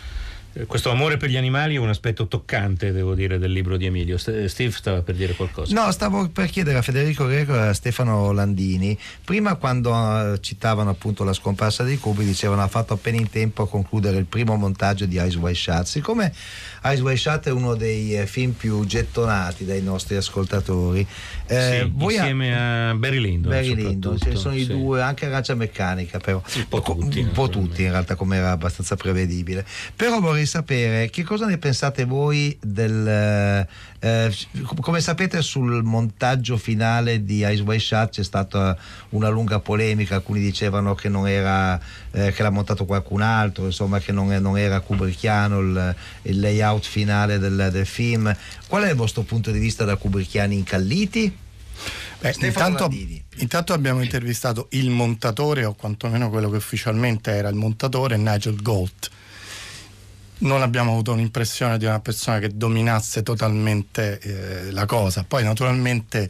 Eh, 0.54 0.66
Questo 0.66 0.90
amore 0.90 1.18
per 1.18 1.30
gli 1.30 1.38
animali 1.38 1.76
è 1.76 1.78
un 1.78 1.90
aspetto 1.90 2.28
toccante, 2.28 2.92
devo 2.92 3.14
dire, 3.14 3.38
del 3.38 3.52
libro 3.52 3.78
di 3.78 3.86
Emilio. 3.86 4.18
St- 4.18 4.46
Steve 4.46 4.72
stava 4.72 5.02
per 5.02 5.16
dire 5.16 5.34
qualcosa. 5.34 5.74
No, 5.74 5.92
stavo 5.92 6.30
per 6.30 6.50
chiedere 6.50 6.78
a 6.78 6.82
Federico 6.82 7.26
Greco 7.28 7.54
e 7.54 7.68
a 7.68 7.74
Stefano 7.74 8.32
Landini. 8.32 8.98
Prima, 9.24 9.56
quando 9.56 9.94
eh, 10.34 10.40
citavano 10.42 10.90
appunto 10.90 11.24
la 11.24 11.34
scomparsa 11.34 11.84
di 11.84 11.98
Kubi, 11.98 12.26
dicevano 12.26 12.62
ha 12.64 12.68
fatto 12.68 12.94
appena 12.94 13.18
in 13.18 13.30
tempo 13.30 13.64
a 13.64 13.68
concludere 13.68 14.18
il 14.18 14.26
primo 14.26 14.56
montaggio 14.56 15.06
di 15.06 15.18
Eyes 15.18 15.36
Wide 15.36 15.54
Shut. 15.56 15.84
Siccome 15.86 16.34
Eyes 16.84 17.02
Wide 17.02 17.18
Shut 17.18 17.48
è 17.48 17.52
uno 17.52 17.76
dei 17.76 18.18
eh, 18.18 18.26
film 18.26 18.52
più 18.52 18.84
gettonati 18.86 19.66
dai 19.66 19.82
nostri 19.84 20.16
ascoltatori, 20.16 21.06
eh, 21.48 21.82
Sì, 21.84 21.92
voi 21.94 22.16
insieme 22.16 22.90
a 22.90 22.94
Barry 22.96 23.20
Lyndon. 23.20 23.52
Barry 23.52 23.76
Lyndon, 23.76 24.18
ce 24.18 24.30
ne 24.30 24.36
sono 24.36 24.56
i 24.56 24.64
sì. 24.64 24.68
due, 24.68 25.02
anche 25.02 25.26
Arancia 25.26 25.54
Meccanica, 25.56 26.20
però 26.20 26.42
Un 26.56 26.66
po' 26.68 26.82
tutti. 26.82 27.20
un 27.20 27.32
po' 27.32 27.50
tutti 27.50 27.84
in 27.84 27.92
realtà, 27.92 28.16
come 28.16 28.38
era 28.38 28.52
abbastanza 28.52 28.96
prevedibile. 28.96 29.66
Però 29.96 30.20
vorrei 30.20 30.37
sapere 30.46 31.10
che 31.10 31.24
cosa 31.24 31.46
ne 31.46 31.58
pensate 31.58 32.06
voi 32.06 32.58
del. 32.62 33.08
eh, 33.08 33.68
eh, 34.00 34.32
come 34.82 35.02
sapete, 35.02 35.42
sul 35.42 35.84
montaggio 35.84 36.58
finale 36.58 37.24
di 37.24 37.46
Ice 37.46 37.64
White 37.64 37.84
Shut 37.84 38.10
c'è 38.12 38.24
stata 38.24 38.78
una 39.10 39.30
lunga 39.30 39.60
polemica. 39.60 40.16
Alcuni 40.16 40.40
dicevano 40.40 40.94
che 40.94 41.10
non 41.10 41.28
era 41.28 41.80
eh, 42.12 42.32
che 42.32 42.44
l'ha 42.44 42.50
montato 42.50 42.86
qualcun 42.86 43.22
altro, 43.22 43.66
insomma, 43.66 44.00
che 44.00 44.12
non, 44.12 44.28
non 44.28 44.58
era 44.58 44.80
Kubrickiano 44.80 45.60
il, 45.60 45.96
il 46.24 46.40
layout 46.40 46.86
finale 46.86 47.40
del, 47.40 47.70
del 47.72 47.86
film. 47.86 48.34
Qual 48.68 48.84
è 48.84 48.90
il 48.90 48.96
vostro 48.96 49.24
punto 49.24 49.52
di 49.52 49.60
vista 49.60 49.84
da 49.84 49.96
Kubrickiani 49.96 50.56
incalliti? 50.56 51.38
Beh, 52.20 52.36
intanto, 52.40 52.90
intanto 53.36 53.74
abbiamo 53.74 54.02
intervistato 54.02 54.68
il 54.72 54.90
montatore, 54.90 55.66
o 55.66 55.76
quantomeno 55.76 56.30
quello 56.30 56.50
che 56.50 56.58
ufficialmente 56.58 57.32
era 57.32 57.50
il 57.50 57.56
montatore, 57.56 58.18
Nigel 58.18 58.60
Gold. 58.62 59.10
Non 60.40 60.62
abbiamo 60.62 60.92
avuto 60.92 61.14
un'impressione 61.14 61.78
di 61.78 61.86
una 61.86 62.00
persona 62.00 62.40
che 62.40 62.56
dominasse 62.56 63.24
totalmente 63.24 64.20
eh, 64.20 64.72
la 64.72 64.86
cosa. 64.86 65.24
Poi 65.28 65.44
naturalmente 65.44 66.30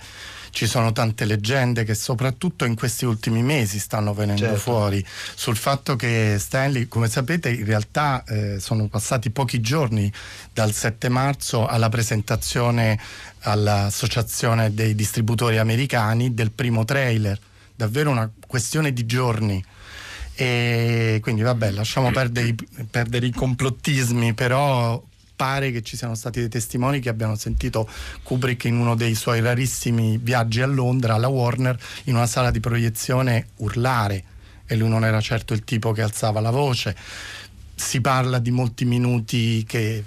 ci 0.51 0.65
sono 0.65 0.91
tante 0.91 1.25
leggende 1.25 1.83
che 1.83 1.93
soprattutto 1.93 2.65
in 2.65 2.73
questi 2.73 3.05
ultimi 3.05 3.43
mesi 3.43 3.77
stanno 3.77 4.13
venendo 4.13 4.41
Certo. 4.41 4.57
fuori 4.59 5.05
sul 5.35 5.55
fatto 5.55 5.95
che 5.95 6.37
Stanley, 6.39 6.87
come 6.87 7.09
sapete, 7.09 7.49
in 7.51 7.65
realtà 7.65 8.23
eh, 8.25 8.59
sono 8.59 8.87
passati 8.87 9.29
pochi 9.29 9.61
giorni 9.61 10.11
dal 10.53 10.71
7 10.73 11.09
marzo 11.09 11.67
alla 11.67 11.89
presentazione 11.89 12.97
all'Associazione 13.41 14.73
dei 14.73 14.95
distributori 14.95 15.57
americani 15.57 16.33
del 16.33 16.51
primo 16.51 16.85
trailer, 16.85 17.37
davvero 17.75 18.09
una 18.09 18.29
questione 18.47 18.93
di 18.93 19.05
giorni. 19.05 19.63
E 20.39 21.17
quindi 21.23 21.41
vabbè, 21.41 21.71
lasciamo 21.71 22.11
perdere 22.11 22.53
perdere 22.91 23.25
i 23.25 23.31
complottismi, 23.31 24.35
però 24.35 25.03
pare 25.35 25.71
che 25.71 25.81
ci 25.81 25.97
siano 25.97 26.13
stati 26.13 26.39
dei 26.39 26.49
testimoni 26.49 26.99
che 26.99 27.09
abbiano 27.09 27.35
sentito 27.35 27.89
Kubrick 28.21 28.65
in 28.65 28.77
uno 28.77 28.95
dei 28.95 29.15
suoi 29.15 29.41
rarissimi 29.41 30.19
viaggi 30.19 30.61
a 30.61 30.67
Londra, 30.67 31.15
alla 31.15 31.27
Warner, 31.27 31.75
in 32.03 32.15
una 32.15 32.27
sala 32.27 32.51
di 32.51 32.59
proiezione 32.59 33.47
urlare 33.57 34.23
e 34.67 34.75
lui 34.75 34.89
non 34.89 35.03
era 35.03 35.21
certo 35.21 35.53
il 35.53 35.63
tipo 35.63 35.91
che 35.91 36.03
alzava 36.03 36.39
la 36.39 36.51
voce. 36.51 36.95
Si 37.73 37.99
parla 37.99 38.37
di 38.37 38.51
molti 38.51 38.85
minuti 38.85 39.63
che 39.65 40.03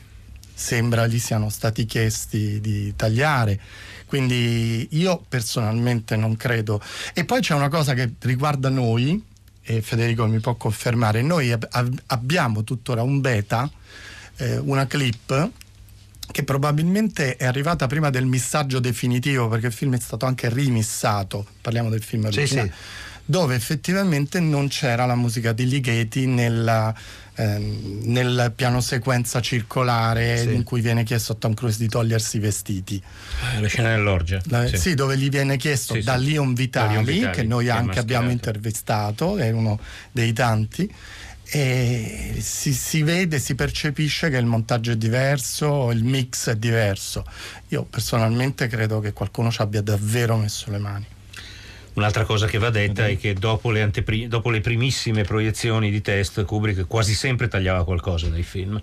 sembra 0.55 1.09
gli 1.09 1.19
siano 1.19 1.49
stati 1.49 1.87
chiesti 1.87 2.61
di 2.61 2.95
tagliare. 2.95 3.59
Quindi 4.07 4.87
io 4.93 5.25
personalmente 5.29 6.15
non 6.15 6.37
credo. 6.37 6.81
E 7.15 7.25
poi 7.25 7.41
c'è 7.41 7.55
una 7.55 7.69
cosa 7.69 7.95
che 7.95 8.13
riguarda 8.21 8.69
noi, 8.69 9.25
e 9.71 9.83
Federico 9.83 10.27
mi 10.27 10.41
può 10.41 10.57
confermare, 10.57 11.23
noi 11.23 11.53
ab- 11.53 11.69
ab- 11.71 12.03
abbiamo 12.07 12.65
tuttora 12.65 13.03
un 13.03 13.21
beta, 13.21 13.71
eh, 14.37 14.59
una 14.59 14.87
clip 14.87 15.51
che 16.33 16.43
probabilmente 16.45 17.37
è 17.37 17.45
arrivata 17.45 17.87
prima 17.87 18.11
del 18.11 18.25
missaggio 18.27 18.81
definitivo 18.81 19.47
perché 19.49 19.67
il 19.69 19.73
film 19.73 19.95
è 19.95 20.01
stato 20.01 20.27
anche 20.27 20.49
rimissato, 20.49 21.47
parliamo 21.61 21.89
del 21.89 22.03
film 22.03 22.29
Sì, 22.31 22.39
originale, 22.39 22.69
sì. 22.69 23.23
dove 23.25 23.55
effettivamente 23.55 24.41
non 24.41 24.67
c'era 24.69 25.07
la 25.07 25.15
musica 25.15 25.53
di 25.53 25.69
Ligeti 25.69 26.27
nella, 26.27 26.93
ehm, 27.41 28.01
nel 28.05 28.53
piano 28.55 28.81
sequenza 28.81 29.41
circolare 29.41 30.39
Sì. 30.39 30.55
in 30.55 30.63
cui 30.63 30.81
viene 30.81 31.05
chiesto 31.05 31.33
a 31.33 31.35
Tom 31.37 31.55
Cruise 31.55 31.79
di 31.79 31.89
togliersi 31.89 32.37
i 32.37 32.41
vestiti. 32.41 33.03
La 33.61 33.67
scena 33.69 33.91
dell'orgia. 33.91 34.41
La- 34.47 34.67
sì. 34.67 34.77
sì. 34.77 34.95
dove 34.95 35.17
gli 35.17 35.29
viene 35.29 35.57
chiesto 35.57 35.95
Sì, 35.95 36.03
da. 36.03 36.17
Leon 36.17 36.55
Vitali, 36.55 36.95
Da 36.95 37.03
Vitali, 37.03 37.35
che 37.37 37.43
noi 37.43 37.69
anche 37.69 37.85
mascherato. 37.87 38.01
abbiamo 38.01 38.31
intervistato, 38.31 39.37
è 39.37 39.51
uno 39.51 39.79
dei 40.13 40.33
tanti. 40.33 40.93
E 41.53 42.37
si, 42.39 42.73
si 42.73 43.03
vede, 43.03 43.41
si 43.41 43.57
percepisce 43.57 44.31
che 44.31 44.37
il 44.37 44.47
montaggio 44.47 44.93
è 44.93 44.97
diverso, 44.97 45.91
il 45.91 46.05
mix 46.05 46.49
è 46.51 46.57
diverso. 46.57 47.25
Io 47.69 47.83
personalmente 47.83 48.69
credo 48.69 49.01
che 49.01 49.13
qualcuno 49.13 49.51
ci 49.51 49.61
abbia 49.61 49.83
davvero 49.83 50.37
messo 50.37 50.71
le 50.71 50.79
mani. 50.79 51.07
Un'altra 51.95 52.25
cosa 52.25 52.47
che 52.47 52.59
va 52.59 52.71
detta 52.71 53.07
è 53.07 53.19
che 53.19 53.35
dopo 53.35 53.71
le, 53.71 53.83
antepri- 53.83 54.29
dopo 54.29 54.51
le 54.51 54.61
primissime 54.61 55.23
proiezioni 55.23 55.91
di 55.91 56.01
test, 56.01 56.45
Kubrick 56.45 56.87
quasi 56.87 57.15
sempre 57.15 57.49
tagliava 57.49 57.85
qualcosa 57.85 58.29
dai 58.29 58.43
film. 58.43 58.81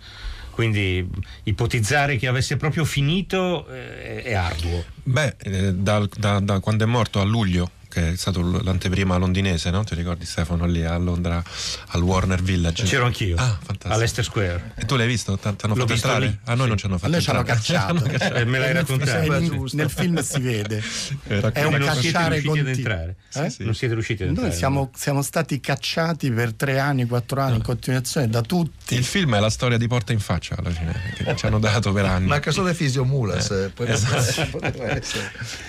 Quindi 0.52 1.08
ipotizzare 1.44 2.18
che 2.18 2.28
avesse 2.28 2.58
proprio 2.58 2.84
finito 2.84 3.68
eh, 3.70 4.24
è 4.24 4.34
arduo. 4.34 4.84
Beh, 5.04 5.36
eh, 5.38 5.74
dal- 5.74 6.10
da, 6.18 6.40
da 6.40 6.60
quando 6.60 6.84
è 6.84 6.88
morto 6.88 7.22
a 7.22 7.24
luglio, 7.24 7.70
che 7.98 8.12
è 8.12 8.16
stato 8.16 8.42
l'anteprima 8.62 9.18
londinese, 9.18 9.72
no? 9.72 9.84
Ti 9.84 9.96
ricordi 9.96 10.26
Stefano 10.26 10.66
lì 10.68 10.84
a 10.84 10.96
Londra, 10.98 11.42
al 11.88 12.02
Warner 12.04 12.42
Village? 12.44 12.84
C'ero 12.84 13.06
anch'io, 13.06 13.36
Ah, 13.38 13.58
fantastico. 13.60 13.94
all'Ester 13.94 14.24
Square. 14.24 14.72
E 14.76 14.86
tu 14.86 14.96
l'hai 14.96 15.08
visto? 15.08 15.36
Ti 15.38 15.48
hanno 15.48 15.56
L'ho 15.62 15.74
fatto 15.76 15.86
visto 15.94 16.08
entrare? 16.08 16.26
lì, 16.28 16.40
A 16.44 16.54
noi 16.54 16.62
sì. 16.64 16.68
non 16.68 16.78
ci 16.78 16.86
hanno 16.86 16.96
A 16.96 16.98
fatto 17.00 17.12
noi 17.12 17.22
ci 17.22 17.30
hanno 17.32 17.40
entrare. 17.40 17.60
cacciato. 17.60 18.06
Eh, 18.38 18.46
me 18.46 18.60
l'hai 18.60 18.74
raccontato. 18.74 19.28
nel, 19.40 19.70
nel 19.72 19.90
film 19.90 20.22
si 20.22 20.40
vede. 20.42 20.84
È 21.28 21.64
un 21.64 21.76
non 21.76 21.94
siete 21.96 22.12
cacciare 22.12 22.42
continuo. 22.42 22.72
entrare. 22.72 23.16
Eh? 23.34 23.54
Non 23.60 23.74
siete 23.74 23.94
riusciti 23.94 24.22
ad 24.24 24.30
entrare. 24.30 24.50
Noi 24.50 24.58
siamo, 24.58 24.92
siamo 24.96 25.22
stati 25.24 25.60
cacciati 25.60 26.30
per 26.32 26.54
tre 26.54 26.78
anni, 26.80 27.06
quattro 27.08 27.42
anni 27.42 27.56
in 27.58 27.64
continuazione 27.64 28.30
da 28.30 28.42
tutti. 28.42 28.94
Il 28.96 29.04
film 29.04 29.36
è 29.36 29.40
la 29.40 29.50
storia 29.50 29.78
di 29.78 29.88
Porta 29.88 30.12
in 30.14 30.20
faccia 30.20 30.56
alla 30.58 30.70
fine, 30.70 30.94
che 31.18 31.36
ci 31.36 31.46
hanno 31.48 31.60
dato 31.60 31.92
per 31.94 32.06
anni. 32.06 32.28
Manca 32.28 32.52
solo 32.52 32.72
Fisio 32.74 33.06
Mulas. 33.06 33.50
eh, 33.52 33.72
poi 33.74 33.90
esatto. 33.90 34.60
Eh 34.62 35.02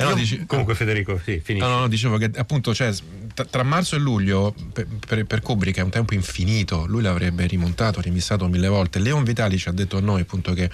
no, 0.02 0.08
Io- 0.10 0.14
dici- 0.14 0.44
Comunque 0.46 0.74
Federico, 0.74 1.18
sì, 1.24 1.40
finisci. 1.42 1.66
No, 1.66 1.72
no, 1.72 1.80
no, 1.80 1.88
dicevo 1.88 2.17
che 2.18 2.30
appunto 2.36 2.74
cioè, 2.74 2.92
tra, 3.48 3.62
marzo 3.62 3.96
e 3.96 3.98
luglio 3.98 4.54
per, 4.72 5.24
per, 5.24 5.40
Kubrick 5.40 5.78
è 5.78 5.82
un 5.82 5.90
tempo 5.90 6.14
infinito, 6.14 6.84
lui 6.86 7.02
l'avrebbe 7.02 7.46
rimontato, 7.46 8.00
rimissato 8.00 8.46
mille 8.48 8.68
volte. 8.68 8.98
Leon 8.98 9.24
Vitali 9.24 9.58
ci 9.58 9.68
ha 9.68 9.72
detto 9.72 9.96
a 9.96 10.00
noi 10.00 10.22
appunto 10.22 10.52
che, 10.52 10.70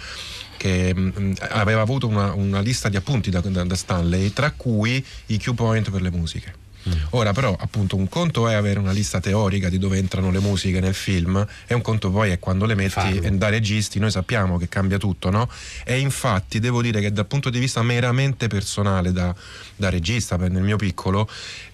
che, 0.56 0.94
mh, 0.94 1.34
aveva 1.50 1.82
avuto 1.82 2.08
una, 2.08 2.32
una 2.32 2.60
lista 2.60 2.88
di 2.88 2.96
appunti 2.96 3.30
da, 3.30 3.40
da- 3.40 3.64
da 3.64 3.76
Stanley, 3.76 4.32
tra 4.32 4.50
cui 4.52 5.04
i 5.26 5.38
cue 5.38 5.54
point 5.54 5.90
per 5.90 6.02
le 6.02 6.10
musiche. 6.10 6.63
Ora 7.10 7.32
però 7.32 7.56
appunto 7.58 7.96
un 7.96 8.08
conto 8.08 8.48
è 8.48 8.54
avere 8.54 8.78
una 8.78 8.92
lista 8.92 9.20
teorica 9.20 9.68
di 9.68 9.78
dove 9.78 9.98
entrano 9.98 10.30
le 10.30 10.38
musiche 10.38 10.80
nel 10.80 10.94
film 10.94 11.44
e 11.66 11.74
un 11.74 11.80
conto 11.80 12.10
poi 12.10 12.30
è 12.30 12.38
quando 12.38 12.66
le 12.66 12.74
metti 12.74 12.90
Farlo. 12.90 13.30
da 13.36 13.48
registi 13.48 13.98
noi 13.98 14.10
sappiamo 14.10 14.58
che 14.58 14.68
cambia 14.68 14.98
tutto 14.98 15.30
no? 15.30 15.48
e 15.84 15.98
infatti 15.98 16.58
devo 16.60 16.82
dire 16.82 17.00
che 17.00 17.12
dal 17.12 17.26
punto 17.26 17.48
di 17.50 17.58
vista 17.58 17.82
meramente 17.82 18.48
personale 18.48 19.12
da, 19.12 19.34
da 19.76 19.88
regista 19.88 20.36
nel 20.36 20.62
mio 20.62 20.76
piccolo 20.76 21.28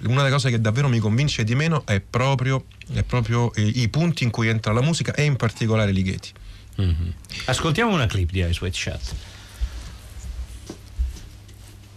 una 0.05 0.19
delle 0.23 0.31
cose 0.31 0.51
che 0.51 0.61
davvero 0.61 0.89
mi 0.89 0.99
convince 0.99 1.43
di 1.45 1.55
meno 1.55 1.85
è 1.87 2.01
proprio, 2.01 2.67
è 2.93 3.03
proprio 3.03 3.53
eh, 3.55 3.63
i 3.63 3.89
punti 3.89 4.25
in 4.25 4.31
cui 4.31 4.49
entra 4.49 4.73
la 4.73 4.83
musica 4.83 5.13
e 5.15 5.25
in 5.25 5.37
particolare 5.37 5.91
Ligeti 5.93 6.33
Mhm. 6.77 7.13
Ascoltiamo 7.47 7.93
una 7.93 8.07
clip 8.07 8.31
di 8.31 8.41
Ice 8.41 8.59
White 8.63 8.77
Shut. 8.77 9.15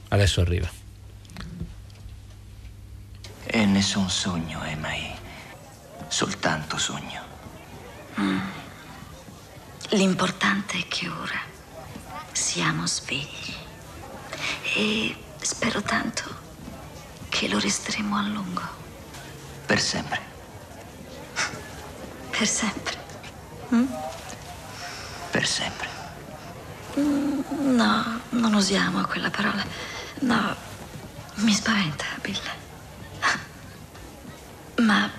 Adesso 0.09 0.41
arriva. 0.41 0.69
E 3.55 3.65
nessun 3.65 4.09
sogno 4.09 4.61
è 4.61 4.73
mai 4.73 5.13
soltanto 6.07 6.77
sogno. 6.77 7.21
L'importante 9.89 10.79
è 10.79 10.87
che 10.87 11.07
ora 11.07 11.39
siamo 12.31 12.87
svegli 12.87 13.53
e 14.75 15.15
spero 15.39 15.83
tanto 15.83 16.23
che 17.29 17.47
lo 17.47 17.59
resteremo 17.59 18.17
a 18.17 18.21
lungo, 18.23 18.61
Per 19.67 19.79
sempre. 19.79 20.19
per 22.31 22.47
sempre. 22.47 22.97
Mm? 23.71 23.85
Per 25.29 25.45
sempre. 25.47 25.87
Mm, 26.97 27.41
No, 27.75 28.19
non 28.29 28.53
usiamo 28.55 29.05
quella 29.05 29.29
parola. 29.29 29.63
No, 30.21 30.55
mi 31.35 31.53
spaventa, 31.53 32.05
Bill. 32.21 32.39
Ma 34.83 35.09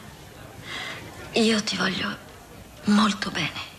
io 1.32 1.62
ti 1.62 1.76
voglio 1.76 2.14
molto 2.84 3.30
bene. 3.30 3.72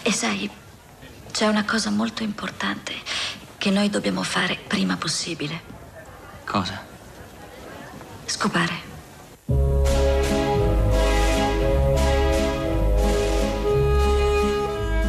E 0.00 0.10
sai, 0.10 0.50
c'è 1.30 1.46
una 1.46 1.66
cosa 1.66 1.90
molto 1.90 2.22
importante 2.22 2.94
che 3.58 3.68
noi 3.68 3.90
dobbiamo 3.90 4.22
fare 4.22 4.58
prima 4.66 4.96
possibile. 4.96 5.60
Cosa? 6.46 6.82
Scopare. 8.24 8.88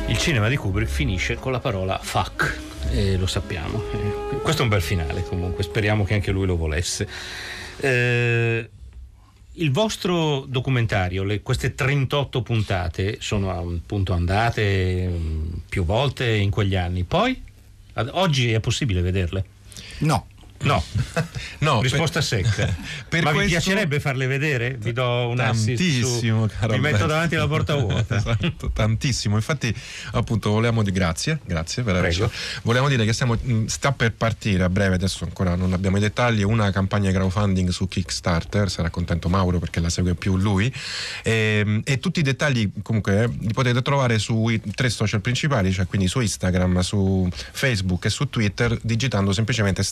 Il 0.08 0.18
cinema 0.18 0.50
di 0.50 0.58
Kubrick 0.58 0.92
finisce 0.92 1.36
con 1.36 1.54
la 1.54 1.62
parola 1.62 1.98
fuck, 1.98 2.60
e 2.90 3.16
lo 3.16 3.26
sappiamo. 3.26 3.82
Eh, 3.94 4.40
questo 4.42 4.62
è 4.62 4.64
un 4.64 4.70
bel 4.70 4.82
finale 4.82 5.24
comunque, 5.24 5.64
speriamo 5.64 6.04
che 6.04 6.14
anche 6.14 6.32
lui 6.32 6.46
lo 6.46 6.58
volesse. 6.58 7.08
Eh, 7.78 8.70
il 9.62 9.72
vostro 9.72 10.46
documentario, 10.48 11.24
le- 11.24 11.42
queste 11.42 11.76
38 11.76 12.42
puntate, 12.42 13.18
sono 13.20 13.52
appunto 13.52 14.14
andate 14.14 15.08
mm, 15.08 15.54
più 15.70 15.86
volte 15.86 16.30
in 16.34 16.50
quegli 16.50 16.76
anni. 16.76 17.04
Poi, 17.04 17.40
ad- 17.94 18.10
oggi 18.14 18.52
è 18.52 18.60
possibile 18.60 19.02
vederle? 19.02 19.46
No. 20.00 20.28
No, 20.64 20.84
No, 21.60 21.82
risposta 21.82 22.20
per- 22.20 22.28
secca. 22.28 22.76
per 23.10 23.24
Ma 23.24 23.32
vi 23.32 23.38
questo- 23.38 23.60
piacerebbe 23.60 24.00
farle 24.00 24.28
vedere? 24.28 24.76
Vi 24.80 24.94
do 24.94 25.30
un 25.30 25.36
Tantissimo, 25.36 26.48
su... 26.48 26.54
caro 26.60 26.74
Vi 26.74 26.80
metto 26.80 27.06
davanti 27.06 27.36
alla 27.36 27.48
porta 27.48 27.76
vuota. 27.76 28.16
Esatto, 28.22 28.72
tantissimo. 28.72 29.36
Infatti, 29.36 29.74
appunto, 30.14 30.52
volevamo 30.52 30.84
di 30.84 30.92
grazie, 30.92 31.40
grazie 31.46 31.84
per 31.84 31.96
averci. 31.96 32.24
Volevamo 32.64 32.90
dire 32.90 33.06
che 33.06 33.14
stiamo, 33.14 33.36
mh, 33.40 33.66
sta 33.66 33.92
per 33.92 34.14
partire 34.14 34.64
a 34.64 34.70
breve, 34.70 34.96
adesso 34.96 35.24
ancora 35.24 35.56
non 35.56 35.74
abbiamo 35.74 35.98
i 35.98 36.00
dettagli, 36.00 36.44
una 36.44 36.72
campagna 36.72 37.10
di 37.10 37.16
crowdfunding 37.16 37.70
su 37.70 37.88
Kickstarter, 37.88 38.70
sarà 38.70 38.90
contento 38.90 39.30
Mauro 39.30 39.60
perché 39.60 39.80
la 39.80 39.90
segue 39.90 40.14
più 40.16 40.38
lui. 40.38 40.72
E, 41.24 41.82
e 41.84 42.00
tutti 42.00 42.20
i 42.20 42.24
dettagli 42.24 42.70
comunque 42.82 43.24
eh, 43.24 43.30
li 43.40 43.54
potete 43.54 43.82
trovare 43.82 44.20
sui 44.20 44.62
tre 44.76 44.90
social 44.90 45.22
principali, 45.22 45.72
cioè 45.72 45.86
quindi 45.88 46.08
su 46.08 46.20
Instagram, 46.20 46.80
su 46.82 47.28
Facebook 47.52 48.06
e 48.06 48.10
su 48.10 48.30
Twitter, 48.30 48.78
digitando 48.82 49.32
semplicemente 49.34 49.84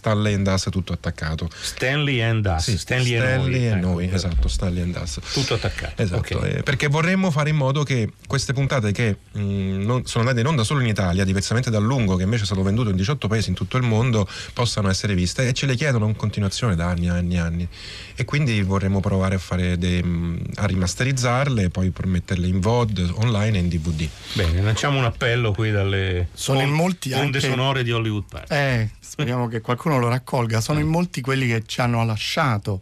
Stallendas 0.60 0.68
tutto 0.70 0.94
attaccato. 0.94 1.50
Stanley 1.62 2.22
and 2.22 2.46
Us. 2.46 2.64
Sì, 2.64 2.78
Stanley, 2.78 3.16
Stanley 3.18 3.62
e 3.64 3.66
e 3.66 3.70
noi. 3.76 3.80
noi, 3.82 4.06
Ecco. 4.06 4.16
esatto, 4.16 4.48
Stanley 4.48 4.82
and 4.84 5.00
Us. 5.02 5.20
Tutto 5.34 5.54
attaccato. 5.56 6.02
Esatto, 6.02 6.38
Ok. 6.38 6.44
eh, 6.44 6.64
perché 6.64 6.88
vorremmo 6.88 7.32
fare 7.32 7.50
in 7.50 7.56
modo 7.56 7.84
che 7.84 8.12
queste 8.28 8.54
puntate 8.54 8.92
che 8.92 9.18
mh, 9.32 9.40
non- 9.84 10.06
sono 10.06 10.24
andate 10.24 10.42
in 10.42 10.48
onda 10.48 10.64
solo 10.64 10.82
in 10.82 10.88
Italia, 10.88 11.24
diversamente 11.24 11.70
dal 11.70 11.84
lungo 11.84 12.16
che 12.16 12.24
invece 12.24 12.44
è 12.44 12.46
stato 12.46 12.62
venduto 12.64 12.90
in 12.90 12.96
18 12.96 13.28
paesi 13.28 13.50
in 13.50 13.56
tutto 13.56 13.78
il 13.78 13.84
mondo, 13.84 14.28
possano 14.54 14.90
essere 14.90 15.14
viste 15.16 15.48
e 15.48 15.54
ce 15.54 15.66
le 15.66 15.76
chiedono 15.76 16.08
in 16.08 16.16
continuazione 16.16 16.76
da 16.76 16.88
anni, 16.88 17.10
anni, 17.10 17.38
anni. 17.38 17.68
E 18.16 18.26
quindi 18.26 18.62
vorremmo 18.62 19.00
provare 19.00 19.36
a, 19.36 19.40
fare 19.40 19.78
dei, 19.78 20.02
mh, 20.04 20.42
a 20.56 20.66
rimasterizzarle 20.66 21.64
e 21.64 21.70
poi 21.70 21.90
per 21.92 22.06
metterle 22.06 22.48
in 22.48 22.60
VOD, 22.60 23.14
online 23.16 23.58
e 23.58 23.62
in 23.62 23.70
DVD. 23.70 24.08
Bene, 24.34 24.62
lanciamo 24.62 24.98
un 24.98 25.06
appello 25.06 25.52
qui 25.54 25.72
dalle 25.72 26.28
Sono 26.34 26.62
in 26.62 26.70
molti 26.70 27.12
onde 27.14 27.38
anche- 27.38 27.40
sonore 27.50 27.84
di 27.84 27.92
Hollywood 27.92 28.24
Park. 28.30 28.52
Eh, 28.52 28.90
speriamo 29.10 29.48
che 29.48 29.60
qualcuno 29.62 29.98
lo 29.98 30.08
raccolga. 30.08 30.62
Sono 30.62 30.80
in 30.80 30.88
molti 30.88 31.22
quelli 31.22 31.48
che 31.48 31.64
ci 31.66 31.82
hanno 31.82 32.06
lasciato. 32.06 32.82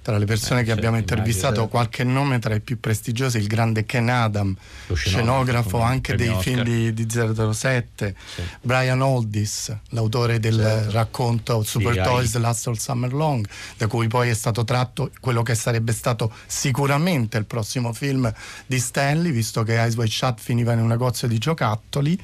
Tra 0.00 0.16
le 0.16 0.24
persone 0.24 0.60
Eh, 0.60 0.64
che 0.64 0.72
abbiamo 0.72 0.96
intervistato, 0.96 1.46
immagino. 1.48 1.68
qualche 1.68 2.02
nome 2.04 2.38
tra 2.38 2.54
i 2.54 2.60
più 2.60 2.80
prestigiosi, 2.80 3.36
il 3.36 3.46
grande 3.46 3.84
Ken 3.84 4.08
Adam, 4.08 4.56
scenografo, 4.94 5.80
anche 5.82 6.14
dei 6.14 6.28
premio 6.28 6.40
film 6.40 6.60
Oscar. 6.60 6.74
di, 6.94 6.94
di 6.94 7.52
007, 7.52 8.14
Brian 8.62 9.02
Oldis, 9.02 9.76
l'autore 9.90 10.40
del 10.40 10.54
Certo. 10.56 10.90
racconto 10.92 11.62
Super 11.62 11.92
Di 11.92 12.02
Toys 12.02 12.34
AI. 12.36 12.40
Last 12.40 12.66
All 12.68 12.74
Summer 12.76 13.12
Long, 13.12 13.46
da 13.76 13.86
cui 13.86 14.08
poi 14.08 14.30
è 14.30 14.34
stato 14.34 14.64
tratto 14.64 15.10
quello 15.20 15.42
che 15.42 15.54
sarebbe 15.54 15.92
stato 15.92 16.32
sicuramente 16.46 17.36
il 17.36 17.44
prossimo 17.44 17.92
film 17.92 18.32
di 18.66 18.78
Stanley, 18.78 19.30
visto 19.30 19.62
che 19.62 19.74
Eyes 19.74 19.94
Wide 19.94 20.10
Shut 20.10 20.40
finiva 20.40 20.72
in 20.72 20.78
un 20.80 20.86
negozio 20.86 21.28
di 21.28 21.36
giocattoli. 21.36 22.18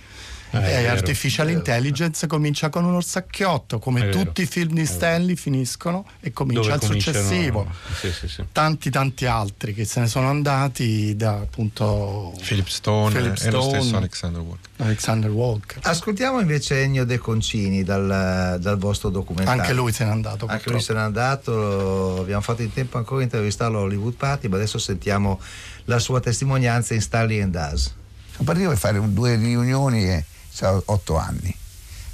Ah, 0.55 0.65
è 0.65 0.79
e 0.79 0.83
vero, 0.83 0.93
Artificial. 0.93 1.51
Intelligence 1.51 2.27
comincia 2.27 2.69
con 2.69 2.85
un 2.85 2.95
orsacchiotto, 2.95 3.77
È 3.77 3.81
come 3.81 4.01
vero, 4.07 4.19
tutti 4.23 4.43
i 4.43 4.47
film 4.47 4.75
di 4.75 4.87
Stanley 4.87 5.37
finiscono 5.37 6.07
e 6.21 6.33
comincia 6.33 6.77
Dove 6.77 6.95
il 6.95 7.03
successivo. 7.03 7.67
Sì, 7.99 8.13
sì, 8.13 8.29
sì. 8.29 8.45
Tanti 8.53 8.91
tanti 8.91 9.27
altri 9.27 9.75
che 9.75 9.85
se 9.85 10.01
ne 10.01 10.07
sono 10.07 10.29
andati 10.29 11.17
da 11.17 11.33
appunto 11.33 12.35
Philip 12.47 12.69
Stone 12.69 13.15
Philip 13.15 13.39
e 13.43 13.51
lo 13.51 13.61
Stone, 13.61 13.81
stesso 13.81 13.97
Alexander 13.97 14.41
Walker. 14.41 14.71
Alexander 14.77 15.31
Walker. 15.31 15.79
Ascoltiamo 15.83 16.41
invece 16.41 16.83
Ennio 16.83 17.05
De 17.05 17.19
Concini 17.19 17.83
dal, 17.83 18.59
dal 18.61 18.79
vostro 18.79 19.09
documentario. 19.11 19.61
Anche 19.61 19.75
lui 19.75 19.93
se 19.93 20.05
n'è 20.05 20.11
andato. 20.11 20.47
Anche 20.47 20.65
purtroppo. 20.65 20.71
lui 20.73 20.83
se 20.83 20.93
n'è 20.95 21.01
andato, 21.01 22.21
abbiamo 22.21 22.41
fatto 22.41 22.63
in 22.63 22.73
tempo 22.73 22.99
ancora 22.99 23.19
di 23.19 23.25
intervistarlo 23.25 23.79
a 23.79 23.83
Hollywood 23.83 24.15
Party, 24.15 24.49
ma 24.49 24.57
adesso 24.57 24.79
sentiamo 24.79 25.41
la 25.85 25.99
sua 25.99 26.21
testimonianza 26.21 26.95
in 26.95 27.01
Stanley 27.01 27.41
and 27.41 27.55
Us. 27.55 27.93
Sono 28.33 28.45
partito 28.45 28.69
per 28.69 28.79
fare 28.79 29.01
due 29.13 29.37
riunioni 29.37 30.09
e 30.09 30.25
stavo 30.55 30.81
otto 30.87 31.17
anni, 31.17 31.53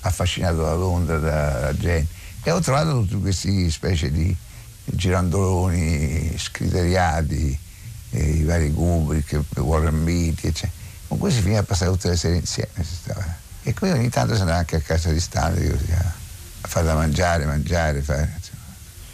affascinato 0.00 0.62
da 0.62 0.74
Londra, 0.74 1.18
da, 1.18 1.76
gente. 1.76 2.10
E 2.42 2.50
ho 2.50 2.60
trovato 2.60 3.02
tutti 3.02 3.20
questi 3.20 3.70
specie 3.70 4.10
di 4.10 4.34
girandoloni 4.84 6.34
scriteriati, 6.38 7.58
eh, 8.12 8.30
i 8.30 8.44
vari 8.44 8.72
Kubrick, 8.72 9.42
Warren 9.58 10.04
Beatty, 10.04 10.48
eccetera. 10.48 10.72
Con 11.08 11.18
cui 11.18 11.30
si 11.30 11.42
finiva 11.42 11.60
a 11.60 11.64
passare 11.64 11.90
tutte 11.90 12.08
le 12.08 12.16
sere 12.16 12.36
insieme. 12.36 12.70
E 13.62 13.74
qui 13.74 13.90
ogni 13.90 14.08
tanto 14.08 14.34
si 14.34 14.40
andava 14.40 14.60
anche 14.60 14.76
a 14.76 14.80
casa 14.80 15.10
di 15.10 15.20
Stanley 15.20 15.68
così, 15.68 15.92
a, 15.92 16.14
fare 16.66 16.86
da 16.86 16.94
mangiare, 16.94 17.44
mangiare, 17.44 18.00
fare. 18.00 18.32
insomma. 18.34 18.62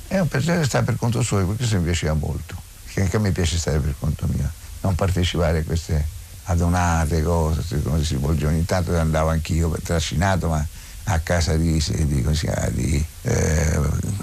È 0.06 0.20
un 0.20 0.28
piacere 0.28 0.64
stare 0.64 0.84
per 0.84 0.94
conto 0.94 1.20
suo, 1.22 1.38
perché 1.38 1.56
questo 1.56 1.78
mi 1.78 1.84
piaceva 1.84 2.14
molto. 2.14 2.54
Perché 2.84 3.00
anche 3.00 3.16
a 3.16 3.18
me 3.18 3.32
piace 3.32 3.58
stare 3.58 3.80
per 3.80 3.96
conto 3.98 4.28
mio, 4.28 4.48
non 4.82 4.94
partecipare 4.94 5.58
a 5.58 5.64
queste 5.64 6.14
adunate, 6.46 7.22
cose, 7.22 7.82
come 7.82 8.02
si 8.04 8.16
svolge 8.16 8.46
ogni 8.46 8.64
tanto 8.64 8.96
andavo 8.96 9.30
anch'io 9.30 9.70
trascinato, 9.82 10.48
ma 10.48 10.64
a 11.08 11.18
casa 11.20 11.56
di, 11.56 11.82
di, 11.88 12.24
chiama, 12.32 12.68
di 12.68 13.04
eh, 13.22 13.80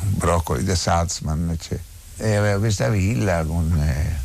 Broccoli 0.09 0.63
da 0.63 0.75
Salzman, 0.75 1.49
eccetera. 1.51 1.81
E 2.17 2.35
aveva 2.35 2.59
questa 2.59 2.89
villa 2.89 3.43
con 3.43 3.73
eh, 3.77 4.19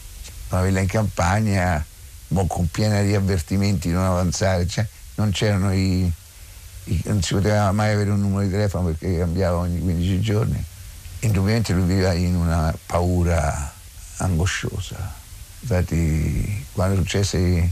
una 0.51 0.63
villa 0.63 0.81
in 0.81 0.87
campagna, 0.87 1.85
mo 2.29 2.47
con 2.47 2.69
piena 2.71 3.01
di 3.03 3.15
avvertimenti 3.15 3.91
non 3.91 4.05
avanzare, 4.05 4.67
cioè, 4.67 4.87
non 5.17 5.31
c'erano 5.31 5.73
i, 5.73 6.11
i- 6.85 7.03
non 7.07 7.23
si 7.23 7.35
poteva 7.35 7.71
mai 7.73 7.93
avere 7.93 8.11
un 8.11 8.21
numero 8.21 8.43
di 8.45 8.51
telefono 8.51 8.87
perché 8.87 9.19
cambiava 9.19 9.59
ogni 9.59 9.81
15 9.81 10.21
giorni. 10.21 10.65
Indubbiamente 11.21 11.73
lui 11.73 11.87
viveva 11.87 12.13
in 12.13 12.37
una 12.37 12.73
paura 12.87 13.73
angosciosa. 14.19 15.15
Infatti 15.61 16.67
quando 16.73 16.97
successe 16.97 17.71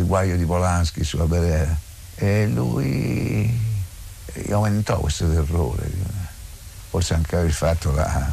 il 0.00 0.06
guaio 0.06 0.36
di 0.36 0.44
Polanski 0.44 1.04
sulla 1.04 1.26
Belera, 1.26 1.76
e 2.16 2.46
lui 2.46 3.58
eh, 4.26 4.52
aumentò 4.52 4.98
questo 4.98 5.28
terrore, 5.30 5.88
forse 6.88 7.14
anche 7.14 7.36
il 7.36 7.52
fatto 7.52 7.92
la, 7.92 8.32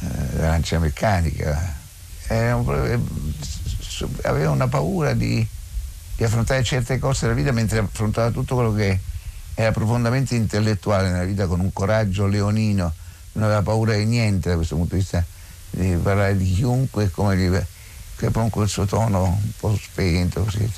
eh, 0.00 0.36
la 0.36 0.48
lancia 0.48 0.78
meccanica. 0.78 1.84
Un 2.28 2.64
pro- 2.64 3.00
aveva 4.22 4.50
una 4.50 4.66
paura 4.68 5.14
di, 5.14 5.46
di 6.16 6.24
affrontare 6.24 6.62
certe 6.64 6.98
cose 6.98 7.22
della 7.22 7.34
vita 7.34 7.52
mentre 7.52 7.78
affrontava 7.78 8.30
tutto 8.30 8.56
quello 8.56 8.74
che 8.74 8.98
era 9.54 9.70
profondamente 9.70 10.34
intellettuale 10.34 11.08
nella 11.10 11.24
vita 11.24 11.46
con 11.46 11.60
un 11.60 11.72
coraggio 11.72 12.26
leonino, 12.26 12.92
non 13.32 13.44
aveva 13.44 13.62
paura 13.62 13.94
di 13.94 14.04
niente 14.04 14.50
da 14.50 14.56
questo 14.56 14.74
punto 14.74 14.96
di 14.96 15.00
vista, 15.00 15.24
di 15.70 15.96
parlare 16.02 16.36
di 16.36 16.52
chiunque 16.52 17.10
come 17.10 17.36
gli 17.36 17.48
che 18.16 18.30
con 18.30 18.50
quel 18.50 18.68
suo 18.68 18.84
tono 18.86 19.24
un 19.24 19.50
po' 19.58 19.76
spento 19.76 20.42
così. 20.42 20.68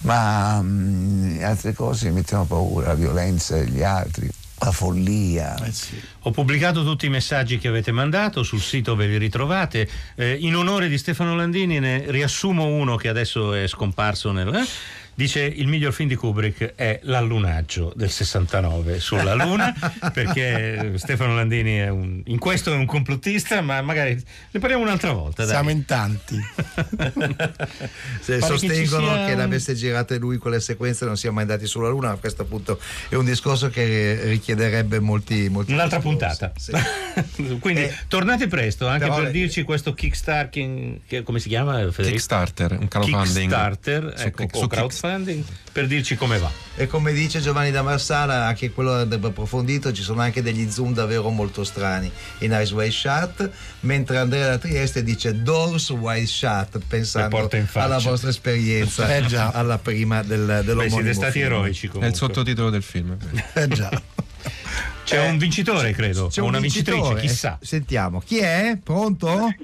Ma 0.00 0.60
mm, 0.62 1.42
altre 1.42 1.72
cose 1.72 2.08
mi 2.08 2.16
mettono 2.16 2.44
paura, 2.44 2.88
la 2.88 2.94
violenza 2.94 3.56
degli 3.56 3.82
altri, 3.82 4.28
la 4.58 4.70
follia. 4.70 5.56
Ho 6.22 6.30
pubblicato 6.30 6.84
tutti 6.84 7.06
i 7.06 7.10
messaggi 7.10 7.58
che 7.58 7.68
avete 7.68 7.90
mandato, 7.90 8.42
sul 8.42 8.60
sito 8.60 8.94
ve 8.96 9.06
li 9.06 9.18
ritrovate. 9.18 9.88
Eh, 10.14 10.36
in 10.40 10.56
onore 10.56 10.88
di 10.88 10.98
Stefano 10.98 11.34
Landini 11.34 11.78
ne 11.78 12.04
riassumo 12.10 12.66
uno 12.66 12.96
che 12.96 13.08
adesso 13.08 13.54
è 13.54 13.66
scomparso 13.66 14.30
nel... 14.32 14.54
eh? 14.54 14.66
Dice 15.16 15.42
il 15.42 15.68
miglior 15.68 15.92
film 15.92 16.08
di 16.08 16.16
Kubrick 16.16 16.74
è 16.74 16.98
L'allunaggio 17.04 17.92
del 17.94 18.10
69 18.10 18.98
sulla 18.98 19.34
Luna, 19.34 19.72
perché 20.12 20.94
Stefano 20.96 21.34
Landini 21.36 21.76
è 21.76 21.88
un, 21.88 22.20
in 22.26 22.38
questo 22.38 22.72
è 22.72 22.76
un 22.76 22.84
complottista, 22.86 23.60
ma 23.60 23.80
magari 23.82 24.20
ne 24.50 24.60
parliamo 24.60 24.82
un'altra 24.82 25.12
volta. 25.12 25.44
dai. 25.44 25.52
Siamo 25.54 25.70
in 25.70 25.84
tanti. 25.84 26.36
Se 28.20 28.38
Pare 28.38 28.52
che 28.52 28.58
sostengono 28.58 29.06
sia 29.14 29.26
che, 29.26 29.34
l'avesse 29.34 29.74
girate 29.74 30.18
lui 30.18 30.38
quelle 30.38 30.60
sequenze 30.60 31.04
non 31.04 31.16
siamo 31.16 31.36
mai 31.36 31.44
andati 31.44 31.66
sulla 31.66 31.88
Luna, 31.88 32.08
ma 32.08 32.16
questo 32.16 32.42
appunto 32.42 32.80
è 33.08 33.14
un 33.14 33.24
discorso 33.24 33.68
che 33.70 34.20
richiederebbe 34.24 34.98
molti, 35.00 35.48
molti 35.48 35.72
Un'altra 35.72 35.98
discorsi. 35.98 36.18
puntata. 36.18 36.52
Sì. 36.56 36.72
Quindi 37.60 37.82
Eh, 37.82 37.94
tornate 38.08 38.46
presto 38.48 38.86
anche 38.88 39.06
per 39.08 39.22
le- 39.24 39.30
dirci 39.30 39.62
questo 39.62 39.94
Kickstarter, 39.94 40.98
che, 41.06 41.22
come 41.22 41.38
si 41.38 41.48
chiama 41.48 41.74
Federico? 41.90 42.02
Kickstarter, 42.10 42.76
un 42.80 42.88
crowdfunding. 42.88 43.32
Kickstarter, 43.50 44.14
Su- 44.16 44.26
ecco, 44.26 44.42
su 44.42 44.46
Kick- 44.60 44.68
crowdfunding, 45.08 45.44
per 45.72 45.86
dirci 45.86 46.16
come 46.16 46.38
va. 46.38 46.50
E 46.76 46.86
come 46.86 47.12
dice 47.12 47.40
Giovanni 47.40 47.70
da 47.70 47.82
Marsala, 47.82 48.46
anche 48.46 48.70
quello 48.72 48.92
andrebbe 48.92 49.28
approfondito, 49.28 49.92
ci 49.92 50.02
sono 50.02 50.22
anche 50.22 50.42
degli 50.42 50.68
zoom 50.70 50.92
davvero 50.94 51.28
molto 51.30 51.62
strani 51.62 52.10
in 52.38 52.52
Eyes 52.52 52.72
Wide 52.72 52.90
Shut, 52.90 53.50
mentre 53.80 54.18
Andrea 54.18 54.48
da 54.48 54.58
Trieste 54.58 55.02
dice 55.04 55.42
Doors 55.42 55.90
Wide 55.90 56.26
Shut, 56.26 56.78
pensando 56.88 57.48
alla 57.74 57.98
vostra 57.98 58.30
esperienza, 58.30 59.02
Eh 59.14 59.26
già. 59.26 59.50
alla 59.50 59.78
prima 59.78 60.22
del, 60.22 60.44
Beh, 60.46 60.64
dell'omonimo 60.64 60.96
siete 60.96 61.14
stati 61.14 61.32
film. 61.32 61.44
eroici 61.44 61.86
È 61.86 61.90
comunque. 61.90 62.08
il 62.10 62.16
sottotitolo 62.16 62.70
del 62.70 62.82
film. 62.82 63.16
Eh 63.54 63.68
già. 63.68 64.02
C'è 65.04 65.26
un 65.28 65.36
vincitore, 65.38 65.92
credo, 65.92 66.28
C'è 66.28 66.40
o 66.40 66.44
un 66.44 66.50
una 66.50 66.60
vincitrice, 66.60 67.14
chissà. 67.16 67.58
Sentiamo, 67.60 68.20
chi 68.20 68.38
è? 68.38 68.78
Pronto? 68.82 69.54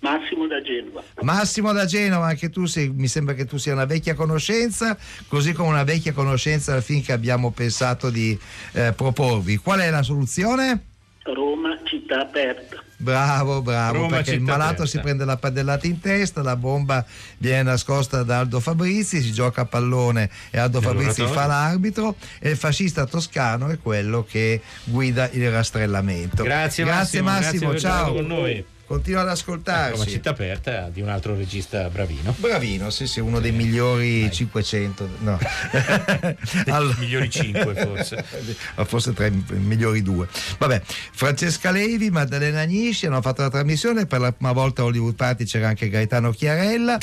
Massimo 0.00 0.36
Massimo 0.36 0.46
da 0.46 0.62
Genova. 0.62 1.02
Massimo 1.22 1.72
da 1.72 1.84
Genova, 1.84 2.26
anche 2.26 2.50
tu 2.50 2.66
sei, 2.66 2.90
mi 2.90 3.08
sembra 3.08 3.34
che 3.34 3.44
tu 3.44 3.56
sia 3.56 3.72
una 3.72 3.84
vecchia 3.84 4.14
conoscenza, 4.14 4.96
così 5.28 5.52
come 5.52 5.70
una 5.70 5.84
vecchia 5.84 6.12
conoscenza 6.12 6.74
al 6.74 6.82
fin 6.82 7.02
che 7.02 7.12
abbiamo 7.12 7.50
pensato 7.50 8.10
di 8.10 8.38
eh, 8.72 8.92
proporvi. 8.94 9.56
Qual 9.56 9.80
è 9.80 9.90
la 9.90 10.02
soluzione? 10.02 10.94
Roma, 11.24 11.76
città 11.84 12.20
aperta. 12.20 12.82
Bravo, 12.98 13.60
bravo, 13.60 13.98
Roma, 13.98 14.16
perché 14.16 14.32
il 14.32 14.40
malato 14.40 14.82
aperta. 14.82 14.86
si 14.86 15.00
prende 15.00 15.24
la 15.24 15.36
padellata 15.36 15.86
in 15.86 16.00
testa, 16.00 16.42
la 16.42 16.56
bomba 16.56 17.04
viene 17.38 17.64
nascosta 17.64 18.22
da 18.22 18.38
Aldo 18.38 18.60
Fabrizi, 18.60 19.20
si 19.20 19.32
gioca 19.32 19.62
a 19.62 19.66
pallone 19.66 20.30
e 20.50 20.58
Aldo 20.58 20.80
Fabrizi 20.80 21.26
fa 21.26 21.46
l'arbitro 21.46 22.14
e 22.38 22.50
il 22.50 22.56
fascista 22.56 23.04
toscano 23.04 23.68
è 23.68 23.78
quello 23.78 24.24
che 24.24 24.62
guida 24.84 25.28
il 25.32 25.50
rastrellamento. 25.50 26.42
Grazie, 26.42 26.84
grazie 26.84 27.20
Massimo, 27.20 27.30
Massimo, 27.30 27.70
grazie 27.70 27.90
per 28.14 28.64
ciao. 28.64 28.74
Continua 28.86 29.22
ad 29.22 29.28
ascoltarci. 29.28 30.08
città 30.08 30.30
aperta 30.30 30.88
di 30.90 31.00
un 31.00 31.08
altro 31.08 31.34
regista 31.34 31.88
bravino. 31.90 32.32
Bravino, 32.38 32.88
sì, 32.90 33.08
sì, 33.08 33.18
uno 33.18 33.40
dei 33.40 33.50
migliori 33.50 34.30
500, 34.30 35.08
no. 35.22 35.38
Allora- 36.70 36.94
migliori 37.00 37.28
5 37.28 37.74
forse. 37.74 38.24
Forse 38.84 39.12
tra 39.12 39.26
i 39.26 39.32
migliori 39.32 40.02
due. 40.02 40.28
Vabbè, 40.58 40.80
Francesca 40.86 41.72
Levi, 41.72 42.10
Maddalena 42.10 42.60
Agnisci 42.60 43.06
hanno 43.06 43.20
fatto 43.22 43.42
la 43.42 43.50
trasmissione, 43.50 44.06
per 44.06 44.20
la 44.20 44.30
prima 44.32 44.52
volta 44.52 44.82
a 44.82 44.84
Hollywood 44.84 45.16
Party 45.16 45.44
c'era 45.44 45.66
anche 45.66 45.88
Gaetano 45.88 46.30
Chiarella, 46.30 46.96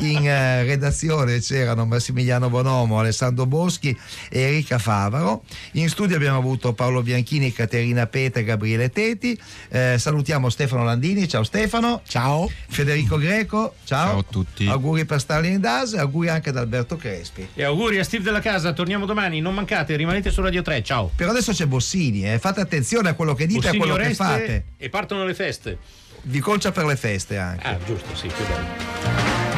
in 0.00 0.28
eh, 0.28 0.64
redazione 0.64 1.38
c'erano 1.40 1.86
Massimiliano 1.86 2.50
Bonomo, 2.50 2.98
Alessandro 2.98 3.46
Boschi 3.46 3.98
e 4.28 4.40
Enrica 4.40 4.78
Favaro, 4.78 5.44
in 5.72 5.88
studio 5.88 6.16
abbiamo 6.16 6.36
avuto 6.36 6.74
Paolo 6.74 7.02
Bianchini, 7.02 7.50
Caterina 7.50 8.06
Peta 8.06 8.40
e 8.40 8.44
Gabriele 8.44 8.90
Teti, 8.90 9.40
Eh, 9.70 9.96
salutiamo 9.98 10.50
Stefano 10.50 10.84
Landini, 10.84 11.28
ciao 11.30 11.44
Stefano. 11.44 12.02
Ciao. 12.06 12.50
Federico 12.68 13.16
Greco, 13.16 13.76
ciao. 13.84 14.08
Ciao 14.08 14.18
a 14.18 14.24
tutti. 14.28 14.66
Auguri 14.66 15.04
per 15.04 15.20
Starling 15.20 15.58
Das, 15.58 15.94
auguri 15.94 16.28
anche 16.28 16.50
ad 16.50 16.56
Alberto 16.56 16.96
Crespi. 16.96 17.48
E 17.54 17.62
auguri 17.62 17.98
a 17.98 18.04
Steve 18.04 18.24
della 18.24 18.40
Casa, 18.40 18.72
torniamo 18.72 19.06
domani, 19.06 19.40
non 19.40 19.54
mancate, 19.54 19.94
rimanete 19.94 20.30
su 20.30 20.42
Radio 20.42 20.60
3, 20.62 20.82
ciao. 20.82 21.10
Però 21.14 21.30
adesso 21.30 21.52
c'è 21.52 21.66
Bossini, 21.66 22.30
eh. 22.30 22.38
fate 22.38 22.60
attenzione 22.60 23.10
a 23.10 23.14
quello 23.14 23.34
che 23.34 23.46
dite 23.46 23.68
e 23.68 23.70
a 23.70 23.76
quello 23.76 23.94
che 23.94 24.14
fate. 24.14 24.64
E 24.76 24.88
partono 24.88 25.24
le 25.24 25.34
feste. 25.34 25.78
Vi 26.22 26.40
colcia 26.40 26.72
per 26.72 26.84
le 26.84 26.96
feste 26.96 27.38
anche. 27.38 27.66
Ah, 27.66 27.78
giusto, 27.86 28.14
sì, 28.14 28.26
più 28.26 28.44
bello. 28.44 29.49